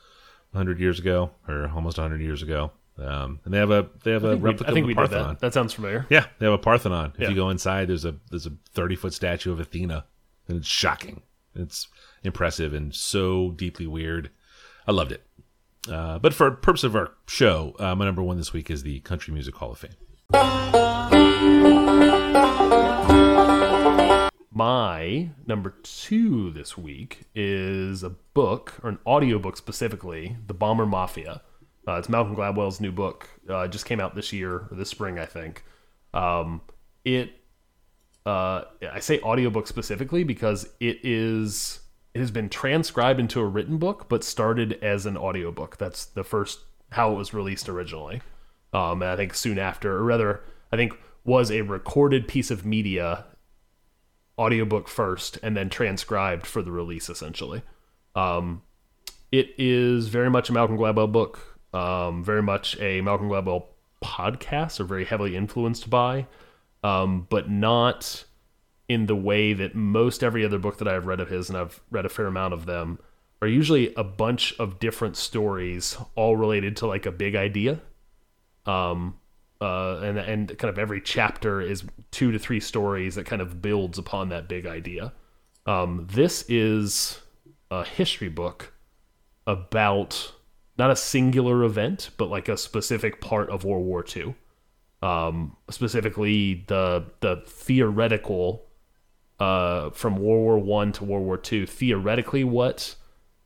100 0.52 0.78
years 0.78 0.98
ago 1.00 1.30
or 1.48 1.68
almost 1.74 1.98
100 1.98 2.20
years 2.22 2.42
ago. 2.42 2.70
Um, 2.98 3.40
and 3.44 3.52
they 3.54 3.58
have 3.58 3.70
a 3.70 3.88
they 4.04 4.12
have 4.12 4.22
a 4.22 4.32
think 4.32 4.42
we, 4.42 4.50
replica 4.50 4.70
I 4.70 4.74
think 4.74 4.85
of 4.85 4.87
we 4.88 4.94
the 4.94 5.00
did 5.00 5.08
Parthenon. 5.11 5.28
that. 5.35 5.40
That 5.40 5.54
sounds 5.54 5.72
familiar. 5.72 6.06
Yeah, 6.11 6.26
they 6.38 6.46
have 6.46 6.52
a 6.54 6.58
Parthenon. 6.58 7.12
If 7.14 7.22
Yeah. 7.22 7.28
you 7.30 7.35
go 7.35 7.48
inside, 7.50 7.88
there's 7.88 8.04
a 8.04 8.14
there's 8.30 8.46
a 8.46 8.52
30 8.74 8.96
foot 8.96 9.14
statue 9.14 9.50
of 9.50 9.58
Athena, 9.61 10.04
and 10.46 10.58
it's 10.58 10.68
shocking. 10.68 11.22
It's 11.54 11.88
impressive 12.22 12.72
and 12.74 12.94
so 12.94 13.50
deeply 13.52 13.87
weird. 13.87 14.30
I 14.87 14.92
loved 14.92 15.11
it. 15.12 15.24
Uh, 15.90 16.18
but 16.18 16.33
for 16.33 16.51
purpose 16.51 16.85
of 16.85 16.95
our 16.95 17.12
show, 17.27 17.75
uh, 17.79 17.95
my 17.95 18.05
number 18.05 18.23
one 18.23 18.37
this 18.37 18.53
week 18.53 18.71
is 18.71 18.83
the 18.83 19.01
Country 19.01 19.35
Music 19.35 19.55
Hall 19.57 19.73
of 19.73 19.79
Fame. 19.79 19.90
My 24.55 25.31
number 25.47 25.75
two 25.83 26.53
this 26.53 26.79
week 26.79 27.23
is 27.35 28.03
a 28.03 28.11
book, 28.11 28.75
or 28.83 28.90
an 28.90 28.99
audiobook 29.07 29.57
specifically, 29.57 30.37
The 30.47 30.55
Bomber 30.55 30.87
Mafia. 30.87 31.42
Uh, 31.88 31.95
it's 31.95 32.09
Malcolm 32.09 32.37
Gladwell's 32.37 32.81
new 32.81 32.92
book. 32.92 33.29
Uh, 33.49 33.66
just 33.66 33.85
came 33.87 33.99
out 33.99 34.14
this 34.14 34.33
year, 34.33 34.68
or 34.71 34.77
this 34.77 34.88
spring, 34.88 35.18
I 35.18 35.27
think. 35.27 35.64
Um, 36.14 36.61
it, 37.05 37.33
uh, 38.25 38.62
I 38.92 39.01
say 39.01 39.21
audiobook 39.21 39.66
specifically 39.66 40.23
because 40.23 40.68
it 40.79 41.01
is, 41.03 41.81
it 42.14 42.20
has 42.20 42.31
been 42.31 42.48
transcribed 42.48 43.20
into 43.20 43.40
a 43.40 43.46
written 43.46 43.79
book, 43.79 44.09
but 44.09 44.22
started 44.22 44.79
as 44.83 45.07
an 45.07 45.16
audiobook. 45.16 45.79
That's 45.79 46.05
the 46.05 46.25
first, 46.25 46.61
how 46.90 47.12
it 47.12 47.16
was 47.16 47.33
released 47.33 47.68
originally. 47.68 48.20
Um, 48.72 49.03
and 49.03 49.11
I 49.11 49.16
think 49.16 49.35
soon 49.35 49.59
after, 49.59 49.96
or 49.96 50.05
rather, 50.05 50.40
I 50.70 50.77
think 50.77 50.94
was 51.25 51.51
a 51.51 51.62
recorded 51.62 52.29
piece 52.29 52.51
of 52.51 52.66
media 52.66 53.25
audiobook 54.38 54.88
first 54.88 55.38
and 55.42 55.57
then 55.57 55.68
transcribed 55.68 56.46
for 56.46 56.62
the 56.62 56.72
release 56.72 57.09
essentially. 57.09 57.62
Um, 58.14 58.62
it 59.31 59.55
is 59.57 60.09
very 60.09 60.31
much 60.31 60.51
a 60.51 60.53
Malcolm 60.53 60.77
Gladwell 60.77 61.11
book, 61.11 61.59
um, 61.72 62.25
very 62.25 62.42
much 62.42 62.79
a 62.81 63.01
Malcolm 63.01 63.29
Gladwell 63.29 63.66
podcast, 64.03 64.81
or 64.81 64.85
very 64.85 65.05
heavily 65.05 65.37
influenced 65.37 65.88
by, 65.88 66.27
um, 66.83 67.27
but 67.31 67.51
not 67.51 68.25
in 68.88 69.07
the 69.07 69.16
way 69.16 69.53
that 69.53 69.75
most 69.75 70.23
every 70.23 70.45
other 70.45 70.59
book 70.59 70.79
that 70.79 70.88
I've 70.88 71.07
read 71.07 71.21
of 71.21 71.29
his, 71.29 71.49
and 71.49 71.59
I've 71.59 71.81
read 71.90 72.07
a 72.07 72.09
fair 72.09 72.27
amount 72.27 72.55
of 72.55 72.66
them, 72.66 72.99
are 73.40 73.49
usually 73.49 73.92
a 73.95 74.05
bunch 74.05 74.55
of 74.59 74.79
different 74.79 75.16
stories, 75.16 75.97
all 76.14 76.37
related 76.37 76.77
to 76.79 76.87
like 76.87 77.07
a 77.07 77.12
big 77.12 77.35
idea. 77.35 77.81
Um, 78.66 79.18
uh, 79.61 80.01
and 80.03 80.18
and 80.18 80.59
kind 80.59 80.68
of 80.68 80.79
every 80.79 81.01
chapter 81.01 81.61
is 81.61 81.85
two 82.11 82.33
to 82.33 82.38
three 82.38 82.61
stories 82.61 83.14
that 83.14 83.27
kind 83.27 83.40
of 83.40 83.62
builds 83.62 83.99
upon 83.99 84.29
that 84.29 84.49
big 84.49 84.66
idea. 84.66 85.12
Um, 85.66 86.07
this 86.11 86.45
is 86.49 87.21
a 87.71 87.85
history 87.85 88.29
book 88.29 88.73
about 89.47 90.33
not 90.79 90.90
a 90.90 90.97
singular 90.97 91.64
event, 91.64 92.11
but 92.16 92.29
like 92.29 92.49
a 92.49 92.57
specific 92.57 93.21
part 93.21 93.51
of 93.51 93.64
World 93.64 93.85
War 93.85 94.05
II. 94.16 94.35
Um, 95.03 95.57
specifically, 95.71 96.64
the 96.66 97.05
the 97.21 97.42
theoretical 97.47 98.66
uh, 99.40 99.90
from 99.90 100.16
World 100.16 100.42
War 100.45 100.59
One 100.59 100.92
to 100.92 101.05
World 101.05 101.25
War 101.25 101.37
Two. 101.38 101.66
Theoretically, 101.66 102.45
what 102.45 102.95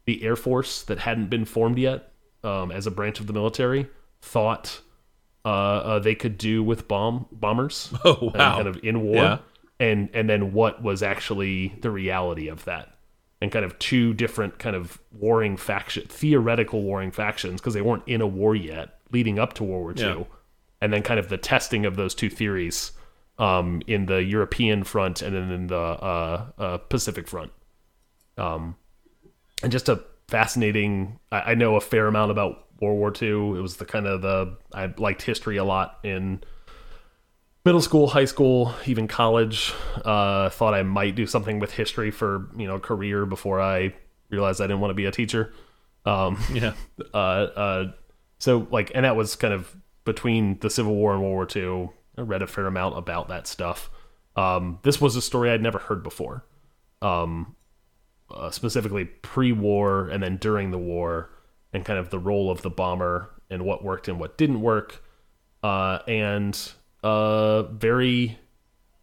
the 0.04 0.22
Air 0.22 0.36
Force 0.36 0.82
that 0.84 0.98
hadn't 1.00 1.30
been 1.30 1.44
formed 1.44 1.78
yet 1.78 2.12
um, 2.44 2.70
as 2.70 2.86
a 2.86 2.90
branch 2.90 3.18
of 3.20 3.26
the 3.26 3.32
military 3.32 3.88
thought 4.22 4.80
uh, 5.44 5.48
uh, 5.48 5.98
they 5.98 6.14
could 6.14 6.36
do 6.38 6.62
with 6.62 6.88
bomb 6.88 7.26
bombers. 7.32 7.92
Oh, 8.04 8.30
wow. 8.34 8.56
kind 8.56 8.68
of 8.68 8.78
in 8.84 9.00
war, 9.02 9.14
Yeah. 9.16 9.38
and 9.80 10.08
and 10.12 10.28
then 10.28 10.52
what 10.52 10.82
was 10.82 11.02
actually 11.02 11.74
the 11.80 11.90
reality 11.90 12.48
of 12.48 12.64
that, 12.64 12.94
and 13.40 13.50
kind 13.52 13.64
of 13.64 13.78
two 13.78 14.12
different 14.14 14.58
kind 14.58 14.76
of 14.76 15.00
warring 15.12 15.56
faction, 15.56 16.04
theoretical 16.08 16.82
warring 16.82 17.10
factions, 17.12 17.60
because 17.60 17.74
they 17.74 17.82
weren't 17.82 18.02
in 18.06 18.20
a 18.20 18.26
war 18.26 18.54
yet, 18.54 18.98
leading 19.12 19.38
up 19.38 19.54
to 19.54 19.64
World 19.64 19.82
War 19.82 19.92
Two, 19.94 20.02
Yeah. 20.20 20.24
and 20.82 20.92
then 20.92 21.02
kind 21.02 21.18
of 21.20 21.28
the 21.28 21.38
testing 21.38 21.86
of 21.86 21.96
those 21.96 22.14
two 22.14 22.28
theories 22.30 22.92
um, 23.38 23.82
in 23.86 24.06
the 24.06 24.22
European 24.22 24.84
front 24.84 25.22
and 25.22 25.34
then 25.34 25.50
in 25.50 25.66
the 25.66 25.76
uh, 25.76 26.46
uh, 26.58 26.76
Pacific 26.78 27.28
front. 27.28 27.52
Um, 28.38 28.76
and 29.62 29.72
just 29.72 29.88
a 29.88 30.02
fascinating. 30.28 31.18
I, 31.30 31.52
I 31.52 31.54
know 31.54 31.76
a 31.76 31.80
fair 31.80 32.06
amount 32.06 32.30
about 32.30 32.66
World 32.80 32.98
War 32.98 33.12
II. 33.20 33.58
It 33.58 33.62
was 33.62 33.76
the 33.76 33.84
kind 33.84 34.06
of 34.06 34.22
the 34.22 34.56
I 34.72 34.92
liked 34.98 35.22
history 35.22 35.56
a 35.56 35.64
lot 35.64 35.98
in 36.02 36.42
middle 37.64 37.80
school, 37.80 38.08
high 38.08 38.24
school, 38.24 38.74
even 38.86 39.08
college. 39.08 39.72
Uh, 40.04 40.48
thought 40.50 40.74
I 40.74 40.82
might 40.82 41.14
do 41.14 41.26
something 41.26 41.58
with 41.58 41.72
history 41.72 42.10
for 42.10 42.48
you 42.56 42.66
know 42.66 42.78
career 42.78 43.26
before 43.26 43.60
I 43.60 43.94
realized 44.30 44.60
I 44.60 44.64
didn't 44.64 44.80
want 44.80 44.90
to 44.90 44.94
be 44.94 45.06
a 45.06 45.12
teacher. 45.12 45.52
Um, 46.04 46.38
Yeah. 46.52 46.74
uh, 47.14 47.16
uh, 47.16 47.92
so 48.38 48.66
like, 48.70 48.92
and 48.94 49.04
that 49.04 49.16
was 49.16 49.36
kind 49.36 49.54
of 49.54 49.74
between 50.04 50.58
the 50.60 50.70
Civil 50.70 50.94
War 50.94 51.12
and 51.12 51.22
World 51.22 51.34
War 51.34 51.48
II. 51.54 51.90
I 52.16 52.22
read 52.22 52.42
a 52.42 52.46
fair 52.46 52.66
amount 52.66 52.96
about 52.98 53.28
that 53.28 53.46
stuff. 53.46 53.90
Um, 54.36 54.78
this 54.82 55.00
was 55.00 55.16
a 55.16 55.22
story 55.22 55.50
I'd 55.50 55.62
never 55.62 55.78
heard 55.78 56.02
before, 56.02 56.44
um, 57.02 57.56
uh, 58.30 58.50
specifically 58.50 59.04
pre-war 59.04 60.08
and 60.08 60.22
then 60.22 60.36
during 60.36 60.70
the 60.70 60.78
war, 60.78 61.30
and 61.72 61.84
kind 61.84 61.98
of 61.98 62.10
the 62.10 62.18
role 62.18 62.50
of 62.50 62.62
the 62.62 62.70
bomber 62.70 63.30
and 63.50 63.64
what 63.64 63.84
worked 63.84 64.08
and 64.08 64.18
what 64.18 64.38
didn't 64.38 64.60
work, 64.60 65.04
uh, 65.62 65.98
and 66.08 66.72
uh, 67.02 67.62
very 67.64 68.38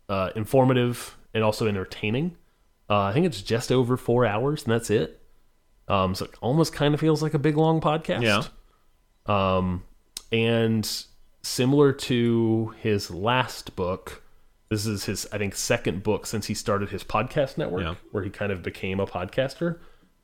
uh, 0.10 0.32
informative 0.36 1.18
and 1.34 1.44
also 1.44 1.68
entertaining. 1.68 2.36
Uh, 2.90 3.04
I 3.04 3.14
think 3.14 3.26
it's 3.26 3.42
just 3.42 3.72
over 3.72 3.98
four 3.98 4.26
hours, 4.26 4.64
and 4.64 4.74
that's 4.74 4.90
it. 4.90 5.22
Um, 5.88 6.16
so 6.16 6.26
it 6.26 6.32
almost 6.42 6.74
kind 6.74 6.94
of 6.94 7.00
feels 7.00 7.22
like 7.22 7.34
a 7.34 7.40
big 7.40 7.58
long 7.58 7.82
podcast. 7.82 8.22
Yeah. 8.22 8.44
Um, 9.26 9.84
and 10.32 10.90
similar 11.44 11.92
to 11.94 12.74
his 12.82 13.12
last 13.12 13.76
book, 13.76 14.24
this 14.70 14.86
is 14.86 15.06
his, 15.06 15.28
I 15.32 15.38
think, 15.38 15.56
second 15.56 16.02
book 16.04 16.26
since 16.26 16.48
he 16.48 16.54
started 16.54 16.90
his 16.90 17.04
podcast 17.04 17.58
network, 17.58 17.84
Yeah. 17.84 17.96
where 18.12 18.24
he 18.24 18.30
kind 18.30 18.52
of 18.52 18.64
became 18.64 19.00
a 19.00 19.06
podcaster. 19.06 19.78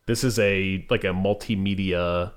This 0.07 0.23
is 0.23 0.39
a 0.39 0.85
like 0.89 1.03
a 1.03 1.07
multimedia 1.13 2.31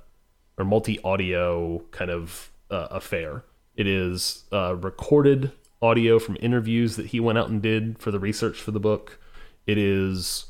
or 0.58 0.64
multi-audio 0.64 1.78
kind 1.90 2.10
of 2.10 2.50
uh, 2.70 2.88
affair. 2.90 3.44
It 3.76 3.86
is 3.86 4.44
uh, 4.52 4.76
recorded 4.76 5.52
audio 5.80 6.18
from 6.18 6.36
interviews 6.40 6.96
that 6.96 7.06
he 7.06 7.20
went 7.20 7.38
out 7.38 7.48
and 7.48 7.62
did 7.62 7.98
for 7.98 8.10
the 8.10 8.20
research 8.20 8.60
for 8.60 8.70
the 8.72 8.80
book. 8.80 9.18
It 9.66 9.78
is 9.78 10.44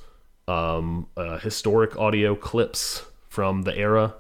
um, 0.49 1.07
uh, 1.17 1.39
historic 1.39 1.97
audio 1.97 2.35
clips 2.35 3.05
from 3.29 3.63
the 3.63 3.77
era. 3.77 4.15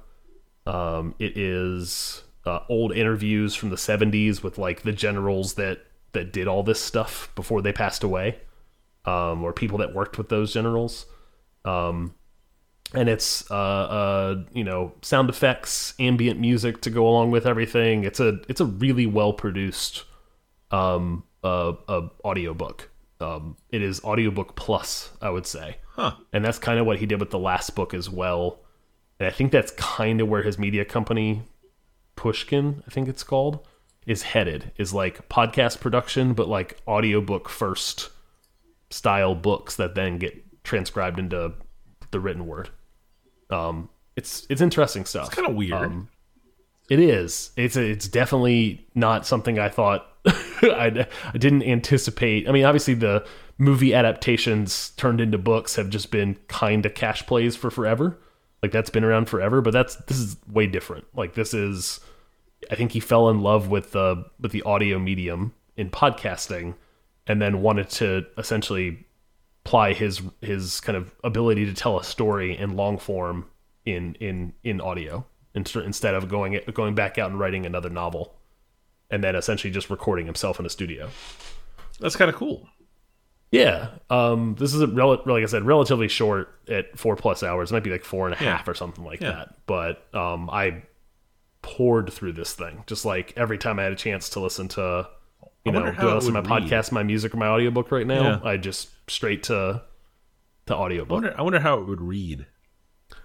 Um, 0.64 1.16
it 1.18 1.36
is 1.36 2.22
uh, 2.44 2.60
old 2.68 2.92
interviews 2.92 3.54
from 3.54 3.70
the 3.70 3.76
70s 3.76 4.42
with 4.42 4.58
like 4.58 4.82
the 4.82 4.92
generals 4.92 5.54
that 5.54 5.86
that 6.12 6.32
did 6.32 6.46
all 6.46 6.62
this 6.62 6.80
stuff 6.80 7.30
before 7.34 7.62
they 7.62 7.72
passed 7.72 8.02
away, 8.02 8.38
um, 9.04 9.42
or 9.42 9.52
people 9.52 9.78
that 9.78 9.94
worked 9.94 10.18
with 10.18 10.28
those 10.28 10.52
generals. 10.52 11.06
Um, 11.64 12.14
and 12.94 13.08
it's 13.08 13.50
uh, 13.50 13.54
uh, 13.54 14.44
you 14.52 14.64
know 14.64 14.92
sound 15.02 15.30
effects, 15.30 15.94
ambient 15.98 16.38
music 16.38 16.80
to 16.82 16.90
go 16.90 17.08
along 17.08 17.30
with 17.30 17.46
everything. 17.46 18.04
It's 18.04 18.20
a 18.20 18.40
it's 18.48 18.60
a 18.60 18.66
really 18.66 19.06
well 19.06 19.32
produced 19.32 20.04
um, 20.70 21.24
uh, 21.42 21.72
uh, 21.88 22.08
audiobook. 22.24 22.90
Um, 23.20 23.56
it 23.70 23.82
is 23.82 24.02
audiobook 24.02 24.56
plus, 24.56 25.10
I 25.20 25.30
would 25.30 25.46
say. 25.46 25.76
Huh. 25.90 26.14
And 26.32 26.44
that's 26.44 26.58
kind 26.58 26.80
of 26.80 26.86
what 26.86 26.98
he 26.98 27.06
did 27.06 27.20
with 27.20 27.30
the 27.30 27.38
last 27.38 27.74
book 27.76 27.94
as 27.94 28.10
well. 28.10 28.60
And 29.20 29.28
I 29.28 29.30
think 29.30 29.52
that's 29.52 29.70
kind 29.72 30.20
of 30.20 30.28
where 30.28 30.42
his 30.42 30.58
media 30.58 30.84
company, 30.84 31.42
Pushkin, 32.16 32.82
I 32.86 32.90
think 32.90 33.08
it's 33.08 33.22
called, 33.22 33.66
is 34.06 34.22
headed. 34.22 34.72
Is 34.76 34.92
like 34.92 35.28
podcast 35.28 35.80
production, 35.80 36.34
but 36.34 36.48
like 36.48 36.80
audiobook 36.86 37.48
first 37.48 38.10
style 38.90 39.34
books 39.34 39.76
that 39.76 39.94
then 39.94 40.18
get 40.18 40.64
transcribed 40.64 41.18
into 41.18 41.52
the 42.10 42.20
written 42.20 42.46
word. 42.46 42.70
Um, 43.50 43.88
it's 44.16 44.46
it's 44.50 44.60
interesting 44.60 45.04
stuff. 45.04 45.26
It's 45.26 45.34
kind 45.34 45.48
of 45.48 45.54
weird. 45.54 45.72
Um, 45.72 46.08
It 46.90 46.98
is. 47.00 47.50
It's 47.56 47.76
it's 47.76 48.08
definitely 48.08 48.86
not 48.94 49.26
something 49.26 49.58
I 49.58 49.68
thought 49.68 50.06
I, 50.26 51.06
I 51.32 51.38
didn't 51.38 51.62
anticipate. 51.64 52.48
I 52.48 52.52
mean, 52.52 52.64
obviously 52.64 52.94
the 52.94 53.26
movie 53.58 53.94
adaptations 53.94 54.90
turned 54.96 55.20
into 55.20 55.38
books 55.38 55.76
have 55.76 55.88
just 55.90 56.10
been 56.10 56.36
kind 56.48 56.84
of 56.86 56.94
cash 56.94 57.24
plays 57.26 57.56
for 57.56 57.70
forever. 57.70 58.18
Like 58.62 58.72
that's 58.72 58.90
been 58.90 59.04
around 59.04 59.28
forever, 59.28 59.60
but 59.60 59.72
that's 59.72 59.96
this 59.96 60.18
is 60.18 60.36
way 60.50 60.66
different. 60.66 61.04
Like 61.14 61.34
this 61.34 61.52
is 61.52 62.00
I 62.70 62.76
think 62.76 62.92
he 62.92 63.00
fell 63.00 63.28
in 63.28 63.40
love 63.40 63.68
with 63.68 63.92
the 63.92 64.24
with 64.40 64.52
the 64.52 64.62
audio 64.62 64.98
medium 64.98 65.54
in 65.76 65.90
podcasting 65.90 66.74
and 67.26 67.40
then 67.40 67.62
wanted 67.62 67.90
to 67.90 68.26
essentially 68.38 69.06
apply 69.64 69.94
his 69.94 70.22
his 70.40 70.80
kind 70.80 70.96
of 70.96 71.14
ability 71.24 71.64
to 71.66 71.74
tell 71.74 71.98
a 71.98 72.04
story 72.04 72.56
in 72.56 72.76
long 72.76 72.98
form 72.98 73.46
in 73.84 74.14
in 74.20 74.52
in 74.62 74.80
audio 74.80 75.26
instead 75.54 76.14
of 76.14 76.28
going 76.28 76.58
going 76.72 76.94
back 76.94 77.18
out 77.18 77.30
and 77.30 77.38
writing 77.38 77.66
another 77.66 77.90
novel 77.90 78.34
and 79.10 79.22
then 79.22 79.36
essentially 79.36 79.70
just 79.70 79.90
recording 79.90 80.26
himself 80.26 80.58
in 80.58 80.66
a 80.66 80.70
studio. 80.70 81.10
That's 82.00 82.16
kind 82.16 82.30
of 82.30 82.34
cool. 82.34 82.68
Yeah, 83.52 83.88
um, 84.10 84.56
this 84.58 84.72
is 84.74 84.80
a 84.80 84.86
rel 84.88 85.10
like 85.26 85.42
I 85.42 85.46
said, 85.46 85.62
relatively 85.64 86.08
short 86.08 86.48
at 86.68 86.98
four 86.98 87.14
plus 87.16 87.42
hours. 87.42 87.70
It 87.70 87.74
might 87.74 87.84
be 87.84 87.90
like 87.90 88.02
four 88.04 88.26
and 88.26 88.34
a 88.34 88.38
half 88.38 88.66
Yeah. 88.66 88.70
or 88.70 88.74
something 88.74 89.04
like 89.04 89.20
Yeah. 89.20 89.30
that. 89.32 89.54
But 89.66 90.04
um, 90.14 90.48
I 90.50 90.82
poured 91.60 92.12
through 92.12 92.32
this 92.32 92.54
thing 92.54 92.82
just 92.86 93.04
like 93.04 93.32
every 93.36 93.58
time 93.58 93.78
I 93.78 93.84
had 93.84 93.92
a 93.92 93.96
chance 93.96 94.30
to 94.30 94.40
listen 94.40 94.68
to, 94.68 95.06
you 95.64 95.70
I 95.72 95.74
know, 95.74 95.92
do 95.92 96.08
I 96.08 96.14
listen 96.14 96.32
to 96.34 96.42
my 96.42 96.56
read. 96.58 96.64
podcast, 96.70 96.90
my 96.92 97.02
music, 97.02 97.34
or 97.34 97.36
my 97.36 97.46
audiobook 97.46 97.92
right 97.92 98.06
now? 98.06 98.22
Yeah. 98.22 98.40
I 98.42 98.56
just 98.56 98.88
straight 99.10 99.42
to 99.44 99.82
to 100.66 100.74
I 100.74 100.78
audiobook. 100.78 101.10
wonder. 101.10 101.34
I 101.38 101.42
wonder 101.42 101.60
how 101.60 101.78
it 101.78 101.86
would 101.86 102.00
read. 102.00 102.46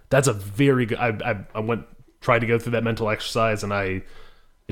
That's 0.10 0.28
a 0.28 0.34
very 0.34 0.86
good. 0.86 0.98
I, 1.00 1.08
I 1.24 1.46
I 1.56 1.60
went 1.62 1.86
tried 2.20 2.40
to 2.40 2.48
go 2.48 2.60
through 2.60 2.74
that 2.74 2.84
mental 2.84 3.10
exercise 3.10 3.64
and 3.64 3.74
I 3.74 4.04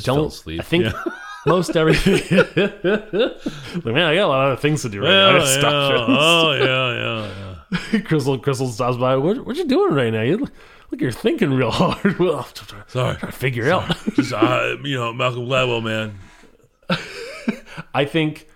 fell 0.01 0.15
don't. 0.17 0.27
asleep. 0.27 0.59
I 0.59 0.63
think. 0.63 0.93
most 1.45 1.75
everything. 1.75 2.37
like 2.55 3.85
man, 3.85 4.03
I 4.03 4.15
got 4.15 4.25
a 4.25 4.27
lot 4.27 4.51
of 4.51 4.59
things 4.59 4.81
to 4.83 4.89
do 4.89 5.01
right 5.01 5.09
now. 5.09 5.29
I 5.29 5.31
gotta 5.33 5.47
stop. 5.47 6.09
Oh 6.09 6.51
yeah, 6.53 6.93
yeah, 6.95 7.55
yeah. 7.93 7.99
Crystal 8.05 8.37
Crystal 8.37 8.67
stops 8.69 8.97
by. 8.97 9.15
What 9.15 9.45
what 9.45 9.55
you 9.55 9.65
doing 9.65 9.93
right 9.93 10.11
now? 10.11 10.21
You 10.21 10.37
look, 10.37 10.51
look 10.91 11.01
you're 11.01 11.11
thinking 11.11 11.53
real 11.53 11.71
hard. 11.71 12.19
well, 12.19 12.39
I'm 12.39 12.53
trying 12.53 12.83
Sorry. 12.87 13.17
to 13.17 13.31
figure 13.31 13.71
out. 13.71 13.95
Just, 14.13 14.33
uh, 14.33 14.77
you 14.83 14.97
know, 14.97 15.13
Malcolm 15.13 15.45
Gladwell, 15.47 15.83
man. 15.83 16.19
I 17.93 18.05
think 18.05 18.47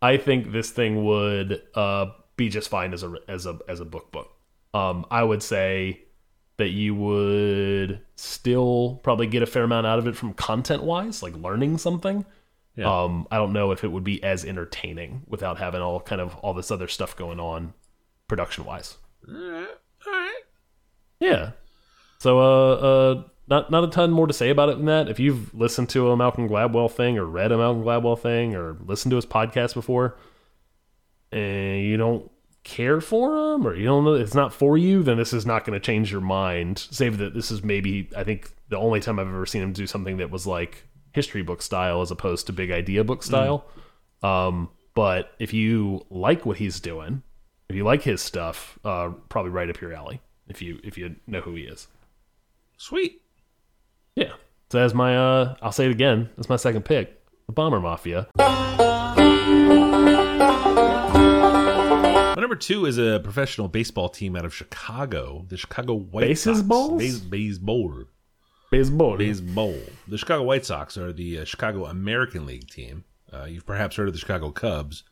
I 0.00 0.16
think 0.16 0.52
this 0.52 0.70
thing 0.70 1.04
would 1.04 1.62
uh, 1.74 2.06
be 2.36 2.48
just 2.48 2.68
fine 2.68 2.92
as 2.92 3.02
a 3.02 3.14
as 3.26 3.46
a 3.46 3.58
as 3.68 3.80
a 3.80 3.84
book 3.84 4.12
book. 4.12 4.30
Um, 4.74 5.06
I 5.10 5.22
would 5.22 5.42
say 5.42 6.02
that 6.58 6.70
you 6.70 6.94
would 6.94 8.00
still 8.16 9.00
probably 9.02 9.26
get 9.26 9.42
a 9.42 9.46
fair 9.46 9.62
amount 9.64 9.86
out 9.86 9.98
of 9.98 10.06
it 10.06 10.16
from 10.16 10.34
content 10.34 10.82
wise, 10.82 11.22
like 11.22 11.34
learning 11.36 11.78
something. 11.78 12.26
Yeah. 12.78 13.02
Um, 13.02 13.26
I 13.32 13.38
don't 13.38 13.52
know 13.52 13.72
if 13.72 13.82
it 13.82 13.88
would 13.88 14.04
be 14.04 14.22
as 14.22 14.44
entertaining 14.44 15.22
without 15.26 15.58
having 15.58 15.80
all 15.80 15.98
kind 15.98 16.20
of 16.20 16.36
all 16.36 16.54
this 16.54 16.70
other 16.70 16.86
stuff 16.86 17.16
going 17.16 17.40
on 17.40 17.74
production 18.28 18.64
wise. 18.64 18.96
All 19.26 19.34
right. 19.34 19.68
All 20.06 20.12
right. 20.12 20.40
Yeah. 21.18 21.50
So 22.18 22.38
uh 22.38 22.72
uh 22.74 23.22
not 23.48 23.72
not 23.72 23.82
a 23.82 23.88
ton 23.88 24.12
more 24.12 24.28
to 24.28 24.32
say 24.32 24.50
about 24.50 24.68
it 24.68 24.76
than 24.76 24.86
that. 24.86 25.08
If 25.08 25.18
you've 25.18 25.52
listened 25.52 25.88
to 25.88 26.12
a 26.12 26.16
Malcolm 26.16 26.48
Gladwell 26.48 26.88
thing 26.88 27.18
or 27.18 27.24
read 27.24 27.50
a 27.50 27.58
Malcolm 27.58 27.82
Gladwell 27.82 28.16
thing 28.16 28.54
or 28.54 28.76
listened 28.84 29.10
to 29.10 29.16
his 29.16 29.26
podcast 29.26 29.74
before 29.74 30.16
and 31.32 31.82
you 31.82 31.96
don't 31.96 32.30
care 32.62 33.00
for 33.00 33.54
him 33.54 33.66
or 33.66 33.74
you 33.74 33.86
don't 33.86 34.04
know 34.04 34.14
it's 34.14 34.34
not 34.34 34.52
for 34.52 34.78
you, 34.78 35.02
then 35.02 35.16
this 35.16 35.32
is 35.32 35.44
not 35.44 35.64
going 35.64 35.78
to 35.78 35.84
change 35.84 36.12
your 36.12 36.20
mind. 36.20 36.86
Save 36.92 37.18
that 37.18 37.34
this 37.34 37.50
is 37.50 37.64
maybe 37.64 38.08
I 38.16 38.22
think 38.22 38.52
the 38.68 38.78
only 38.78 39.00
time 39.00 39.18
I've 39.18 39.26
ever 39.26 39.46
seen 39.46 39.62
him 39.62 39.72
do 39.72 39.88
something 39.88 40.18
that 40.18 40.30
was 40.30 40.46
like 40.46 40.84
history 41.12 41.42
book 41.42 41.62
style 41.62 42.00
as 42.00 42.10
opposed 42.10 42.46
to 42.46 42.52
big 42.52 42.70
idea 42.70 43.04
book 43.04 43.22
style. 43.22 43.64
Um 44.22 44.70
but 44.94 45.32
if 45.38 45.52
you 45.52 46.04
like 46.10 46.44
what 46.44 46.56
he's 46.56 46.80
doing, 46.80 47.22
if 47.68 47.76
you 47.76 47.84
like 47.84 48.02
his 48.02 48.20
stuff, 48.20 48.78
uh 48.84 49.10
probably 49.28 49.50
right 49.50 49.68
up 49.70 49.80
your 49.80 49.92
alley 49.92 50.20
if 50.48 50.60
you 50.62 50.80
if 50.82 50.98
you 50.98 51.16
know 51.26 51.40
who 51.40 51.54
he 51.54 51.62
is. 51.62 51.88
Sweet. 52.76 53.22
Yeah. 54.14 54.32
So 54.70 54.78
as 54.80 54.94
my 54.94 55.16
uh 55.16 55.54
I'll 55.62 55.72
say 55.72 55.86
it 55.86 55.90
again, 55.90 56.30
that's 56.36 56.48
my 56.48 56.56
second 56.56 56.84
pick. 56.84 57.14
The 57.46 57.52
Bomber 57.52 57.80
Mafia. 57.80 58.28
My 62.38 62.42
number 62.42 62.56
two 62.56 62.86
is 62.86 62.98
a 62.98 63.20
professional 63.24 63.68
baseball 63.68 64.08
team 64.08 64.36
out 64.36 64.44
of 64.44 64.54
Chicago, 64.54 65.44
the 65.48 65.56
Chicago 65.56 65.94
White 65.94 66.38
Sox. 66.38 66.58
Baseballs? 66.58 66.98
Base, 66.98 67.18
baseball. 67.18 68.04
Baseball. 68.70 69.16
Baseball. 69.16 69.76
The 70.06 70.18
Chicago 70.18 70.42
White 70.44 70.66
Sox 70.66 70.96
are 70.98 71.12
the 71.12 71.40
uh, 71.40 71.44
Chicago 71.44 71.86
American 71.86 72.44
League 72.46 72.68
team. 72.68 73.04
Uh, 73.32 73.44
you've 73.44 73.66
perhaps 73.66 73.96
heard 73.96 74.08
of 74.08 74.14
the 74.14 74.20
Chicago 74.20 74.50
Cubs. 74.50 75.04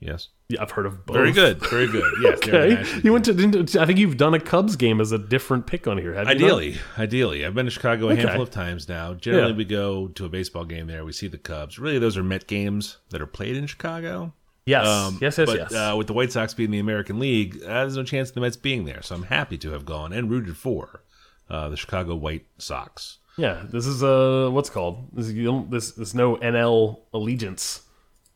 Yes. 0.00 0.28
Yeah, 0.48 0.62
I've 0.62 0.70
heard 0.70 0.86
of 0.86 1.04
both. 1.06 1.16
Very 1.16 1.32
good. 1.32 1.58
Very 1.68 1.88
good. 1.88 2.04
Yes. 2.22 2.38
Okay. 2.38 3.00
You 3.02 3.12
went 3.12 3.24
to 3.26 3.80
I 3.80 3.84
think 3.86 3.98
you've 3.98 4.16
done 4.16 4.32
a 4.34 4.40
Cubs 4.40 4.76
game 4.76 5.00
as 5.00 5.10
a 5.12 5.18
different 5.18 5.66
pick 5.66 5.86
on 5.88 5.98
here, 5.98 6.14
have? 6.14 6.28
Ideally, 6.28 6.76
ideally, 6.96 7.44
I've 7.44 7.54
been 7.54 7.66
to 7.66 7.70
Chicago 7.70 8.08
a 8.08 8.12
Okay. 8.12 8.22
handful 8.22 8.42
of 8.42 8.50
times 8.50 8.88
now. 8.88 9.14
Generally, 9.14 9.50
Yeah. 9.52 9.56
we 9.56 9.64
go 9.64 10.08
to 10.08 10.24
a 10.24 10.28
baseball 10.28 10.64
game 10.64 10.86
there. 10.86 11.04
We 11.04 11.12
see 11.12 11.26
the 11.26 11.38
Cubs. 11.38 11.78
Really, 11.78 11.98
those 11.98 12.16
are 12.16 12.22
Met 12.22 12.46
games 12.46 12.98
that 13.10 13.20
are 13.20 13.26
played 13.26 13.56
in 13.56 13.66
Chicago. 13.66 14.32
Yes. 14.66 14.86
Um, 14.86 15.18
yes, 15.20 15.38
yes, 15.38 15.46
but, 15.46 15.56
yes. 15.56 15.72
Uh, 15.74 15.94
with 15.96 16.06
the 16.06 16.12
White 16.12 16.30
Sox 16.30 16.54
being 16.54 16.70
the 16.70 16.78
American 16.78 17.18
League, 17.18 17.56
uh, 17.64 17.66
there's 17.80 17.96
no 17.96 18.04
chance 18.04 18.28
of 18.28 18.34
the 18.34 18.40
Mets 18.40 18.56
being 18.56 18.84
there. 18.84 19.02
So 19.02 19.14
I'm 19.16 19.22
happy 19.24 19.58
to 19.58 19.70
have 19.70 19.84
gone 19.84 20.12
and 20.12 20.30
rooted 20.30 20.56
for 20.56 21.02
uh, 21.50 21.68
the 21.68 21.76
Chicago 21.76 22.14
White 22.14 22.46
Sox. 22.58 23.18
yeah, 23.36 23.62
this 23.70 23.86
is 23.86 24.02
uh 24.02 24.48
what's 24.50 24.70
called? 24.70 25.08
This 25.12 25.26
is, 25.26 25.34
you 25.34 25.44
don't, 25.44 25.70
this 25.70 25.92
there's 25.92 26.14
no 26.14 26.36
NL 26.36 27.00
allegiance 27.12 27.82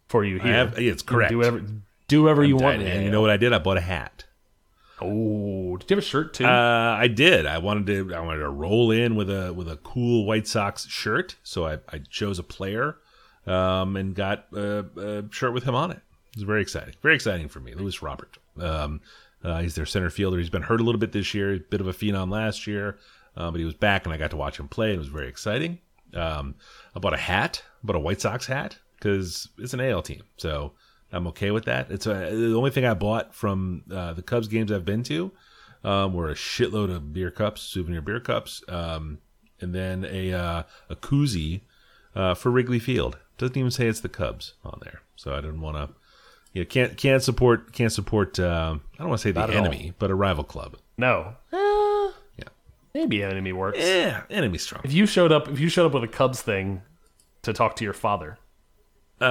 for 0.08 0.24
you 0.24 0.38
here. 0.38 0.52
have, 0.52 0.78
it's 0.78 1.02
correct. 1.02 1.30
Do 1.30 1.38
whatever 1.38 1.62
do 2.08 2.22
whatever 2.22 2.44
you 2.44 2.56
want. 2.56 2.82
and, 2.82 3.04
you 3.04 3.10
know 3.10 3.20
what 3.20 3.30
I 3.30 3.36
did? 3.36 3.52
I 3.52 3.58
bought 3.58 3.78
a 3.78 3.80
hat. 3.82 4.24
Oh, 5.00 5.76
did 5.78 5.90
you 5.90 5.96
have 5.96 6.04
a 6.04 6.06
shirt 6.06 6.34
too? 6.34 6.44
Uh, 6.44 6.96
I 6.98 7.08
did. 7.08 7.46
I 7.46 7.58
wanted 7.58 7.86
to. 7.86 8.14
I 8.14 8.20
wanted 8.20 8.40
to 8.40 8.50
roll 8.50 8.90
in 8.90 9.16
with 9.16 9.30
a 9.30 9.52
with 9.52 9.68
a 9.68 9.76
cool 9.78 10.24
White 10.26 10.46
Sox 10.46 10.86
shirt. 10.86 11.36
So 11.42 11.66
I, 11.66 11.78
I 11.88 11.98
chose 12.08 12.38
a 12.38 12.42
player, 12.44 12.98
um, 13.46 13.96
and 13.96 14.14
got 14.14 14.46
a, 14.54 14.84
a 14.96 15.32
shirt 15.32 15.54
with 15.54 15.64
him 15.64 15.74
on 15.74 15.90
it. 15.90 16.00
It 16.32 16.36
was 16.36 16.44
very 16.44 16.62
exciting. 16.62 16.94
Very 17.02 17.14
exciting 17.16 17.48
for 17.48 17.58
me. 17.60 17.74
Luis 17.74 18.00
Robert. 18.00 18.38
Um, 18.60 19.00
uh, 19.44 19.60
he's 19.60 19.74
their 19.74 19.86
center 19.86 20.10
fielder. 20.10 20.38
He's 20.38 20.50
been 20.50 20.62
hurt 20.62 20.80
a 20.80 20.84
little 20.84 21.00
bit 21.00 21.12
this 21.12 21.34
year. 21.34 21.58
Bit 21.58 21.80
of 21.80 21.88
a 21.88 21.92
phenom 21.92 22.30
last 22.30 22.66
year, 22.66 22.98
uh, 23.36 23.50
but 23.50 23.58
he 23.58 23.64
was 23.64 23.74
back, 23.74 24.04
and 24.04 24.14
I 24.14 24.16
got 24.16 24.30
to 24.30 24.36
watch 24.36 24.58
him 24.58 24.68
play. 24.68 24.88
And 24.88 24.96
it 24.96 24.98
was 24.98 25.08
very 25.08 25.28
exciting. 25.28 25.78
Um, 26.14 26.54
I 26.94 26.98
bought 26.98 27.14
a 27.14 27.18
hat. 27.18 27.62
I 27.82 27.86
bought 27.86 27.96
a 27.96 28.00
White 28.00 28.20
Sox 28.20 28.46
hat 28.46 28.78
because 28.96 29.48
it's 29.58 29.74
an 29.74 29.80
AL 29.80 30.02
team. 30.02 30.22
So 30.36 30.72
I'm 31.12 31.26
okay 31.28 31.50
with 31.50 31.64
that. 31.64 31.90
It's 31.90 32.06
a, 32.06 32.30
the 32.30 32.54
only 32.54 32.70
thing 32.70 32.84
I 32.84 32.94
bought 32.94 33.34
from 33.34 33.84
uh, 33.90 34.12
the 34.12 34.22
Cubs 34.22 34.48
games 34.48 34.70
I've 34.70 34.84
been 34.84 35.02
to 35.04 35.32
um, 35.84 36.14
were 36.14 36.30
a 36.30 36.34
shitload 36.34 36.94
of 36.94 37.12
beer 37.12 37.30
cups, 37.30 37.62
souvenir 37.62 38.00
beer 38.00 38.20
cups, 38.20 38.62
um, 38.68 39.18
and 39.60 39.74
then 39.74 40.04
a 40.04 40.32
uh, 40.32 40.62
a 40.88 40.96
koozie 40.96 41.62
uh, 42.14 42.34
for 42.34 42.50
Wrigley 42.50 42.78
Field. 42.78 43.18
Doesn't 43.38 43.56
even 43.56 43.70
say 43.70 43.88
it's 43.88 44.00
the 44.00 44.08
Cubs 44.08 44.54
on 44.64 44.80
there, 44.82 45.02
so 45.16 45.32
I 45.34 45.40
didn't 45.40 45.60
want 45.60 45.76
to. 45.76 45.94
You 46.52 46.62
know, 46.62 46.66
can't 46.66 46.96
can't 46.96 47.22
support 47.22 47.72
can't 47.72 47.92
support. 47.92 48.38
Um, 48.38 48.82
I 48.94 48.98
don't 48.98 49.08
want 49.08 49.20
to 49.20 49.28
say 49.28 49.32
the 49.32 49.40
Not 49.40 49.50
at 49.50 49.56
enemy, 49.56 49.94
but 49.98 50.10
a 50.10 50.14
rival 50.14 50.44
club. 50.44 50.76
no. 50.98 51.34
Eh, 51.52 52.10
Yeah, 52.38 52.48
maybe 52.94 53.22
enemy 53.22 53.52
works. 53.52 53.78
yeah, 53.80 54.22
enemy 54.30 54.58
strong. 54.58 54.82
If 54.84 54.92
you 54.92 55.06
showed 55.06 55.32
up 55.32 55.48
if 55.48 55.58
you 55.60 55.68
showed 55.68 55.86
up 55.86 55.94
with 55.94 56.04
a 56.04 56.08
Cubs 56.08 56.42
thing 56.42 56.82
to 57.42 57.52
talk 57.52 57.76
to 57.76 57.84
your 57.84 57.94
father. 57.94 58.38
Uh, 59.20 59.24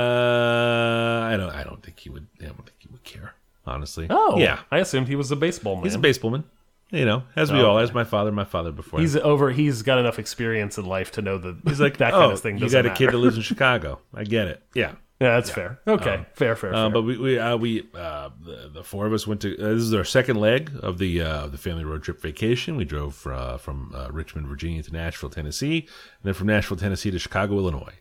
I 1.32 1.36
don't 1.38 1.50
I 1.54 1.64
don't 1.64 1.84
think 1.84 2.00
he 2.00 2.10
would. 2.10 2.28
I 2.42 2.46
don't 2.46 2.56
think 2.58 2.76
he 2.80 2.88
would 2.92 3.04
care. 3.04 3.36
Honestly. 3.66 4.08
Oh, 4.10 4.40
yeah, 4.40 4.60
I 4.72 4.80
assumed 4.80 5.08
he 5.08 5.16
was 5.16 5.30
a 5.32 5.36
baseball 5.36 5.76
man. 5.76 5.84
he's 5.84 5.96
a 5.96 6.00
baseballman. 6.00 6.44
You 6.90 7.06
know, 7.06 7.24
as 7.36 7.52
we 7.52 7.60
Oh, 7.60 7.68
all, 7.68 7.76
okay. 7.78 7.84
as 7.84 7.94
my 7.94 8.04
father, 8.04 8.32
my 8.32 8.44
father 8.44 8.72
before. 8.72 9.00
him. 9.00 9.04
He's 9.04 9.16
over. 9.16 9.52
He's 9.52 9.82
got 9.82 9.98
enough 10.00 10.18
experience 10.20 10.78
in 10.78 10.86
life 10.86 11.12
to 11.12 11.22
know 11.22 11.38
that 11.38 11.58
He's 11.66 11.80
like 11.80 11.98
that 12.00 12.14
oh, 12.14 12.20
kind 12.20 12.32
of 12.34 12.40
thing. 12.42 12.56
You 12.56 12.62
Doesn't 12.66 12.84
got 12.84 12.92
a 12.92 12.96
kid 12.96 13.12
that 13.12 13.18
lives 13.18 13.38
in 13.38 13.44
Chicago. 13.52 14.00
I 14.14 14.24
get 14.24 14.48
it. 14.48 14.64
Yeah. 14.74 14.94
Yeah, 15.22 15.36
that's 15.36 15.52
fair. 15.52 15.80
Okay, 15.88 16.26
fair, 16.34 16.56
fair, 16.56 16.74
Uh, 16.74 16.86
fair. 16.86 16.90
but 16.90 17.02
we 17.04 17.18
we 17.18 17.38
uh, 17.40 17.56
we 17.56 17.88
uh, 17.94 18.30
the, 18.44 18.72
the 18.74 18.84
four 18.84 19.06
of 19.06 19.14
us 19.14 19.28
went 19.28 19.40
to. 19.42 19.54
Uh, 19.56 19.70
this 19.76 19.84
is 19.84 19.94
our 19.94 20.04
second 20.04 20.38
leg 20.38 20.72
of 20.82 20.98
the 20.98 21.22
uh, 21.22 21.46
the 21.48 21.60
family 21.60 21.86
road 21.86 22.02
trip 22.02 22.20
vacation. 22.22 22.76
We 22.76 22.86
drove 22.86 23.28
uh, 23.28 23.58
from 23.58 23.94
uh, 23.96 24.10
Richmond, 24.12 24.48
Virginia, 24.48 24.82
to 24.82 24.92
Nashville, 24.92 25.30
Tennessee, 25.30 25.78
and 25.82 26.24
then 26.24 26.34
from 26.34 26.48
Nashville, 26.48 26.76
Tennessee, 26.78 27.12
to 27.12 27.20
Chicago, 27.20 27.58
Illinois. 27.60 27.94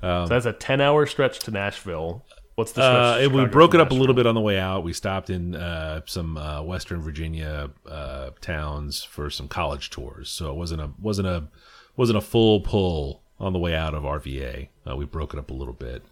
so 0.00 0.26
that's 0.26 0.46
a 0.46 0.52
ten-hour 0.54 1.04
stretch 1.06 1.40
to 1.40 1.50
Nashville. 1.50 2.24
What's 2.54 2.72
the? 2.72 2.82
Uh, 2.82 3.28
we 3.30 3.44
broke 3.46 3.74
it 3.74 3.80
up 3.80 3.90
a 3.90 3.94
little 3.94 4.14
bit 4.14 4.26
on 4.26 4.34
the 4.34 4.40
way 4.40 4.58
out. 4.58 4.82
We 4.82 4.94
stopped 4.94 5.28
in 5.30 5.54
uh, 5.54 6.00
some 6.06 6.38
uh, 6.38 6.62
Western 6.62 7.02
Virginia 7.02 7.68
uh, 7.86 8.30
towns 8.40 9.02
for 9.04 9.28
some 9.30 9.46
college 9.48 9.90
tours, 9.90 10.30
so 10.30 10.50
it 10.50 10.56
wasn't 10.56 10.80
a 10.80 10.90
wasn't 10.98 11.28
a 11.28 11.48
wasn't 11.96 12.16
a 12.16 12.22
full 12.22 12.60
pull 12.60 13.22
on 13.40 13.52
the 13.52 13.58
way 13.58 13.74
out 13.74 13.94
of 13.94 14.04
RVA. 14.04 14.68
Uh, 14.88 14.96
we 14.96 15.04
broke 15.04 15.34
it 15.34 15.38
up 15.38 15.50
a 15.50 15.54
little 15.54 15.74
bit. 15.74 16.02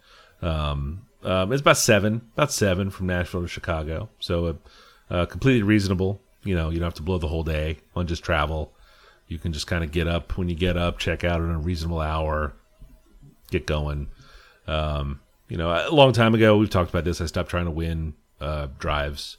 Um, 0.42 1.02
um, 1.22 1.52
it's 1.52 1.60
about 1.60 1.76
seven, 1.76 2.22
about 2.34 2.50
seven 2.52 2.90
from 2.90 3.06
Nashville 3.06 3.42
to 3.42 3.48
Chicago, 3.48 4.08
so 4.20 4.46
uh, 4.46 4.54
uh, 5.10 5.26
completely 5.26 5.62
reasonable. 5.62 6.20
You 6.44 6.54
know, 6.54 6.70
you 6.70 6.78
don't 6.78 6.86
have 6.86 6.94
to 6.94 7.02
blow 7.02 7.18
the 7.18 7.28
whole 7.28 7.42
day 7.44 7.78
on 7.94 8.06
just 8.06 8.24
travel. 8.24 8.72
You 9.28 9.38
can 9.38 9.52
just 9.52 9.66
kind 9.66 9.84
of 9.84 9.92
get 9.92 10.08
up 10.08 10.36
when 10.38 10.48
you 10.48 10.54
get 10.56 10.76
up, 10.76 10.98
check 10.98 11.22
out 11.22 11.40
at 11.42 11.48
a 11.48 11.58
reasonable 11.58 12.00
hour, 12.00 12.54
get 13.50 13.66
going. 13.66 14.08
Um, 14.66 15.20
you 15.48 15.56
know, 15.56 15.70
a 15.70 15.90
long 15.94 16.12
time 16.12 16.34
ago, 16.34 16.56
we've 16.56 16.70
talked 16.70 16.90
about 16.90 17.04
this. 17.04 17.20
I 17.20 17.26
stopped 17.26 17.50
trying 17.50 17.66
to 17.66 17.70
win 17.70 18.14
uh, 18.40 18.68
drives. 18.78 19.36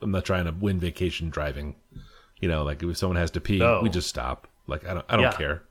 I'm 0.00 0.10
not 0.10 0.24
trying 0.24 0.46
to 0.46 0.52
win 0.52 0.80
vacation 0.80 1.28
driving. 1.30 1.74
You 2.40 2.48
know, 2.48 2.62
like 2.64 2.82
if 2.82 2.96
someone 2.96 3.16
has 3.16 3.32
to 3.32 3.40
pee, 3.40 3.58
No. 3.58 3.80
we 3.82 3.90
just 3.90 4.08
stop. 4.08 4.48
Like 4.66 4.86
I 4.86 4.94
don't, 4.94 5.04
I 5.08 5.16
don't 5.16 5.24
Yeah. 5.24 5.32
care. 5.32 5.62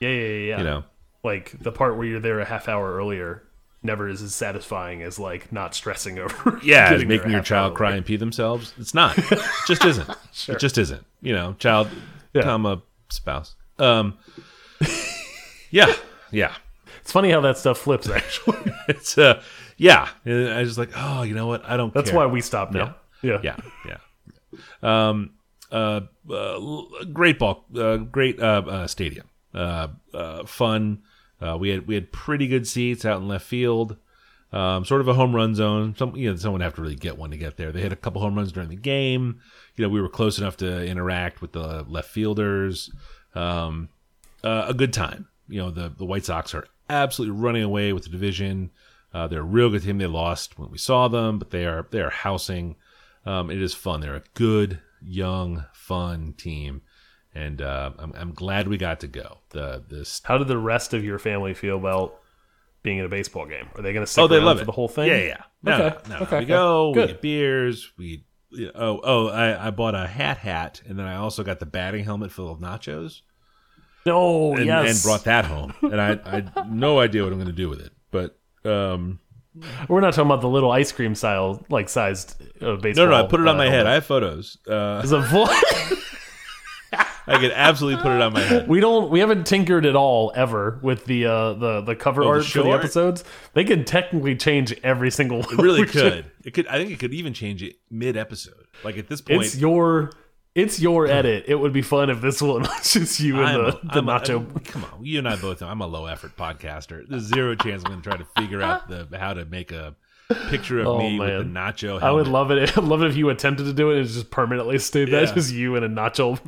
Yeah, 0.00 0.08
yeah, 0.10 0.14
yeah. 0.26 0.36
yeah. 0.48 0.58
You 0.58 0.64
know, 0.64 0.84
like 1.24 1.54
the 1.60 1.72
part 1.72 1.96
where 1.96 2.06
you're 2.06 2.20
there 2.20 2.40
a 2.40 2.44
half 2.44 2.68
hour 2.68 2.94
earlier 2.96 3.44
never 3.82 4.08
is 4.08 4.22
as 4.22 4.34
satisfying 4.34 5.02
as 5.02 5.18
like 5.18 5.50
not 5.52 5.74
stressing 5.74 6.18
over. 6.18 6.60
yeah, 6.62 6.96
making 7.06 7.30
your 7.30 7.42
child 7.42 7.74
cry 7.74 7.92
and 7.96 8.04
pee 8.04 8.16
themselves. 8.16 8.74
It's 8.78 8.94
not. 8.94 9.16
It 9.18 9.40
just 9.66 9.84
isn't. 9.84 10.08
It 10.48 10.58
just 10.58 10.78
isn't. 10.78 11.04
You 11.22 11.34
know, 11.34 11.54
child, 11.58 11.88
Yeah. 12.32 12.42
comma 12.42 12.82
spouse. 13.10 13.54
Um, 13.78 14.16
yeah, 15.70 15.92
yeah. 16.30 16.54
It's 17.02 17.12
funny 17.12 17.30
how 17.30 17.40
that 17.40 17.58
stuff 17.58 17.78
flips. 17.78 18.08
Actually, 18.08 18.72
It's 18.88 19.18
uh, 19.18 19.42
yeah. 19.76 20.08
I 20.26 20.60
was 20.60 20.68
just 20.68 20.78
like, 20.78 20.90
oh, 20.96 21.22
you 21.22 21.34
know 21.34 21.46
what? 21.46 21.64
I 21.64 21.76
don't. 21.76 21.92
that's 21.92 22.10
care. 22.10 22.18
why 22.18 22.26
we 22.26 22.40
stopped 22.40 22.72
now. 22.72 22.96
Yeah, 23.22 23.38
yeah, 23.42 23.56
yeah. 23.86 23.98
Um, 24.82 25.30
uh, 25.70 26.00
uh, 26.32 26.58
great 27.12 27.38
ball, 27.38 27.64
uh, 27.76 27.96
great 27.98 28.40
uh, 28.40 28.62
uh, 28.66 28.86
stadium, 28.86 29.28
uh, 29.54 29.88
uh, 30.14 30.44
fun. 30.46 31.02
Uh, 31.40 31.56
we 31.58 31.70
had 31.70 31.86
we 31.86 31.94
had 31.94 32.12
pretty 32.12 32.46
good 32.46 32.66
seats 32.66 33.04
out 33.04 33.20
in 33.20 33.28
left 33.28 33.46
field. 33.46 33.96
Um, 34.52 34.84
sort 34.84 35.00
of 35.00 35.06
a 35.06 35.14
home 35.14 35.34
run 35.34 35.54
zone. 35.54 35.94
Some 35.96 36.16
you 36.16 36.30
know 36.30 36.36
someone 36.36 36.60
have 36.60 36.74
to 36.74 36.82
really 36.82 36.96
get 36.96 37.16
one 37.16 37.30
to 37.30 37.36
get 37.36 37.56
there. 37.56 37.70
They 37.70 37.82
had 37.82 37.92
a 37.92 37.96
couple 37.96 38.20
home 38.20 38.34
runs 38.34 38.52
during 38.52 38.68
the 38.68 38.76
game. 38.76 39.40
You 39.76 39.84
know 39.84 39.88
we 39.88 40.00
were 40.00 40.08
close 40.08 40.38
enough 40.38 40.56
to 40.58 40.84
interact 40.84 41.40
with 41.40 41.52
the 41.52 41.84
left 41.88 42.10
fielders. 42.10 42.90
Um, 43.34 43.88
uh, 44.42 44.66
a 44.68 44.74
good 44.74 44.92
time. 44.92 45.28
You 45.48 45.60
know 45.60 45.70
the 45.70 45.92
the 45.96 46.04
White 46.04 46.24
Sox 46.24 46.54
are 46.54 46.66
absolutely 46.88 47.40
running 47.40 47.62
away 47.62 47.92
with 47.92 48.04
the 48.04 48.10
division. 48.10 48.70
Uh, 49.12 49.26
they're 49.26 49.40
a 49.40 49.44
real 49.44 49.70
good 49.70 49.82
team. 49.82 49.98
They 49.98 50.06
lost 50.06 50.58
when 50.58 50.70
we 50.70 50.78
saw 50.78 51.08
them, 51.08 51.38
but 51.38 51.50
they 51.50 51.64
are 51.64 51.86
they 51.90 52.00
are 52.00 52.10
housing. 52.10 52.76
Um, 53.24 53.50
it 53.50 53.60
is 53.60 53.74
fun. 53.74 54.00
They're 54.00 54.16
a 54.16 54.22
good, 54.34 54.80
young, 55.02 55.66
fun 55.72 56.34
team, 56.36 56.82
and 57.34 57.62
uh, 57.62 57.90
I'm 57.98 58.12
I'm 58.16 58.32
glad 58.32 58.68
we 58.68 58.76
got 58.76 59.00
to 59.00 59.06
go. 59.08 59.38
The 59.50 59.82
this 59.88 60.20
How 60.24 60.38
did 60.38 60.48
the 60.48 60.58
rest 60.58 60.94
of 60.94 61.04
your 61.04 61.18
family 61.18 61.54
feel 61.54 61.76
about 61.76 62.16
being 62.82 62.98
in 62.98 63.04
a 63.04 63.08
baseball 63.08 63.46
game? 63.46 63.68
Are 63.76 63.82
they 63.82 63.92
going 63.92 64.04
to 64.04 64.10
stick 64.10 64.22
oh 64.22 64.26
they 64.28 64.40
love 64.40 64.58
for 64.58 64.62
it 64.62 64.66
the 64.66 64.72
whole 64.72 64.88
thing? 64.88 65.08
Yeah, 65.08 65.18
yeah. 65.18 65.42
No, 65.62 65.72
Okay, 65.74 65.98
no, 66.08 66.16
no. 66.16 66.22
okay, 66.24 66.38
We 66.40 66.44
go. 66.46 66.94
Good. 66.94 67.00
We 67.08 67.12
get 67.12 67.22
beers. 67.22 67.92
We 67.98 68.24
oh 68.74 69.00
oh 69.04 69.28
I, 69.28 69.68
I 69.68 69.70
bought 69.70 69.94
a 69.94 70.06
hat 70.06 70.38
hat, 70.38 70.80
and 70.86 70.98
then 70.98 71.06
I 71.06 71.16
also 71.16 71.42
got 71.44 71.60
the 71.60 71.66
batting 71.66 72.04
helmet 72.04 72.32
full 72.32 72.50
of 72.50 72.58
nachos. 72.58 73.20
No, 74.06 74.54
and, 74.54 74.64
yes. 74.64 74.88
and 74.90 75.02
brought 75.06 75.24
that 75.24 75.44
home. 75.44 75.74
And 75.82 76.00
I, 76.00 76.18
I 76.24 76.30
had 76.30 76.72
no 76.72 76.98
idea 77.00 77.22
what 77.22 77.32
I'm 77.32 77.38
going 77.38 77.48
to 77.48 77.52
do 77.52 77.68
with 77.68 77.80
it. 77.80 77.92
But 78.10 78.38
um, 78.64 79.20
We're 79.88 80.00
not 80.00 80.14
talking 80.14 80.30
about 80.30 80.40
the 80.40 80.48
little 80.48 80.70
ice 80.72 80.90
cream 80.90 81.14
style, 81.14 81.64
like 81.68 81.90
sized 81.90 82.40
uh, 82.62 82.76
baseball. 82.76 83.04
no, 83.04 83.10
no, 83.10 83.24
I 83.24 83.28
put 83.28 83.40
it 83.40 83.46
on 83.46 83.56
uh, 83.56 83.58
my 83.58 83.68
head. 83.68 83.86
I 83.86 83.92
have 83.94 84.06
photos. 84.06 84.56
Uh, 84.66 85.02
a 85.04 85.22
full- 85.28 85.48
I 87.30 87.38
could 87.40 87.52
absolutely 87.52 88.02
put 88.02 88.12
it 88.12 88.20
on 88.20 88.32
my 88.32 88.40
head. 88.40 88.68
we 88.68 88.80
don't. 88.80 89.10
We 89.10 89.20
haven't 89.20 89.46
tinkered 89.46 89.86
at 89.86 89.96
all 89.96 90.32
ever 90.34 90.78
with 90.82 91.04
the 91.04 91.26
uh, 91.26 91.52
the 91.54 91.80
the 91.82 91.96
cover 91.96 92.22
Oh, 92.22 92.24
the 92.24 92.30
art 92.30 92.42
for 92.42 92.48
show 92.48 92.62
the 92.64 92.70
art? 92.70 92.80
episodes. 92.80 93.24
They 93.54 93.64
could 93.64 93.86
technically 93.86 94.36
change 94.36 94.72
every 94.82 95.10
single. 95.10 95.40
It 95.40 95.58
really 95.58 95.86
could. 95.86 96.30
It 96.44 96.52
could. 96.54 96.66
I 96.66 96.78
think 96.78 96.90
it 96.90 96.98
could 96.98 97.14
even 97.14 97.32
change 97.34 97.62
it 97.62 97.76
mid 97.90 98.16
episode. 98.16 98.54
Like 98.84 98.98
at 98.98 99.08
this 99.08 99.20
point, 99.20 99.42
It's 99.44 99.56
your. 99.56 100.10
It's 100.52 100.80
your 100.80 101.06
edit. 101.06 101.44
It 101.46 101.54
would 101.54 101.72
be 101.72 101.80
fun 101.80 102.10
if 102.10 102.20
this 102.20 102.42
one 102.42 102.62
was 102.62 102.92
just 102.92 103.20
you 103.20 103.36
and 103.38 103.46
I'm 103.46 103.54
the, 103.62 103.68
a- 103.68 103.72
the 103.84 103.98
I'm 104.00 104.08
a- 104.08 104.18
nacho. 104.20 104.30
I'm- 104.40 104.58
come 104.64 104.84
on, 104.84 105.04
you 105.04 105.18
and 105.20 105.28
I 105.28 105.36
both 105.36 105.60
know 105.60 105.68
I'm 105.68 105.80
a 105.80 105.86
low 105.86 106.06
effort 106.06 106.36
podcaster. 106.36 107.06
There's 107.08 107.22
zero 107.22 107.54
chance 107.54 107.84
I'm 107.84 107.92
going 107.92 108.02
to 108.02 108.08
try 108.08 108.18
to 108.18 108.26
figure 108.36 108.60
out 108.60 108.88
the 108.88 109.06
how 109.16 109.32
to 109.32 109.44
make 109.44 109.70
a 109.70 109.94
picture 110.48 110.80
of 110.80 110.86
Oh, 110.86 110.98
me 110.98 111.18
with 111.18 111.28
a 111.28 111.44
nacho. 111.44 111.88
Helmet. 112.00 112.02
I 112.02 112.10
would 112.12 112.28
love 112.28 112.50
it. 112.50 112.70
I'd 112.78 112.84
love 112.84 113.02
it 113.02 113.08
if 113.08 113.16
you 113.16 113.28
attempted 113.30 113.64
to 113.64 113.72
do 113.72 113.90
it 113.90 113.98
and 113.98 114.06
it 114.06 114.12
just 114.12 114.30
permanently 114.30 114.78
stayed 114.78 115.10
that 115.10 115.28
Yeah. 115.28 115.34
just 115.34 115.52
you 115.52 115.76
and 115.76 115.84
a 115.84 115.88
nacho 115.88 116.38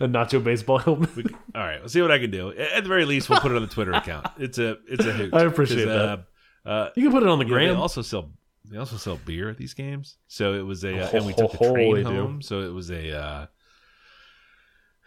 a 0.00 0.06
nacho 0.06 0.42
baseball 0.42 0.78
helmet. 0.78 1.10
All 1.54 1.60
right, 1.62 1.80
we'll 1.80 1.88
see 1.88 2.00
what 2.02 2.10
I 2.10 2.18
can 2.18 2.30
do. 2.30 2.50
At 2.52 2.82
the 2.84 2.88
very 2.88 3.04
least, 3.04 3.28
we'll 3.30 3.40
put 3.40 3.50
it 3.52 3.56
on 3.56 3.62
the 3.62 3.68
Twitter 3.68 3.92
account. 3.92 4.26
It's 4.38 4.58
a 4.58 4.78
it's 4.88 5.04
a 5.04 5.12
hoot. 5.12 5.34
I 5.34 5.42
appreciate 5.42 5.84
'Cause, 5.86 6.18
Uh, 6.66 6.68
uh, 6.68 6.90
You 6.96 7.02
can 7.04 7.12
put 7.12 7.22
it 7.22 7.28
on 7.28 7.38
the 7.38 7.44
you 7.46 7.50
know, 7.58 7.58
they 7.74 7.80
also 7.80 8.02
sell 8.02 8.30
they 8.70 8.78
also 8.78 8.96
sell 8.96 9.18
beer 9.26 9.50
at 9.50 9.58
these 9.58 9.74
games. 9.74 10.16
So 10.28 10.54
it 10.54 10.62
was 10.62 10.84
a 10.84 10.98
uh, 10.98 11.10
and 11.12 11.26
we 11.26 11.32
took 11.34 11.52
the 11.52 11.58
Oh, 11.66 11.72
train 11.74 11.94
they 11.96 12.02
do. 12.02 12.08
home. 12.08 12.40
So 12.42 12.60
it 12.62 12.72
was 12.72 12.90
a 12.90 13.12
uh, 13.16 13.46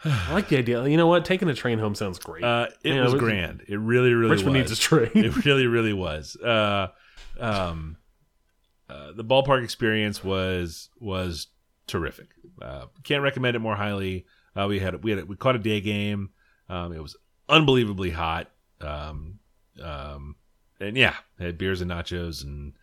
I 0.05 0.33
like 0.33 0.47
the 0.47 0.57
idea. 0.57 0.85
You 0.87 0.95
know 0.95 1.07
what? 1.07 1.25
Taking 1.25 1.49
a 1.49 1.55
train 1.55 1.79
home 1.79 1.95
sounds 1.95 2.19
great. 2.19 2.43
uh, 2.43 2.67
it 2.83 3.01
was 3.01 3.13
we- 3.13 3.19
grand. 3.19 3.63
It 3.67 3.77
really 3.79 4.13
really 4.13 4.31
Richmond 4.31 4.55
was. 4.57 4.69
needs 4.69 4.79
a 4.79 4.81
train. 4.81 5.09
it 5.15 5.35
really 5.45 5.65
really 5.67 5.93
was. 5.93 6.35
Uh, 6.35 6.89
um, 7.39 7.96
uh, 8.89 9.11
the 9.13 9.23
ballpark 9.23 9.63
experience 9.63 10.23
was 10.23 10.89
was 10.99 11.47
terrific. 11.87 12.27
Uh, 12.61 12.85
can't 13.03 13.23
recommend 13.23 13.55
it 13.55 13.59
more 13.59 13.75
highly. 13.75 14.25
Uh, 14.55 14.67
we 14.67 14.79
had 14.79 15.03
we 15.03 15.11
had 15.11 15.27
we 15.27 15.35
caught 15.35 15.55
a 15.55 15.59
day 15.59 15.81
game. 15.81 16.29
Um, 16.69 16.93
it 16.93 17.01
was 17.01 17.15
unbelievably 17.49 18.11
hot. 18.11 18.49
Um, 18.81 19.39
um, 19.81 20.35
and 20.79 20.95
yeah, 20.95 21.15
had 21.39 21.57
beers 21.57 21.81
and 21.81 21.91
nachos 21.91 22.43
and 22.43 22.73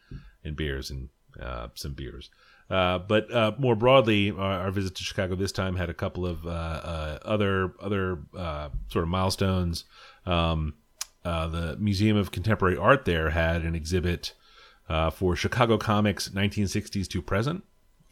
and 0.45 0.57
beers 0.57 0.91
and 0.91 1.09
uh, 1.41 1.69
some 1.75 1.95
beers. 1.95 2.31
Uh, 2.71 2.99
but 2.99 3.33
uh, 3.33 3.53
more 3.59 3.77
broadly, 3.77 4.31
our, 4.31 4.61
our 4.61 4.71
visit 4.71 4.95
to 4.97 5.05
Chicago 5.05 5.35
this 5.35 5.53
time 5.53 5.77
had 5.77 5.91
a 5.91 5.95
couple 5.95 6.27
of 6.27 6.47
uh, 6.47 6.49
uh, 6.49 7.19
other 7.23 7.75
other 7.81 8.19
sort 8.89 9.03
of 9.03 9.09
milestones. 9.09 9.85
Um, 10.27 10.75
the 11.23 11.77
Museum 11.79 12.17
of 12.17 12.31
Contemporary 12.31 12.77
Art 12.77 13.05
there 13.05 13.31
had 13.31 13.63
an 13.63 13.75
exhibit 13.75 14.35
uh, 14.89 15.11
for 15.11 15.35
Chicago 15.37 15.79
comics 15.79 16.29
1960s 16.29 17.09
to 17.09 17.23
present. 17.23 17.65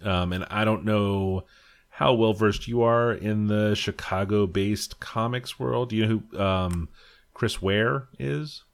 Um, 0.03 0.33
and 0.33 0.45
I 0.51 0.64
don't 0.64 0.85
know 0.85 1.45
how 1.89 2.14
well 2.14 2.33
versed 2.33 2.66
you 2.66 2.83
are 2.83 3.12
in 3.12 3.47
the 3.47 3.75
Chicago 3.75 4.47
based 4.47 4.99
comics 5.01 5.59
world. 5.59 5.91
Do 5.91 5.97
you 5.97 6.07
know 6.07 6.20
who 6.33 6.39
um, 6.43 6.89
Chris 7.35 7.61
Ware 7.62 8.09
is? 8.18 8.64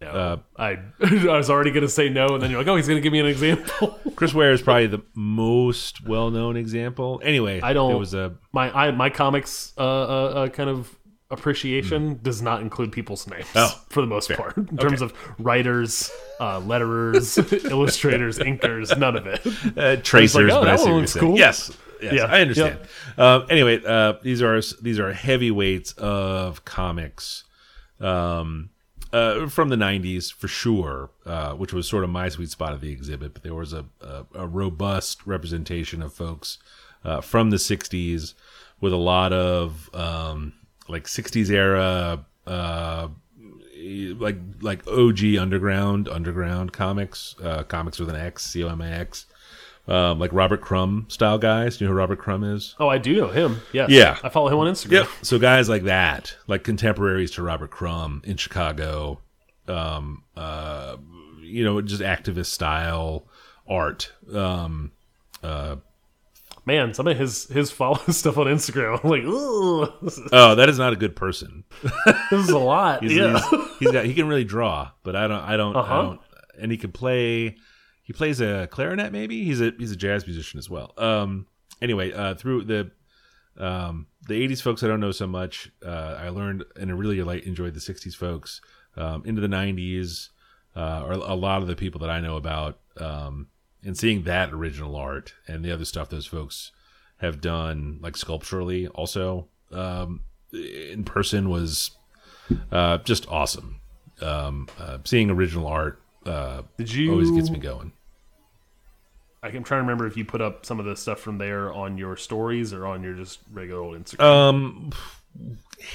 No. 0.00 0.08
Uh, 0.08 0.36
I 0.58 0.78
I 1.00 1.36
was 1.36 1.48
already 1.48 1.70
gonna 1.70 1.88
say 1.88 2.08
no, 2.08 2.26
and 2.28 2.42
then 2.42 2.50
you're 2.50 2.58
like, 2.60 2.66
oh, 2.66 2.76
he's 2.76 2.88
gonna 2.88 3.00
give 3.00 3.12
me 3.12 3.20
an 3.20 3.26
example. 3.26 3.98
Chris 4.16 4.34
Ware 4.34 4.52
is 4.52 4.60
probably 4.60 4.88
the 4.88 5.02
most 5.14 6.04
well 6.06 6.30
known 6.30 6.56
example. 6.56 7.20
Anyway, 7.24 7.60
I 7.62 7.72
don't- 7.72 7.92
It 7.92 7.98
was 7.98 8.14
a 8.14 8.34
my 8.52 8.70
I, 8.86 8.90
my 8.90 9.08
comics 9.10 9.72
uh, 9.78 9.80
uh, 9.82 9.84
uh, 10.34 10.48
kind 10.48 10.68
of 10.68 10.94
appreciation 11.38 12.18
does 12.22 12.40
not 12.42 12.60
include 12.62 12.90
people's 12.92 13.26
names. 13.26 13.46
Oh, 13.54 13.80
for 13.90 14.00
the 14.00 14.06
most 14.06 14.30
part 14.32 14.56
in 14.56 14.76
terms 14.78 15.02
of 15.02 15.12
writers, 15.38 16.10
uh, 16.40 16.60
letterers, 16.60 17.36
illustrators, 17.70 18.38
inkers, 18.38 18.96
none 18.98 19.16
of 19.16 19.26
it. 19.26 19.46
uh, 19.76 19.96
tracers, 20.02 20.52
oh, 20.52 20.60
but 20.60 20.68
I 20.68 20.72
that 20.72 20.78
see 20.80 20.84
what 20.84 20.86
one 20.86 20.88
you're 20.92 21.00
looks 21.02 21.12
saying. 21.12 21.26
cool. 21.26 21.38
Yes, 21.38 21.70
yes, 22.02 22.14
Yeah, 22.14 22.24
I 22.24 22.40
understand. 22.40 22.78
Um, 23.18 23.46
anyway, 23.50 23.80
uh, 23.84 24.14
these 24.22 24.40
are 24.42 24.60
these 24.80 24.98
are 24.98 25.12
heavyweights 25.12 25.92
of 25.92 26.64
comics 26.64 27.44
um, 28.00 28.70
uh, 29.12 29.46
from 29.48 29.68
the 29.68 29.76
'90s 29.76 30.32
for 30.32 30.48
sure, 30.48 31.10
uh, 31.26 31.52
which 31.54 31.72
was 31.72 31.88
sort 31.88 32.04
of 32.04 32.10
my 32.10 32.28
sweet 32.28 32.50
spot 32.50 32.72
of 32.72 32.80
the 32.80 32.90
exhibit. 32.90 33.32
But 33.34 33.42
there 33.42 33.54
was 33.54 33.72
a, 33.72 33.84
a, 34.00 34.24
a 34.34 34.46
robust 34.46 35.26
representation 35.26 36.02
of 36.02 36.12
folks 36.12 36.58
uh, 37.04 37.20
from 37.20 37.50
the 37.50 37.56
'60s 37.56 38.34
with 38.80 38.92
a 38.92 38.96
lot 38.96 39.32
of 39.32 39.88
um, 39.94 40.52
like 40.88 41.04
'60s 41.04 41.50
era. 41.50 42.24
Uh, 42.46 43.08
like 44.16 44.36
like 44.60 44.86
OG 44.86 45.36
underground 45.38 46.08
underground 46.08 46.72
comics, 46.72 47.34
uh, 47.42 47.62
comics 47.64 47.98
with 47.98 48.08
an 48.08 48.16
X, 48.16 48.44
C 48.46 48.64
O 48.64 48.68
M 48.68 48.80
A 48.80 48.86
X, 48.86 49.26
um, 49.86 50.18
like 50.18 50.32
Robert 50.32 50.60
Crumb 50.60 51.06
style 51.08 51.38
guys. 51.38 51.76
Do 51.76 51.84
you 51.84 51.88
know 51.88 51.94
who 51.94 51.98
Robert 51.98 52.18
Crumb 52.18 52.44
is? 52.44 52.74
Oh, 52.78 52.88
I 52.88 52.98
do 52.98 53.16
know 53.16 53.28
him. 53.28 53.60
Yes. 53.72 53.90
Yeah. 53.90 54.18
I 54.22 54.28
follow 54.28 54.48
him 54.48 54.58
on 54.58 54.72
Instagram. 54.72 54.90
Yep. 54.92 55.08
So 55.22 55.38
guys 55.38 55.68
like 55.68 55.84
that, 55.84 56.36
like 56.46 56.64
contemporaries 56.64 57.30
to 57.32 57.42
Robert 57.42 57.70
Crumb 57.70 58.22
in 58.24 58.36
Chicago, 58.36 59.20
um, 59.68 60.24
uh, 60.36 60.96
you 61.42 61.64
know, 61.64 61.80
just 61.82 62.02
activist 62.02 62.46
style 62.46 63.26
art. 63.68 64.12
Um, 64.32 64.92
Man, 66.66 66.94
some 66.94 67.06
of 67.06 67.16
his 67.18 67.44
his 67.46 67.70
follow 67.70 67.98
stuff 68.08 68.38
on 68.38 68.46
Instagram. 68.46 69.00
I'm 69.02 69.10
like, 69.10 69.22
ooh, 69.22 69.86
oh, 70.32 70.54
that 70.54 70.68
is 70.68 70.78
not 70.78 70.92
a 70.92 70.96
good 70.96 71.14
person. 71.14 71.64
this 72.30 72.40
is 72.40 72.48
a 72.48 72.58
lot. 72.58 73.02
He's, 73.02 73.14
yeah. 73.16 73.38
he's, 73.50 73.78
he's 73.80 73.92
got 73.92 74.06
he 74.06 74.14
can 74.14 74.26
really 74.28 74.44
draw, 74.44 74.90
but 75.02 75.14
I 75.14 75.28
don't 75.28 75.42
I 75.42 75.56
don't 75.56 75.76
Uh-huh. 75.76 75.94
I 75.94 76.02
don't 76.02 76.20
and 76.58 76.70
he 76.70 76.78
can 76.78 76.92
play 76.92 77.56
he 78.02 78.12
plays 78.12 78.40
a 78.40 78.66
clarinet 78.70 79.12
maybe. 79.12 79.44
He's 79.44 79.60
a 79.60 79.72
he's 79.78 79.92
a 79.92 79.96
jazz 79.96 80.26
musician 80.26 80.58
as 80.58 80.70
well. 80.70 80.94
Um 80.96 81.46
anyway, 81.82 82.12
uh 82.12 82.34
through 82.34 82.64
the 82.64 82.90
um 83.58 84.06
the 84.26 84.48
80s 84.48 84.62
folks 84.62 84.82
I 84.82 84.86
don't 84.88 85.00
know 85.00 85.12
so 85.12 85.26
much. 85.26 85.70
Uh 85.84 86.16
I 86.18 86.30
learned 86.30 86.64
and 86.76 86.90
I 86.90 86.94
really 86.94 87.20
like 87.22 87.44
enjoyed 87.44 87.74
the 87.74 87.80
60s 87.80 88.14
folks. 88.16 88.60
Um 88.96 89.22
into 89.26 89.40
the 89.40 89.48
90s 89.48 90.30
uh 90.74 91.02
or 91.04 91.12
a 91.12 91.34
lot 91.34 91.60
of 91.62 91.68
the 91.68 91.76
people 91.76 92.00
that 92.00 92.10
I 92.10 92.20
know 92.20 92.36
about 92.36 92.80
um 92.98 93.48
and 93.84 93.96
seeing 93.96 94.24
that 94.24 94.52
original 94.52 94.96
art 94.96 95.34
and 95.46 95.64
the 95.64 95.70
other 95.70 95.84
stuff 95.84 96.08
those 96.08 96.26
folks 96.26 96.72
have 97.18 97.40
done 97.40 97.98
like 98.00 98.16
sculpturally 98.16 98.86
also 98.88 99.46
um 99.72 100.20
in 100.52 101.04
person 101.04 101.48
was 101.50 101.92
uh, 102.70 102.98
just 102.98 103.28
awesome. 103.28 103.80
Um, 104.20 104.68
uh, 104.78 104.98
seeing 105.04 105.30
original 105.30 105.66
art 105.66 106.00
uh, 106.24 106.62
Did 106.78 106.92
you? 106.92 107.10
always 107.10 107.30
gets 107.30 107.50
me 107.50 107.58
going. 107.58 107.92
I'm 109.42 109.62
trying 109.62 109.80
to 109.80 109.82
remember 109.82 110.06
if 110.06 110.16
you 110.16 110.24
put 110.24 110.40
up 110.40 110.64
some 110.64 110.80
of 110.80 110.86
the 110.86 110.96
stuff 110.96 111.20
from 111.20 111.36
there 111.36 111.70
on 111.70 111.98
your 111.98 112.16
stories 112.16 112.72
or 112.72 112.86
on 112.86 113.02
your 113.02 113.12
just 113.12 113.40
regular 113.52 113.82
old 113.82 114.02
Instagram. 114.02 114.20
Um, 114.22 114.92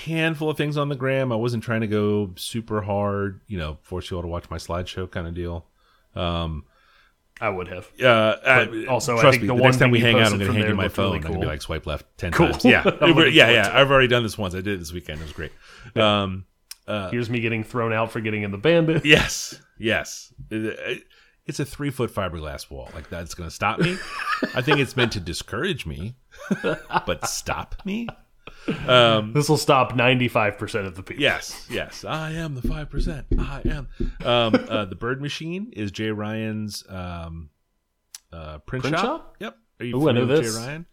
handful 0.06 0.52
of 0.52 0.58
things 0.58 0.78
on 0.78 0.90
the 0.90 0.96
gram. 0.96 1.32
I 1.32 1.36
wasn't 1.36 1.64
trying 1.64 1.82
to 1.82 1.88
go 1.88 2.32
super 2.36 2.82
hard, 2.82 3.42
you 3.48 3.58
know, 3.58 3.80
force 3.82 4.12
you 4.12 4.18
all 4.18 4.22
to 4.22 4.28
watch 4.28 4.50
my 4.52 4.58
slideshow 4.58 5.10
kind 5.10 5.26
of 5.26 5.34
deal. 5.34 5.66
Um, 6.16 6.66
I 7.42 7.50
would 7.50 7.68
have. 7.70 7.88
uh, 8.04 8.36
I- 8.46 8.86
also, 8.88 9.18
I 9.18 9.22
trust 9.22 9.34
think 9.36 9.42
me, 9.44 9.48
the 9.48 9.54
the 9.56 9.62
one 9.62 9.64
next 9.64 9.78
time 9.78 9.92
we 9.92 10.00
hang 10.00 10.16
out, 10.20 10.32
I'm 10.34 10.40
going 10.40 10.52
to 10.52 10.54
hand 10.54 10.70
you 10.70 10.76
my 10.76 10.90
phone. 10.90 11.06
really 11.06 11.16
I'm 11.18 11.22
going 11.24 11.34
to 11.36 11.40
be 11.40 11.46
like, 11.48 11.62
swipe 11.62 11.86
left 11.86 12.06
10 12.18 12.32
Cool. 12.34 12.50
times. 12.50 12.66
Yeah. 12.66 12.84
It- 12.86 13.34
yeah, 13.34 13.50
yeah. 13.50 13.70
I've 13.74 13.90
already 13.92 14.08
done 14.08 14.24
this 14.24 14.38
once. 14.38 14.54
I 14.54 14.58
did 14.58 14.76
it 14.76 14.78
this 14.80 14.92
weekend. 14.94 15.20
It 15.22 15.24
was 15.24 15.34
great. 15.34 15.52
Um, 15.96 16.46
Here's 17.12 17.30
me 17.30 17.40
getting 17.40 17.64
thrown 17.64 17.94
out 17.94 18.12
for 18.12 18.20
getting 18.20 18.44
in 18.44 18.52
the 18.52 18.58
bandit. 18.58 19.06
Yes, 19.06 19.60
yes. 19.78 20.34
It- 20.50 21.04
It's 21.46 21.60
a 21.60 21.66
three 21.66 21.90
foot 21.90 22.14
fiberglass 22.14 22.70
wall. 22.70 22.90
Like 22.94 23.10
that's 23.10 23.34
going 23.34 23.50
to 23.50 23.56
stop 23.56 23.80
me. 23.80 23.98
I 24.54 24.62
think 24.62 24.78
it's 24.80 24.96
meant 24.96 25.14
to 25.14 25.20
discourage 25.20 25.86
me, 25.88 26.16
but 26.64 27.28
stop 27.28 27.76
me. 27.86 28.08
This 29.34 29.50
will 29.50 29.58
stop 29.58 29.94
95% 29.94 30.86
of 30.86 30.96
the 30.96 31.04
people. 31.04 31.22
Yes, 31.22 31.68
yes. 31.70 32.04
I 32.06 32.32
am 32.32 32.56
the 32.56 32.62
five 32.62 32.90
percent. 32.90 33.26
I 33.38 33.62
am. 33.66 33.88
Um, 34.26 34.66
uh, 34.70 34.86
the 34.86 34.96
Bird 34.96 35.22
Machine 35.22 35.72
is 35.74 35.92
Jay 35.92 36.12
Ryan's 36.12 36.84
um, 36.90 37.50
uh, 38.32 38.60
print, 38.60 38.84
Print 38.84 38.96
shop. 38.98 39.04
shop? 39.06 39.36
Yep. 39.40 39.58
Are 39.80 39.86
you 39.86 39.96
Ooh, 39.98 40.10
I 40.10 40.12
know 40.12 40.22
familiar 40.22 40.28
with 40.36 40.44
this. 40.46 40.56
Jay 40.56 40.62
Ryan? 40.62 40.86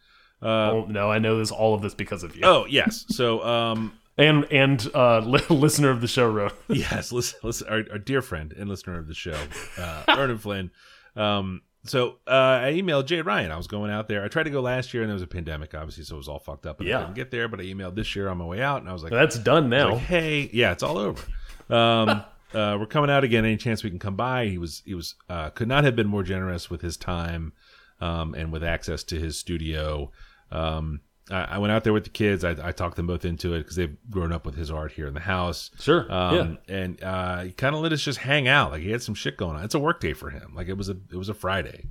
Oh, 0.42 0.84
no, 0.88 1.10
I 1.10 1.18
know 1.18 1.38
this 1.38 1.50
all 1.50 1.74
of 1.74 1.82
this 1.82 1.94
because 1.94 2.22
of 2.22 2.36
you. 2.36 2.42
Oh 2.44 2.66
yes. 2.68 3.04
So 3.08 3.42
um, 3.44 3.92
And 4.18 4.44
and 4.50 4.86
uh, 4.94 5.20
li 5.20 5.40
listener 5.50 5.90
of 5.90 6.00
the 6.00 6.08
show 6.08 6.28
wrote. 6.30 6.52
yes, 6.68 7.10
listen, 7.12 7.38
listen, 7.42 7.68
our, 7.68 7.82
our 7.92 7.98
dear 7.98 8.22
friend 8.22 8.52
and 8.56 8.68
listener 8.68 8.98
of 8.98 9.08
the 9.08 9.14
show, 9.14 9.36
uh, 9.78 10.02
Vernon 10.14 10.38
Flynn. 10.38 10.70
Um, 11.16 11.62
so 11.87 12.16
uh, 12.26 12.61
I 12.64 12.72
emailed 12.74 13.07
Jay 13.07 13.20
Ryan. 13.22 13.51
I 13.53 13.57
was 13.57 13.66
going 13.66 13.91
out 13.91 14.09
there. 14.09 14.24
I 14.24 14.28
tried 14.28 14.45
to 14.45 14.51
go 14.51 14.61
last 14.61 14.93
year, 14.95 15.03
and 15.03 15.11
there 15.11 15.14
was 15.14 15.22
a 15.22 15.26
pandemic, 15.26 15.74
obviously, 15.74 16.05
so 16.05 16.14
it 16.16 16.18
was 16.18 16.28
all 16.28 16.39
fucked 16.39 16.66
up. 16.66 16.80
And 16.80 16.89
Yeah. 16.89 16.99
I 16.99 17.01
couldn't 17.01 17.14
get 17.14 17.30
there. 17.30 17.49
But 17.49 17.61
I 17.61 17.64
emailed 17.64 17.95
this 17.95 18.14
year 18.16 18.28
on 18.28 18.39
my 18.39 18.45
way 18.45 18.62
out, 18.62 18.80
and 18.80 18.89
I 18.89 18.93
was 18.93 19.03
like, 19.03 19.12
That's 19.12 19.39
done 19.39 19.68
now. 19.68 19.93
like, 19.95 20.03
hey, 20.03 20.51
yeah, 20.53 20.72
it's 20.72 20.82
all 20.82 20.99
over. 20.99 21.22
Um, 21.70 22.09
uh, 22.55 22.76
we're 22.78 22.87
coming 22.87 23.11
out 23.11 23.24
again. 23.24 23.45
Any 23.45 23.57
chance 23.57 23.82
we 23.84 23.91
can 23.91 23.99
come 23.99 24.16
by? 24.16 24.47
He 24.47 24.59
was, 24.59 24.82
he 24.84 24.95
was, 24.95 25.14
uh, 25.28 25.51
could 25.51 25.68
not 25.68 25.84
have 25.84 25.97
been 25.97 26.09
more 26.09 26.22
generous 26.22 26.70
with 26.70 26.80
his 26.82 26.97
time, 26.97 27.53
um, 28.01 28.34
and 28.34 28.53
with 28.53 28.62
access 28.64 29.03
to 29.05 29.18
his 29.18 29.39
studio. 29.39 30.11
Um, 30.51 31.01
I, 31.30 31.42
I 31.42 31.58
went 31.58 31.72
out 31.72 31.84
there 31.84 31.92
with 31.92 32.04
the 32.04 32.10
kids. 32.10 32.44
I, 32.44 32.50
I 32.62 32.72
talked 32.72 32.96
them 32.96 33.06
both 33.06 33.24
into 33.24 33.54
it 33.54 33.58
because 33.58 33.76
they've 33.76 33.96
grown 34.10 34.32
up 34.32 34.46
with 34.46 34.54
his 34.56 34.70
art 34.70 34.92
here 34.92 35.06
in 35.06 35.14
the 35.14 35.20
house. 35.20 35.70
Sure, 35.80 36.06
Um, 36.12 36.58
and, 36.68 37.02
uh, 37.02 37.42
he 37.44 37.52
kind 37.52 37.74
of 37.74 37.82
let 37.82 37.92
us 37.92 38.02
just 38.02 38.18
hang 38.18 38.48
out. 38.48 38.72
Like 38.72 38.82
he 38.82 38.90
had 38.90 39.02
some 39.02 39.14
shit 39.14 39.36
going 39.36 39.56
on. 39.56 39.64
It's 39.64 39.74
a 39.74 39.78
work 39.78 40.00
day 40.00 40.12
for 40.12 40.30
him. 40.30 40.52
Like 40.54 40.68
it 40.68 40.76
was 40.76 40.88
a, 40.88 40.96
it 41.10 41.16
was 41.16 41.28
a 41.28 41.34
Friday. 41.34 41.86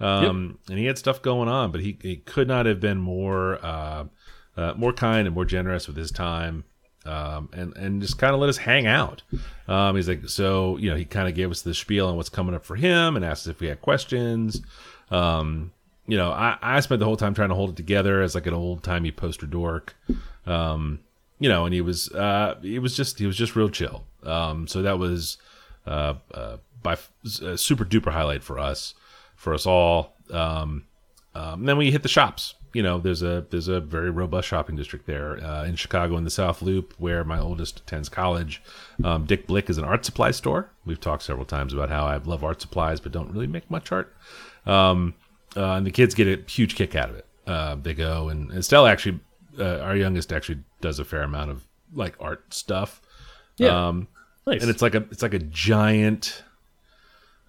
Um, 0.00 0.58
and 0.68 0.78
he 0.78 0.86
had 0.86 0.96
stuff 0.96 1.20
going 1.22 1.48
on, 1.48 1.72
but 1.72 1.80
he, 1.80 1.98
he 2.00 2.16
could 2.16 2.46
not 2.48 2.66
have 2.66 2.78
been 2.80 2.98
more, 2.98 3.58
uh, 3.64 4.04
uh, 4.56 4.74
more 4.76 4.92
kind 4.92 5.26
and 5.26 5.34
more 5.34 5.44
generous 5.44 5.86
with 5.86 5.96
his 5.96 6.10
time 6.10 6.64
um, 7.06 7.48
and 7.52 7.76
and 7.76 8.02
just 8.02 8.18
kind 8.18 8.34
of 8.34 8.40
let 8.40 8.48
us 8.50 8.58
hang 8.58 8.86
out. 8.86 9.22
Um, 9.66 9.96
he's 9.96 10.08
like, 10.08 10.28
so 10.28 10.76
you 10.76 10.90
know, 10.90 10.96
he 10.96 11.04
kind 11.04 11.28
of 11.28 11.34
gave 11.34 11.50
us 11.50 11.62
the 11.62 11.74
spiel 11.74 12.06
on 12.08 12.16
what's 12.16 12.28
coming 12.28 12.54
up 12.54 12.64
for 12.64 12.76
him, 12.76 13.16
and 13.16 13.24
asked 13.24 13.46
us 13.46 13.50
if 13.52 13.60
we 13.60 13.68
had 13.68 13.80
questions. 13.80 14.60
Um, 15.10 15.72
you 16.08 16.16
know, 16.16 16.32
I, 16.32 16.56
I 16.62 16.80
spent 16.80 17.00
the 17.00 17.04
whole 17.04 17.18
time 17.18 17.34
trying 17.34 17.50
to 17.50 17.54
hold 17.54 17.70
it 17.70 17.76
together 17.76 18.22
as 18.22 18.34
like 18.34 18.46
an 18.46 18.54
old 18.54 18.82
timey 18.82 19.12
poster 19.12 19.46
dork. 19.46 19.94
Um, 20.46 21.00
you 21.38 21.50
know, 21.50 21.66
and 21.66 21.74
he 21.74 21.82
was 21.82 22.10
uh, 22.12 22.56
he 22.62 22.78
was 22.78 22.96
just 22.96 23.18
he 23.18 23.26
was 23.26 23.36
just 23.36 23.54
real 23.54 23.68
chill. 23.68 24.04
Um, 24.24 24.66
so 24.66 24.82
that 24.82 24.98
was 24.98 25.36
uh, 25.86 26.14
uh, 26.32 26.56
by 26.82 26.92
f- 26.92 27.12
a 27.42 27.58
super 27.58 27.84
duper 27.84 28.10
highlight 28.10 28.42
for 28.42 28.58
us, 28.58 28.94
for 29.36 29.52
us 29.52 29.66
all. 29.66 30.14
Um, 30.32 30.86
um, 31.34 31.64
then 31.66 31.76
we 31.76 31.90
hit 31.90 32.02
the 32.02 32.08
shops. 32.08 32.54
You 32.72 32.82
know, 32.82 32.98
there's 32.98 33.22
a 33.22 33.46
there's 33.50 33.68
a 33.68 33.78
very 33.78 34.10
robust 34.10 34.48
shopping 34.48 34.76
district 34.76 35.06
there 35.06 35.42
uh, 35.44 35.64
in 35.64 35.76
Chicago 35.76 36.16
in 36.16 36.24
the 36.24 36.30
South 36.30 36.62
Loop, 36.62 36.94
where 36.96 37.22
my 37.22 37.38
oldest 37.38 37.80
attends 37.80 38.08
college. 38.08 38.62
Um, 39.04 39.26
Dick 39.26 39.46
Blick 39.46 39.68
is 39.68 39.76
an 39.76 39.84
art 39.84 40.06
supply 40.06 40.30
store. 40.30 40.70
We've 40.86 41.00
talked 41.00 41.22
several 41.22 41.46
times 41.46 41.74
about 41.74 41.90
how 41.90 42.06
I 42.06 42.16
love 42.16 42.42
art 42.42 42.62
supplies, 42.62 42.98
but 42.98 43.12
don't 43.12 43.30
really 43.30 43.46
make 43.46 43.70
much 43.70 43.92
art. 43.92 44.14
Uh, 45.56 45.72
and 45.74 45.86
the 45.86 45.90
kids 45.90 46.14
get 46.14 46.26
a 46.28 46.50
huge 46.50 46.74
kick 46.74 46.94
out 46.94 47.10
of 47.10 47.16
it. 47.16 47.26
Uh, 47.46 47.74
they 47.76 47.94
go 47.94 48.28
and, 48.28 48.52
Estelle 48.52 48.86
actually, 48.86 49.18
uh, 49.58 49.78
our 49.78 49.96
youngest 49.96 50.32
actually 50.32 50.60
does 50.80 50.98
a 50.98 51.04
fair 51.04 51.22
amount 51.22 51.50
of 51.50 51.64
like 51.94 52.14
art 52.20 52.52
stuff. 52.52 53.00
Yeah. 53.56 53.88
Um, 53.88 54.08
nice. 54.46 54.60
and 54.62 54.70
it's 54.70 54.82
like 54.82 54.94
a 54.94 54.98
it's 55.10 55.22
like 55.22 55.34
a 55.34 55.38
giant 55.40 56.42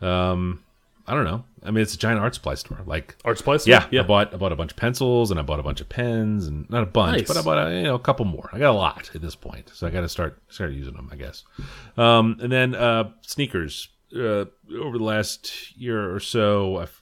um 0.02 0.64
i 1.08 1.14
don't 1.14 1.26
know 1.26 1.44
i 1.64 1.72
mean 1.72 1.82
it's 1.82 1.94
a 1.94 1.98
giant 1.98 2.20
art 2.20 2.34
supply 2.34 2.56
store 2.56 2.80
like 2.86 3.16
art 3.26 3.38
supplies. 3.38 3.68
yeah, 3.68 3.86
yeah. 3.92 4.02
I 4.02 4.04
bought 4.04 4.34
I 4.34 4.38
bought 4.38 4.52
a 4.52 4.56
bunch 4.56 4.72
of 4.72 4.78
pencils 4.78 5.30
and 5.32 5.40
I 5.40 5.44
bought 5.44 5.60
a 5.60 5.64
bunch 5.64 5.82
of 5.82 5.90
pens 5.90 6.48
and 6.48 6.70
not 6.70 6.84
a 6.84 6.86
bunch, 6.86 7.18
Nice. 7.20 7.28
but 7.28 7.38
I 7.38 7.42
bought 7.42 7.68
a, 7.68 7.76
you 7.76 7.84
know 7.84 7.96
a 7.96 8.00
couple 8.00 8.26
more. 8.26 8.50
I 8.54 8.60
got 8.60 8.72
a 8.72 8.78
lot 8.78 9.12
at 9.14 9.22
this 9.22 9.36
point, 9.36 9.70
so 9.74 9.86
I 9.88 9.90
got 9.90 10.02
to 10.02 10.10
start 10.10 10.40
start 10.50 10.72
using 10.72 10.94
them, 10.94 11.10
I 11.12 11.16
guess. 11.18 11.44
Um, 11.98 12.38
and 12.42 12.52
then 12.52 12.76
uh, 12.76 13.12
sneakers. 13.22 13.90
Uh, 14.16 14.46
over 14.80 14.98
the 14.98 15.04
last 15.04 15.78
year 15.78 16.12
or 16.16 16.20
so, 16.20 16.78
I've 16.78 16.99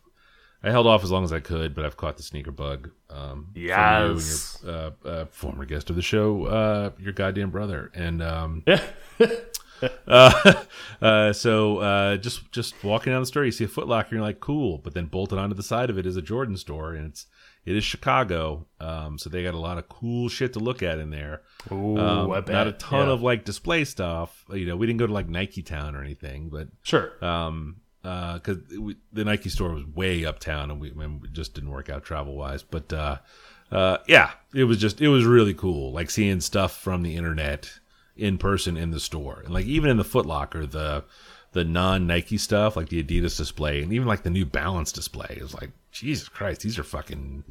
I 0.68 0.72
held 0.72 0.86
off 0.88 1.04
as 1.04 1.12
long 1.12 1.24
as 1.24 1.32
I 1.32 1.40
could, 1.40 1.74
but 1.74 1.86
I've 1.86 1.96
caught 1.98 2.18
the 2.18 2.24
sneaker 2.24 2.52
bug. 2.52 2.92
Um, 3.10 3.48
from 3.54 3.62
you 3.62 3.68
Yes. 3.70 4.60
your, 4.64 4.74
uh, 4.74 4.92
uh, 5.08 5.26
former 5.32 5.66
guest 5.66 5.90
of 5.90 5.96
the 5.96 6.02
show, 6.02 6.46
uh, 6.46 6.90
your 7.00 7.14
goddamn 7.14 7.52
brother, 7.52 7.92
and 7.96 8.22
um, 8.22 8.64
Yeah. 8.68 8.84
uh, 10.08 10.54
uh, 11.02 11.34
so 11.34 11.78
uh, 11.78 12.18
just 12.18 12.52
just 12.52 12.84
walking 12.84 13.14
down 13.14 13.22
the 13.22 13.26
store, 13.28 13.46
you 13.46 13.52
see 13.52 13.64
a 13.66 13.68
Foot 13.68 13.88
Locker, 13.88 14.16
you're 14.16 14.24
like, 14.24 14.40
cool. 14.40 14.78
But 14.80 14.94
then 14.94 15.06
bolted 15.06 15.38
onto 15.40 15.56
the 15.56 15.64
side 15.64 15.90
of 15.90 15.98
it 15.98 16.06
is 16.06 16.18
a 16.18 16.22
Jordan 16.22 16.58
store, 16.58 16.94
and 16.94 17.08
it's 17.08 17.28
it 17.66 17.76
is 17.76 17.84
Chicago, 17.84 18.66
um, 18.80 19.18
so 19.18 19.30
they 19.30 19.44
got 19.44 19.54
a 19.54 19.58
lot 19.60 19.78
of 19.78 19.90
cool 19.90 20.30
shit 20.30 20.54
to 20.54 20.60
look 20.60 20.82
at 20.82 21.00
in 21.00 21.10
there. 21.10 21.42
Ooh, 21.72 21.98
Um, 21.98 22.32
I 22.32 22.40
bet. 22.40 22.54
not 22.54 22.68
a 22.68 22.72
ton 22.72 23.08
Yeah. 23.08 23.14
of 23.14 23.22
like 23.22 23.44
display 23.46 23.84
stuff. 23.84 24.46
You 24.54 24.66
know, 24.66 24.76
we 24.78 24.88
didn't 24.88 25.00
go 25.00 25.08
to 25.08 25.14
like 25.14 25.28
Nike 25.28 25.64
Town 25.64 25.96
or 25.96 26.02
anything, 26.02 26.50
but 26.50 26.70
Sure. 26.84 27.12
um, 27.24 27.78
because 28.36 28.60
the 29.12 29.26
Nike 29.26 29.50
store 29.50 29.72
was 29.74 29.86
way 29.86 30.26
uptown, 30.26 30.72
and 30.72 30.80
we, 30.80 30.90
and 30.92 31.22
we 31.22 31.28
just 31.30 31.54
didn't 31.54 31.72
work 31.72 31.90
out 31.90 32.04
travel 32.04 32.36
wise. 32.36 32.64
But 32.64 32.94
uh, 32.94 33.18
uh, 33.72 33.98
yeah, 34.08 34.32
it 34.54 34.64
was 34.64 34.78
just 34.78 35.02
it 35.02 35.10
was 35.10 35.26
really 35.26 35.54
cool, 35.54 35.92
like 35.92 36.10
seeing 36.10 36.40
stuff 36.40 36.78
from 36.80 37.04
the 37.04 37.16
internet 37.16 37.80
in 38.16 38.38
person 38.38 38.78
in 38.78 38.92
the 38.92 39.00
store, 39.00 39.42
and 39.44 39.54
like 39.54 39.66
even 39.66 39.90
in 39.90 39.98
the 39.98 40.04
Foot 40.04 40.26
Locker, 40.26 40.66
the 40.66 41.04
the 41.52 41.64
non 41.64 42.08
Nike 42.08 42.38
stuff, 42.38 42.76
like 42.76 42.90
the 42.90 43.04
Adidas 43.04 43.38
display, 43.38 43.82
and 43.82 43.92
even 43.92 44.08
like 44.08 44.24
the 44.24 44.30
New 44.30 44.46
Balance 44.46 44.92
display, 44.92 45.36
it 45.38 45.44
was 45.44 45.54
like 45.54 45.72
Jesus 45.92 46.30
Christ, 46.30 46.62
these 46.62 46.78
are 46.78 46.84
fucking, 46.84 47.44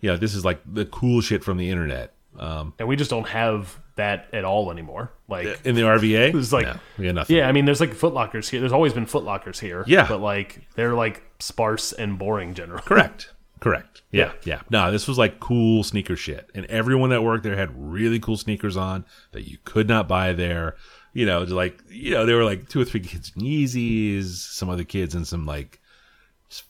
you 0.00 0.10
know, 0.10 0.16
this 0.16 0.34
is 0.34 0.44
like 0.44 0.60
the 0.66 0.86
cool 0.86 1.20
shit 1.20 1.44
from 1.44 1.58
the 1.58 1.70
internet. 1.70 2.14
Um, 2.38 2.72
and 2.78 2.88
we 2.88 2.96
just 2.96 3.10
don't 3.10 3.28
have 3.28 3.78
that 4.00 4.26
at 4.32 4.44
all 4.44 4.70
anymore. 4.72 5.12
Like, 5.28 5.60
in 5.64 5.74
the 5.76 5.82
RVA, 5.82 6.34
It's 6.38 6.52
like- 6.52 6.66
no, 6.66 6.76
we 6.98 7.04
got 7.06 7.14
nothing. 7.14 7.36
yeah, 7.36 7.48
I 7.48 7.52
mean, 7.52 7.64
there's 7.66 7.80
like 7.80 7.90
Footlockers 7.90 8.48
here. 8.50 8.58
There's 8.60 8.72
always 8.72 8.92
been 8.92 9.06
Footlockers 9.06 9.58
here. 9.60 9.84
Yeah. 9.86 10.06
but 10.08 10.20
like 10.20 10.66
they're 10.74 10.94
like 10.94 11.22
sparse 11.38 11.92
and 11.92 12.18
boring 12.18 12.54
generally. 12.54 12.82
Correct. 12.82 13.32
Correct. 13.60 14.00
Yeah, 14.10 14.32
yeah. 14.44 14.62
No, 14.70 14.90
this 14.90 15.06
was 15.06 15.18
like 15.18 15.38
cool 15.38 15.82
sneaker 15.84 16.16
shit. 16.16 16.48
And 16.54 16.64
everyone 16.66 17.10
that 17.10 17.22
worked 17.22 17.44
there 17.44 17.56
had 17.56 17.70
really 17.74 18.18
cool 18.18 18.38
sneakers 18.38 18.76
on 18.76 19.04
that 19.32 19.46
you 19.46 19.58
could 19.64 19.86
not 19.86 20.08
buy 20.08 20.32
there. 20.32 20.76
You 21.12 21.26
know, 21.26 21.42
like, 21.42 21.82
you 21.90 22.12
know, 22.12 22.24
there 22.24 22.36
were 22.36 22.44
like 22.44 22.68
two 22.70 22.80
or 22.80 22.84
three 22.86 23.00
kids 23.00 23.32
in 23.36 23.42
Yeezys, 23.42 24.28
some 24.28 24.70
other 24.70 24.84
kids 24.84 25.14
in 25.14 25.24
some 25.26 25.44
like 25.44 25.78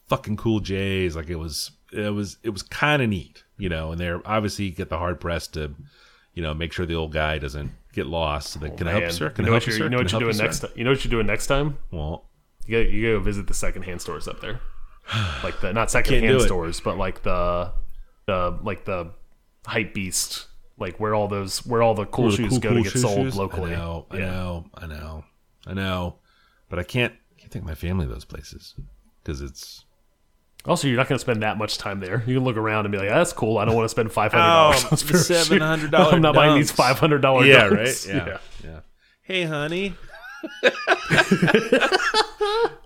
fucking 0.09 0.37
cool 0.37 0.61
J's. 0.61 1.14
Like 1.16 1.28
it 1.31 1.37
was, 1.37 1.70
it 1.93 2.12
was, 2.12 2.39
it 2.43 2.51
was 2.51 2.62
kind 2.62 3.03
of 3.03 3.09
neat, 3.09 3.45
you 3.57 3.68
know, 3.68 3.93
and 3.93 4.01
they're 4.01 4.20
obviously 4.26 4.70
get 4.70 4.89
the 4.89 4.99
hard 4.99 5.20
press 5.20 5.47
to, 5.49 5.74
you 6.35 6.43
know, 6.43 6.55
make 6.55 6.72
sure 6.72 6.87
the 6.87 6.95
old 6.95 7.12
guy 7.12 7.39
doesn't 7.39 7.72
get 7.93 8.07
lost. 8.07 8.51
So 8.53 8.59
they, 8.61 8.70
oh, 8.70 8.76
can 8.76 8.89
I 8.89 8.93
help 8.93 9.05
you, 9.05 9.11
sir? 9.11 9.31
Can 9.31 9.45
you 9.45 9.51
know 9.51 9.57
I 9.57 9.61
help 9.61 9.66
you, 9.66 9.72
sir? 9.72 9.85
you 9.85 9.91
know 9.91 9.97
what 9.99 10.12
you're 10.12 10.20
doing 10.20 10.37
you, 10.37 10.43
next 10.43 10.61
time. 10.61 10.70
You 10.74 10.85
know 10.85 10.91
what 10.91 11.05
you're 11.05 11.11
doing 11.11 11.26
next 11.26 11.47
time. 11.47 11.78
Well, 11.91 12.28
You 12.66 12.85
go, 12.85 12.91
you 12.91 13.12
go 13.12 13.20
visit 13.20 13.47
the 13.47 13.55
secondhand 13.55 14.01
stores 14.01 14.28
up 14.28 14.41
there, 14.41 14.61
like 15.43 15.61
the 15.61 15.72
not 15.72 15.91
secondhand 15.91 16.41
stores, 16.43 16.81
but 16.81 16.97
like 16.97 17.22
the 17.22 17.72
the 18.26 18.59
like 18.62 18.85
the 18.85 19.12
hype 19.66 19.93
beast, 19.95 20.47
like 20.78 20.99
where 21.01 21.14
all 21.14 21.28
those 21.28 21.66
where 21.66 21.83
all 21.83 21.95
the 21.95 22.07
cool 22.07 22.26
Ooh, 22.26 22.31
the 22.31 22.37
shoes 22.37 22.51
cool, 22.51 22.59
go 22.61 22.68
cool 22.70 22.78
to 22.78 22.83
get 22.85 22.93
shoe 22.93 22.99
sold 23.01 23.16
shoes? 23.16 23.37
locally. 23.37 23.74
I 23.74 23.76
know, 23.76 24.07
I 24.11 24.18
know, 24.18 24.64
I 24.74 24.87
know, 24.87 25.24
I 25.66 25.74
know, 25.74 26.16
but 26.68 26.78
I 26.78 26.83
can't 26.85 27.12
can't 27.39 27.51
take 27.51 27.64
my 27.64 27.74
family 27.74 28.07
to 28.07 28.12
those 28.12 28.24
places 28.24 28.74
because 29.22 29.41
it's 29.41 29.85
Also, 30.66 30.86
you're 30.88 30.96
not 30.98 31.08
going 31.08 31.16
to 31.16 31.20
spend 31.22 31.42
that 31.42 31.56
much 31.56 31.78
time 31.78 32.00
there. 32.00 32.22
You 32.26 32.34
can 32.36 32.44
look 32.44 32.56
around 32.56 32.84
and 32.84 32.92
be 32.92 32.98
like, 32.98 33.08
"That's 33.08 33.32
cool. 33.32 33.56
I 33.58 33.64
don't 33.64 33.74
want 33.74 33.86
to 33.86 33.88
spend 33.88 34.12
five 34.20 34.32
hundred 34.32 34.44
dollars 34.46 34.84
Oh, 34.84 34.88
pair 34.90 35.18
shoes. 35.18 35.48
$700 35.48 36.12
I'm 36.12 36.20
not 36.22 36.34
buying 36.34 36.54
these 36.56 36.70
five 36.70 36.98
hundred 36.98 37.22
dollars. 37.22 37.48
yeah, 37.48 37.64
right, 37.66 38.06
yeah, 38.06 38.38
yeah. 38.62 38.80
Hey, 39.22 39.44
honey, 39.44 39.94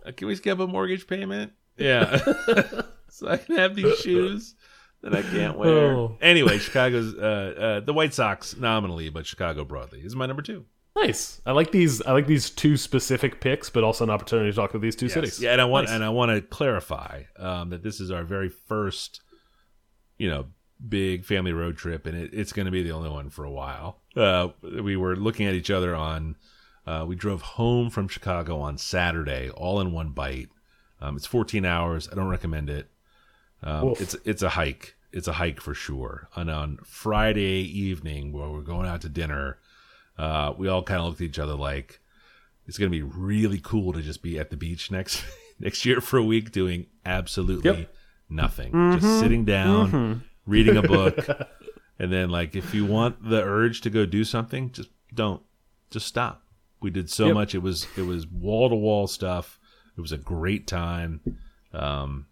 Uh, 0.06 0.12
can 0.16 0.28
we 0.28 0.34
skip 0.36 0.58
a 0.58 0.66
mortgage 0.66 1.06
payment? 1.06 1.52
Yeah, 1.76 2.18
so 3.08 3.28
I 3.28 3.36
can 3.38 3.56
have 3.56 3.74
these 3.74 3.98
shoes. 3.98 4.54
that 5.02 5.14
I 5.14 5.22
can't 5.22 5.56
wear. 5.58 5.68
Oh. 5.94 6.18
Anyway, 6.20 6.58
Chicago's 6.58 7.14
uh, 7.14 7.20
uh, 7.80 7.80
the 7.80 7.92
White 7.92 8.14
Sox 8.14 8.56
nominally, 8.56 9.08
but 9.08 9.26
Chicago 9.26 9.64
broadly 9.64 10.00
is 10.00 10.14
my 10.14 10.26
number 10.26 10.42
two. 10.42 10.66
Nice. 10.96 11.40
I 11.44 11.52
like 11.52 11.72
these. 11.72 12.00
I 12.02 12.12
like 12.12 12.26
these 12.26 12.50
two 12.50 12.76
specific 12.76 13.40
picks, 13.40 13.68
but 13.68 13.82
also 13.82 14.04
an 14.04 14.10
opportunity 14.10 14.50
to 14.50 14.56
talk 14.56 14.70
about 14.70 14.82
these 14.82 14.94
two 14.96 15.08
cities. 15.08 15.40
Yeah, 15.40 15.52
and 15.52 15.60
I 15.60 15.64
want 15.64 15.86
Nice. 15.86 15.94
and 15.94 16.04
I 16.04 16.08
want 16.10 16.30
to 16.30 16.40
clarify 16.40 17.24
um, 17.36 17.70
that 17.70 17.82
this 17.82 18.00
is 18.00 18.10
our 18.10 18.22
very 18.22 18.48
first, 18.48 19.20
you 20.18 20.28
know, 20.30 20.46
big 20.88 21.24
family 21.24 21.52
road 21.52 21.76
trip, 21.76 22.06
and 22.06 22.16
it, 22.16 22.30
it's 22.32 22.52
going 22.52 22.66
to 22.66 22.72
be 22.72 22.82
the 22.82 22.92
only 22.92 23.10
one 23.10 23.28
for 23.28 23.44
a 23.44 23.50
while. 23.50 23.98
Uh, 24.16 24.48
we 24.62 24.96
were 24.96 25.16
looking 25.16 25.46
at 25.46 25.54
each 25.54 25.70
other 25.70 25.94
on. 25.94 26.36
Uh, 26.86 27.04
we 27.08 27.16
drove 27.16 27.40
home 27.42 27.88
from 27.90 28.06
Chicago 28.06 28.60
on 28.60 28.76
Saturday, 28.78 29.50
all 29.50 29.80
in 29.80 29.90
one 29.90 30.10
bite. 30.10 30.50
Um, 31.00 31.16
it's 31.16 31.26
14 31.26 31.64
hours. 31.64 32.08
I 32.10 32.14
don't 32.14 32.28
recommend 32.28 32.68
it. 32.70 32.88
Um, 33.62 33.94
it's 33.98 34.14
it's 34.24 34.42
a 34.42 34.50
hike. 34.50 34.94
It's 35.10 35.26
a 35.26 35.32
hike 35.32 35.60
for 35.60 35.74
sure. 35.74 36.28
And 36.36 36.50
on 36.50 36.78
Friday 36.84 37.62
evening, 37.62 38.32
where 38.32 38.48
we're 38.48 38.60
going 38.60 38.86
out 38.86 39.00
to 39.00 39.08
dinner, 39.08 39.58
uh, 40.18 40.52
we 40.56 40.68
all 40.68 40.82
kind 40.82 41.00
of 41.00 41.06
looked 41.06 41.20
at 41.20 41.26
each 41.26 41.38
other 41.38 41.54
like 41.54 42.00
it's 42.66 42.78
going 42.78 42.90
to 42.90 42.96
be 42.96 43.02
really 43.02 43.60
cool 43.62 43.92
to 43.92 44.00
just 44.00 44.22
be 44.22 44.38
at 44.38 44.50
the 44.50 44.56
beach 44.56 44.90
next 44.90 45.24
next 45.60 45.84
year 45.84 46.00
for 46.00 46.16
a 46.18 46.22
week 46.24 46.50
doing 46.52 46.86
absolutely 47.04 47.70
Yep. 47.80 47.94
nothing, 48.30 48.72
Mm-hmm. 48.72 48.98
just 49.00 49.20
sitting 49.20 49.44
down, 49.44 50.24
reading 50.46 50.76
a 50.76 50.82
book, 50.96 51.16
and 51.98 52.12
then 52.12 52.30
like 52.30 52.56
if 52.56 52.74
you 52.74 52.84
want 52.86 53.28
the 53.28 53.42
urge 53.42 53.80
to 53.82 53.90
go 53.90 54.06
do 54.06 54.24
something, 54.24 54.70
just 54.72 54.88
don't, 55.12 55.42
just 55.90 56.06
stop. 56.06 56.42
We 56.80 56.90
did 56.90 57.08
so 57.10 57.26
Yep. 57.26 57.34
much. 57.34 57.54
It 57.54 57.62
was 57.62 57.86
it 57.96 58.02
was 58.02 58.26
wall 58.26 58.68
to 58.70 58.74
wall 58.76 59.06
stuff. 59.06 59.58
It 59.96 60.00
was 60.00 60.12
a 60.12 60.18
great 60.18 60.66
time. 60.66 61.20
Um, 61.72 62.26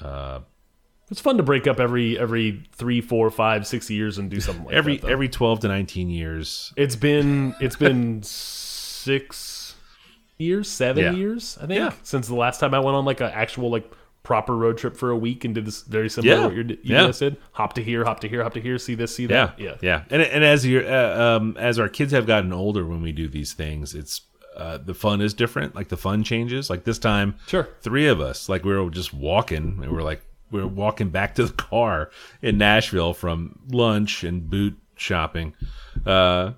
uh, 0.00 0.40
It's 1.10 1.20
fun 1.20 1.36
to 1.38 1.42
break 1.42 1.66
up 1.66 1.80
every 1.80 2.18
every 2.18 2.62
three, 2.72 3.00
four, 3.00 3.30
five, 3.30 3.66
six 3.66 3.90
years 3.90 4.18
and 4.18 4.30
do 4.30 4.40
something 4.40 4.64
like 4.66 4.74
every 4.74 4.96
that. 4.98 5.10
every 5.10 5.28
twelve 5.28 5.60
to 5.60 5.68
nineteen 5.68 6.08
years. 6.10 6.72
It's 6.76 6.96
been 6.96 7.54
it's 7.60 7.76
been 7.76 8.22
six 8.22 9.74
years, 10.38 10.68
seven 10.68 11.04
Yeah. 11.04 11.12
years, 11.12 11.58
I 11.60 11.66
think, 11.66 11.78
Yeah. 11.78 11.92
since 12.02 12.28
the 12.28 12.34
last 12.34 12.60
time 12.60 12.72
I 12.74 12.80
went 12.80 12.96
on 12.96 13.04
like 13.04 13.20
an 13.20 13.30
actual 13.32 13.70
like 13.70 13.90
proper 14.22 14.56
road 14.56 14.78
trip 14.78 14.96
for 14.96 15.10
a 15.10 15.16
week 15.16 15.44
and 15.44 15.54
did 15.54 15.64
this 15.64 15.82
very 15.82 16.08
similar 16.08 16.34
Yeah. 16.34 16.40
to 16.42 16.46
what 16.46 16.54
you're, 16.54 16.64
you 16.64 16.78
Yeah. 16.84 17.06
guys 17.06 17.18
did. 17.18 17.36
Hop 17.52 17.72
to 17.74 17.82
here, 17.82 18.04
hop 18.04 18.20
to 18.20 18.28
here, 18.28 18.42
hop 18.42 18.54
to 18.54 18.60
here, 18.60 18.78
see 18.78 18.94
this, 18.94 19.14
see 19.14 19.26
that. 19.26 19.58
Yeah, 19.58 19.66
yeah. 19.66 19.76
yeah. 19.82 20.02
And 20.10 20.22
and 20.22 20.44
as 20.44 20.64
you 20.64 20.80
uh, 20.80 21.38
um, 21.40 21.56
as 21.58 21.78
our 21.78 21.88
kids 21.88 22.12
have 22.12 22.26
gotten 22.26 22.52
older, 22.52 22.86
when 22.86 23.02
we 23.02 23.12
do 23.12 23.28
these 23.28 23.52
things, 23.52 23.94
it's 23.94 24.22
uh, 24.56 24.78
the 24.78 24.94
fun 24.94 25.20
is 25.20 25.32
different. 25.34 25.74
Like 25.74 25.88
the 25.88 25.96
fun 25.96 26.22
changes. 26.22 26.68
Like 26.70 26.84
this 26.84 26.98
time, 26.98 27.34
Sure. 27.46 27.68
three 27.82 28.06
of 28.06 28.20
us, 28.20 28.48
like 28.48 28.64
we 28.64 28.76
were 28.76 28.90
just 28.90 29.12
walking, 29.14 29.78
and 29.82 29.90
we're 29.92 30.02
like 30.02 30.22
we 30.50 30.60
are 30.60 30.66
walking 30.66 31.10
back 31.10 31.34
to 31.36 31.46
the 31.46 31.52
car 31.52 32.10
in 32.42 32.58
Nashville 32.58 33.14
from 33.14 33.60
lunch 33.68 34.24
and 34.24 34.48
boot 34.48 34.78
shopping. 34.96 35.54
Uh, 36.04 36.52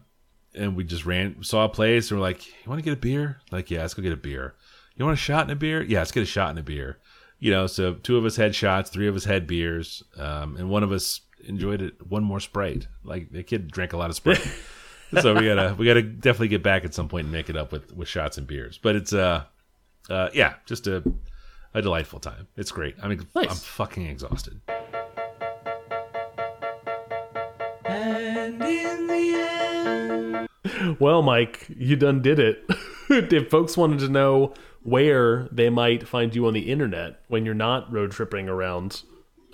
and 0.54 0.76
we 0.76 0.84
just 0.84 1.06
ran, 1.06 1.42
saw 1.42 1.64
a 1.64 1.68
place, 1.68 2.10
and 2.10 2.20
we're 2.20 2.26
like, 2.26 2.46
"You 2.46 2.68
want 2.68 2.78
to 2.78 2.84
get 2.84 2.92
a 2.92 3.00
beer?" 3.00 3.40
Like, 3.50 3.70
yeah, 3.70 3.80
let's 3.80 3.94
go 3.94 4.02
get 4.02 4.12
a 4.12 4.16
beer. 4.16 4.54
You 4.96 5.04
want 5.04 5.18
a 5.18 5.20
shot 5.20 5.42
and 5.42 5.50
a 5.50 5.56
beer? 5.56 5.82
Yeah, 5.82 6.00
let's 6.00 6.12
get 6.12 6.22
a 6.22 6.26
shot 6.26 6.50
and 6.50 6.58
a 6.58 6.62
beer. 6.62 6.98
You 7.38 7.50
know, 7.50 7.66
so 7.66 7.94
two 7.94 8.16
of 8.16 8.24
us 8.24 8.36
had 8.36 8.54
shots, 8.54 8.90
three 8.90 9.08
of 9.08 9.16
us 9.16 9.24
had 9.24 9.46
beers, 9.46 10.02
um, 10.16 10.56
and 10.56 10.68
one 10.68 10.82
of 10.82 10.92
us 10.92 11.22
enjoyed 11.44 11.82
it. 11.82 12.06
One 12.06 12.22
more 12.22 12.40
Sprite. 12.40 12.86
Like 13.02 13.32
the 13.32 13.42
kid 13.42 13.70
drank 13.70 13.94
a 13.94 13.96
lot 13.96 14.10
of 14.10 14.16
Sprite, 14.16 14.46
so 15.20 15.34
we 15.34 15.46
gotta 15.46 15.74
we 15.76 15.86
gotta 15.86 16.02
definitely 16.02 16.48
get 16.48 16.62
back 16.62 16.84
at 16.84 16.94
some 16.94 17.08
point 17.08 17.24
and 17.24 17.32
make 17.32 17.48
it 17.48 17.56
up 17.56 17.72
with 17.72 17.92
with 17.94 18.08
shots 18.08 18.36
and 18.36 18.46
beers. 18.46 18.78
But 18.78 18.96
it's 18.96 19.12
uh, 19.12 19.44
uh, 20.10 20.28
yeah, 20.34 20.54
just 20.66 20.86
a 20.86 21.02
a 21.74 21.82
delightful 21.82 22.20
time. 22.20 22.48
It's 22.56 22.70
great. 22.70 22.96
I 23.02 23.08
mean, 23.08 23.26
Nice. 23.34 23.50
I'm 23.50 23.56
fucking 23.56 24.06
exhausted. 24.06 24.60
Well, 30.98 31.22
Mike, 31.22 31.66
you 31.68 31.96
done 31.96 32.22
did 32.22 32.38
it. 32.38 32.64
if 33.10 33.50
folks 33.50 33.76
wanted 33.76 34.00
to 34.00 34.08
know 34.08 34.54
where 34.82 35.48
they 35.52 35.70
might 35.70 36.06
find 36.06 36.34
you 36.34 36.46
on 36.46 36.54
the 36.54 36.70
internet 36.70 37.20
when 37.28 37.44
you're 37.44 37.54
not 37.54 37.92
road 37.92 38.10
tripping 38.12 38.48
around 38.48 39.02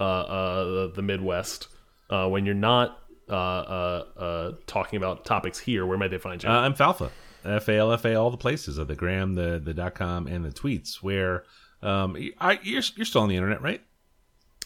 uh, 0.01 0.03
uh, 0.03 0.65
the, 0.65 0.93
the 0.97 1.03
Midwest, 1.03 1.69
uh, 2.11 2.29
when 2.29 2.47
you're 2.47 2.55
not 2.55 2.99
uh, 3.29 3.33
uh, 3.33 4.05
uh, 4.17 4.53
talking 4.67 4.97
about 4.97 5.25
topics 5.25 5.59
here, 5.59 5.85
where 5.87 5.99
might 5.99 6.11
they 6.11 6.19
find 6.19 6.43
you? 6.43 6.49
Uh, 6.49 6.61
I'm 6.61 6.75
Falfa, 6.75 7.11
F 7.45 7.69
A 7.69 7.77
L 7.77 7.93
F 7.93 8.05
A, 8.05 8.15
all 8.15 8.31
the 8.31 8.37
places 8.37 8.79
of 8.79 8.89
the 8.89 8.95
gram, 8.97 9.35
the 9.35 9.61
the 9.63 9.75
dot 9.75 9.95
com, 9.95 10.27
and 10.27 10.45
the 10.45 10.51
tweets. 10.51 10.97
Where 11.03 11.45
um, 11.83 12.17
I, 12.41 12.59
you're 12.63 12.83
you're 12.97 13.07
still 13.07 13.23
on 13.23 13.29
the 13.29 13.37
internet, 13.37 13.63
right? 13.63 13.83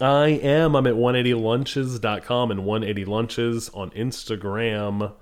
I 0.01 0.29
am. 0.29 0.75
I'm 0.75 0.87
at 0.87 0.95
180lunches.com 0.95 2.51
and 2.51 2.61
180lunches 2.61 3.77
on 3.77 3.91
Instagram. 3.91 5.13